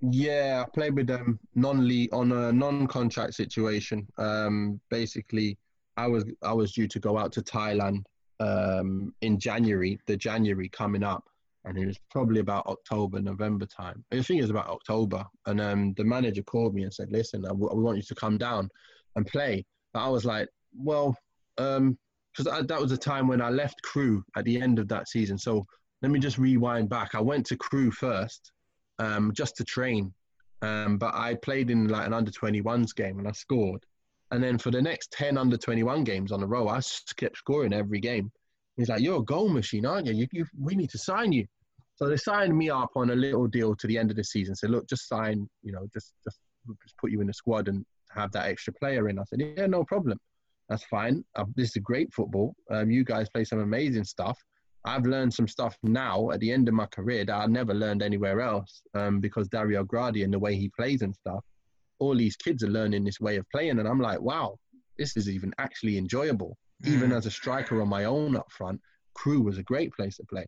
[0.00, 4.06] Yeah, I played with them non-league on a non-contract situation.
[4.16, 5.58] Um, basically,
[5.96, 8.04] I was I was due to go out to Thailand
[8.40, 11.24] um, in January, the January coming up,
[11.64, 14.04] and it was probably about October, November time.
[14.12, 17.44] I think it was about October, and um, the manager called me and said, "Listen,
[17.44, 18.68] I, w- I want you to come down
[19.16, 21.16] and play." But I was like, "Well,"
[21.58, 21.98] um,
[22.36, 25.38] because that was a time when I left Crewe at the end of that season.
[25.38, 25.66] So
[26.02, 27.14] let me just rewind back.
[27.14, 28.52] I went to Crewe first,
[28.98, 30.12] um, just to train,
[30.62, 33.84] um, but I played in like an under 21s game and I scored.
[34.30, 36.80] And then for the next 10 under 21 games on the row, I
[37.16, 38.30] kept scoring every game.
[38.76, 40.14] He's like, "You're a goal machine, aren't you?
[40.14, 41.46] you, you we need to sign you."
[41.96, 44.54] So they signed me up on a little deal to the end of the season.
[44.54, 46.38] Said, "Look, just sign, you know, just just
[46.82, 49.66] just put you in the squad and have that extra player in." I said, "Yeah,
[49.66, 50.18] no problem."
[50.68, 51.24] That's fine.
[51.34, 52.54] Uh, this is great football.
[52.70, 54.38] Um, you guys play some amazing stuff.
[54.84, 58.02] I've learned some stuff now at the end of my career that I never learned
[58.02, 61.44] anywhere else um, because Dario Gradi and the way he plays and stuff.
[62.00, 64.56] All these kids are learning this way of playing, and I'm like, wow,
[64.98, 66.56] this is even actually enjoyable.
[66.84, 66.92] Mm.
[66.94, 68.80] Even as a striker on my own up front,
[69.14, 70.46] Crewe was a great place to play.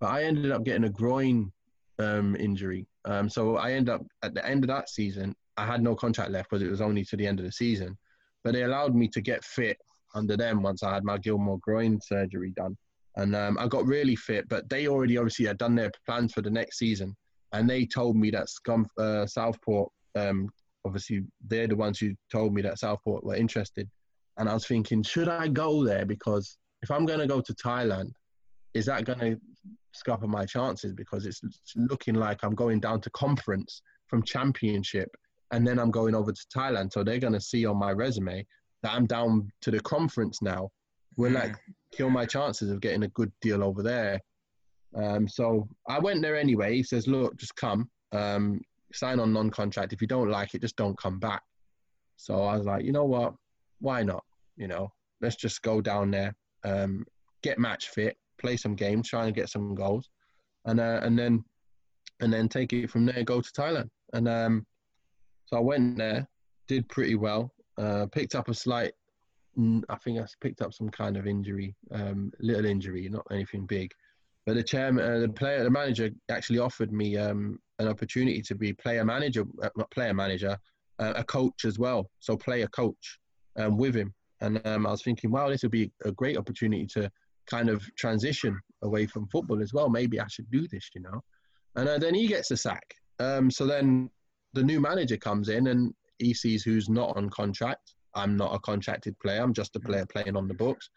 [0.00, 1.52] But I ended up getting a groin
[1.98, 2.86] um, injury.
[3.04, 6.30] Um, so I ended up at the end of that season, I had no contract
[6.30, 7.96] left because it was only to the end of the season.
[8.44, 9.76] But they allowed me to get fit
[10.14, 12.76] under them once I had my Gilmore groin surgery done.
[13.16, 16.40] And um, I got really fit, but they already obviously had done their plans for
[16.40, 17.14] the next season.
[17.52, 20.48] And they told me that Scum, uh, Southport, um,
[20.84, 23.88] obviously, they're the ones who told me that Southport were interested.
[24.38, 26.06] And I was thinking, should I go there?
[26.06, 28.12] Because if I'm going to go to Thailand,
[28.74, 29.40] is that going to
[29.92, 30.94] scupper my chances?
[30.94, 31.42] Because it's
[31.76, 35.10] looking like I'm going down to conference from championship
[35.52, 36.92] and then I'm going over to Thailand.
[36.92, 38.44] So they're going to see on my resume
[38.82, 40.70] that I'm down to the conference now.
[41.18, 41.34] Will mm.
[41.34, 41.56] like
[41.92, 44.20] kill my chances of getting a good deal over there.
[44.96, 46.74] Um, so I went there anyway.
[46.74, 48.60] He says, "Look, just come, um,
[48.94, 49.92] sign on non-contract.
[49.92, 51.42] If you don't like it, just don't come back."
[52.16, 53.34] So I was like, you know what?
[53.80, 54.24] Why not?
[54.56, 57.04] You know, let's just go down there, um,
[57.42, 60.08] get match fit, play some games, try and get some goals,
[60.66, 61.44] and uh, and then
[62.20, 63.24] and then take it from there.
[63.24, 64.66] Go to Thailand, and um,
[65.46, 66.28] so I went there,
[66.68, 67.52] did pretty well.
[67.78, 68.92] Uh, picked up a slight,
[69.88, 73.90] I think I picked up some kind of injury, um, little injury, not anything big.
[74.46, 78.54] But the chairman, uh, the player, the manager actually offered me um, an opportunity to
[78.54, 80.56] be player manager, uh, not player manager,
[80.98, 82.10] uh, a coach as well.
[82.20, 83.18] So play a coach
[83.56, 84.12] um, with him.
[84.40, 87.10] And um, I was thinking, wow, this would be a great opportunity to
[87.46, 89.88] kind of transition away from football as well.
[89.88, 91.22] Maybe I should do this, you know.
[91.76, 92.94] And uh, then he gets a sack.
[93.20, 94.10] Um, so then
[94.54, 97.94] the new manager comes in and he sees who's not on contract.
[98.14, 99.40] I'm not a contracted player.
[99.40, 100.90] I'm just a player playing on the books.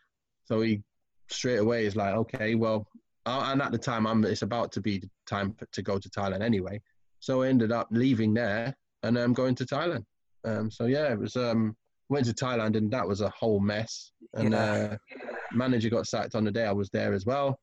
[0.45, 0.81] So he
[1.29, 2.87] straight away is like, okay, well,
[3.25, 6.09] uh, and at the time, I'm it's about to be the time to go to
[6.09, 6.81] Thailand anyway.
[7.19, 10.03] So I ended up leaving there and I'm um, going to Thailand.
[10.43, 11.75] Um, so yeah, it was um,
[12.09, 14.11] went to Thailand and that was a whole mess.
[14.33, 14.59] And yeah.
[14.59, 14.97] uh,
[15.53, 17.59] manager got sacked on the day I was there as well.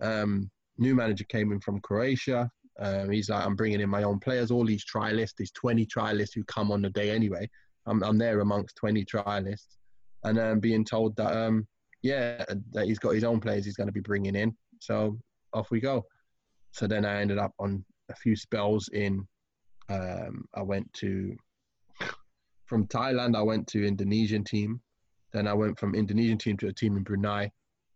[0.00, 2.50] Um, new manager came in from Croatia.
[2.80, 6.34] Um, he's like, I'm bringing in my own players, all these trialists, these 20 trialists
[6.34, 7.48] who come on the day anyway.
[7.86, 9.76] I'm, I'm there amongst 20 trialists,
[10.24, 11.66] and um, being told that, um,
[12.02, 14.56] yeah, that he's got his own players he's going to be bringing in.
[14.82, 15.18] So
[15.52, 16.04] off we go.
[16.72, 19.26] So then I ended up on a few spells in.
[19.88, 21.36] Um, I went to
[22.66, 23.36] from Thailand.
[23.36, 24.80] I went to Indonesian team.
[25.32, 27.50] Then I went from Indonesian team to a team in Brunei.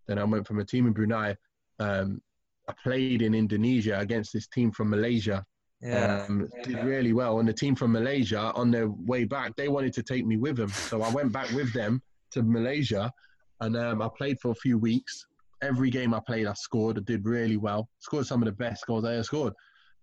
[0.06, 1.36] Then I went from a team in Brunei
[1.78, 2.20] um,
[2.68, 5.44] I played in Indonesia against this team from Malaysia.
[5.82, 6.24] Yeah.
[6.28, 7.38] Um, did really well.
[7.38, 10.56] And the team from Malaysia, on their way back, they wanted to take me with
[10.56, 10.70] them.
[10.70, 12.02] So I went back with them
[12.32, 13.12] to Malaysia
[13.60, 15.26] and um, I played for a few weeks.
[15.62, 16.98] Every game I played, I scored.
[16.98, 17.88] I did really well.
[18.00, 19.54] Scored some of the best goals I ever scored.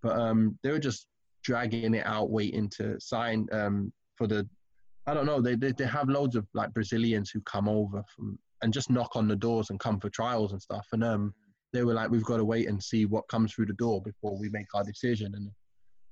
[0.02, 1.06] But um, they were just
[1.42, 4.48] dragging it out, waiting to sign um, for the.
[5.06, 5.40] I don't know.
[5.40, 9.14] They, they they have loads of like Brazilians who come over from and just knock
[9.14, 10.86] on the doors and come for trials and stuff.
[10.92, 11.34] And um,
[11.74, 14.38] they were like, we've got to wait and see what comes through the door before
[14.38, 15.32] we make our decision.
[15.34, 15.50] And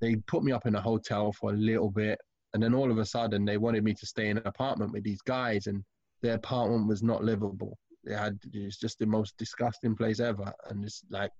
[0.00, 2.18] they put me up in a hotel for a little bit.
[2.52, 5.02] And then all of a sudden, they wanted me to stay in an apartment with
[5.02, 5.82] these guys, and
[6.20, 7.78] their apartment was not livable.
[8.04, 11.30] They had it's just the most disgusting place ever, and it's like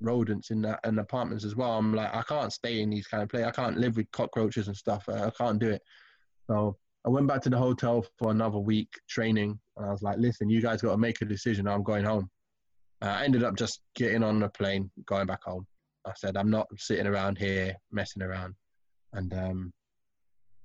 [0.00, 1.72] rodents in that and apartments as well.
[1.72, 3.48] I'm like, I can't stay in these kind of places.
[3.48, 5.08] I can't live with cockroaches and stuff.
[5.08, 5.82] I can't do it.
[6.46, 6.76] So
[7.06, 10.50] I went back to the hotel for another week training, and I was like, listen,
[10.50, 11.68] you guys got to make a decision.
[11.68, 12.28] I'm going home.
[13.02, 15.66] Uh, I ended up just getting on a plane, going back home.
[16.06, 18.54] I said, I'm not sitting around here messing around.
[19.12, 19.72] And um,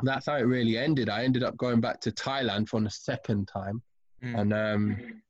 [0.03, 1.09] that's how it really ended.
[1.09, 3.81] I ended up going back to Thailand for the second time.
[4.23, 4.39] Mm.
[4.39, 5.21] And um,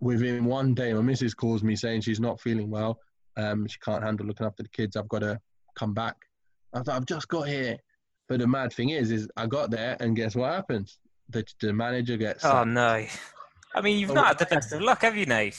[0.00, 2.98] within one day, my missus calls me saying she's not feeling well.
[3.36, 4.96] Um, she can't handle looking after the kids.
[4.96, 5.40] I've got to
[5.76, 6.16] come back.
[6.72, 7.78] I thought, I've just got here.
[8.28, 10.98] But the mad thing is, is I got there and guess what happens?
[11.30, 12.44] The, the manager gets.
[12.44, 13.06] Oh, no.
[13.74, 15.58] I mean, you've oh, not had the best of luck, have you, Nate?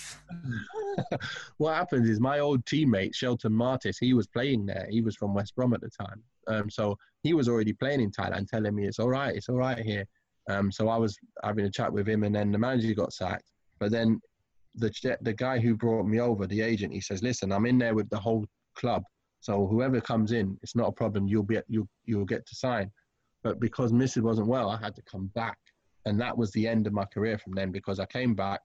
[1.57, 4.87] what happens is my old teammate Shelton Martis, he was playing there.
[4.89, 8.11] He was from West Brom at the time, um, so he was already playing in
[8.11, 10.05] Thailand, telling me it's all right, it's all right here.
[10.49, 13.51] Um, so I was having a chat with him, and then the manager got sacked.
[13.79, 14.19] But then
[14.80, 17.95] the the guy who brought me over, the agent, he says, "Listen, I'm in there
[17.95, 18.45] with the whole
[18.76, 19.03] club,
[19.39, 21.27] so whoever comes in, it's not a problem.
[21.27, 22.91] You'll be you you'll get to sign."
[23.43, 24.22] But because Mrs.
[24.22, 25.57] wasn't well, I had to come back,
[26.06, 27.72] and that was the end of my career from then.
[27.72, 28.61] Because I came back,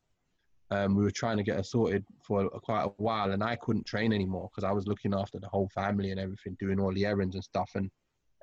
[0.71, 3.87] um, we were trying to get her sorted for quite a while, and I couldn't
[3.87, 7.07] train anymore because I was looking after the whole family and everything, doing all the
[7.07, 7.91] errands and stuff, and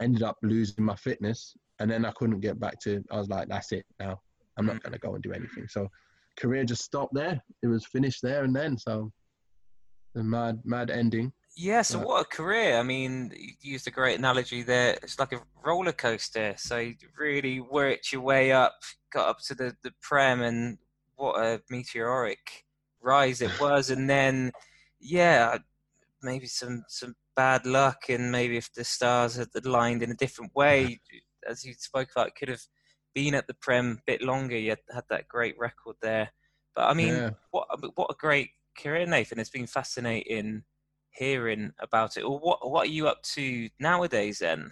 [0.01, 1.55] ended up losing my fitness.
[1.79, 3.03] And then I couldn't get back to.
[3.11, 4.21] I was like, "That's it now.
[4.57, 4.83] I'm not mm.
[4.83, 5.89] going to go and do anything." So,
[6.39, 7.41] career just stopped there.
[7.63, 8.77] It was finished there and then.
[8.77, 9.11] So,
[10.13, 11.31] the mad, mad ending.
[11.55, 12.77] Yeah, so what a career.
[12.77, 14.97] I mean, you used a great analogy there.
[15.03, 16.53] It's like a roller coaster.
[16.57, 18.73] So you really worked your way up,
[19.11, 20.77] got up to the, the Prem, and
[21.15, 22.65] what a meteoric
[23.01, 23.89] rise it was.
[23.89, 24.51] and then,
[24.99, 25.57] yeah,
[26.23, 30.55] maybe some, some bad luck, and maybe if the stars had aligned in a different
[30.55, 31.01] way,
[31.47, 32.63] as you spoke about, could have
[33.13, 34.57] been at the Prem a bit longer.
[34.57, 36.29] You had, that great record there.
[36.75, 37.29] But I mean, yeah.
[37.51, 39.39] what what a great career, Nathan.
[39.39, 40.63] It's been fascinating
[41.11, 42.23] hearing about it.
[42.23, 44.71] Or what what are you up to nowadays then?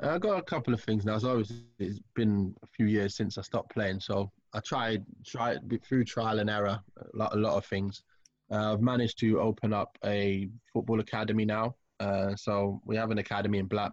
[0.00, 1.18] I got a couple of things now.
[1.18, 1.42] So
[1.78, 6.38] it's been a few years since I stopped playing, so I tried tried through trial
[6.38, 8.02] and error a lot, a lot of things.
[8.50, 11.74] Uh, I've managed to open up a football academy now.
[12.00, 13.92] Uh, so we have an academy in Black.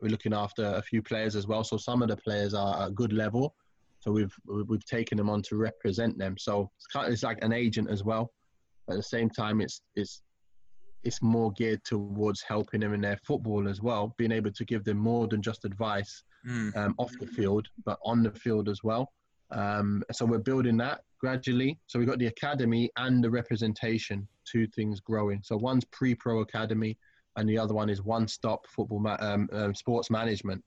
[0.00, 1.64] We're looking after a few players as well.
[1.64, 3.54] So some of the players are at a good level.
[4.00, 4.34] So we've
[4.68, 6.36] we've taken them on to represent them.
[6.38, 8.30] So it's kind of, it's like an agent as well.
[8.88, 10.22] At the same time, it's it's
[11.02, 14.84] it's more geared towards helping them in their football as well, being able to give
[14.84, 16.76] them more than just advice mm.
[16.76, 19.12] um, off the field, but on the field as well.
[19.52, 21.78] Um, so we're building that gradually.
[21.86, 25.40] So we've got the academy and the representation, two things growing.
[25.44, 26.98] So one's pre-pro academy,
[27.36, 30.62] and the other one is one-stop football ma- um, um, sports management.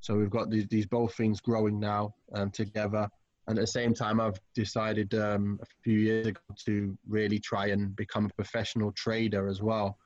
[0.00, 3.08] So we've got these, these both things growing now um, together.
[3.46, 7.68] And at the same time, I've decided um, a few years ago to really try
[7.68, 9.96] and become a professional trader as well.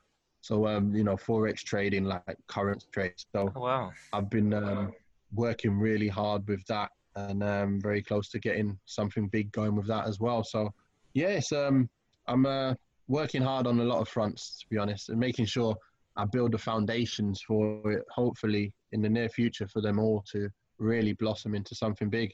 [0.43, 3.27] So, um, you know, forex trading, like current trades.
[3.35, 3.93] So, oh, wow.
[4.13, 4.93] I've been um,
[5.35, 9.87] working really hard with that, and um, very close to getting something big going with
[9.89, 10.43] that as well.
[10.45, 10.71] So,
[11.15, 11.89] yes, um,
[12.27, 12.75] I'm uh,
[13.09, 15.77] working hard on a lot of fronts, to be honest, and making sure
[16.17, 18.05] I build the foundations for it.
[18.11, 20.49] Hopefully, in the near future, for them all to
[20.79, 22.33] really blossom into something big.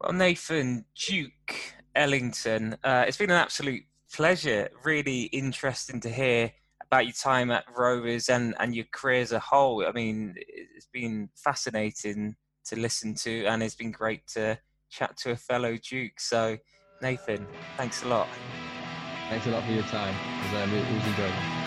[0.00, 1.54] Well, Nathan Duke
[1.94, 3.82] Ellington, uh, it's been an absolute
[4.12, 4.70] pleasure.
[4.84, 6.52] Really interesting to hear
[6.82, 9.86] about your time at Rovers and, and your career as a whole.
[9.86, 14.58] I mean, it's been fascinating to listen to, and it's been great to
[14.90, 16.18] chat to a fellow Duke.
[16.18, 16.56] So,
[17.00, 17.46] Nathan,
[17.76, 18.28] thanks a lot.
[19.28, 20.14] Thanks a lot for your time.
[20.14, 21.59] It was, um, it was enjoyable.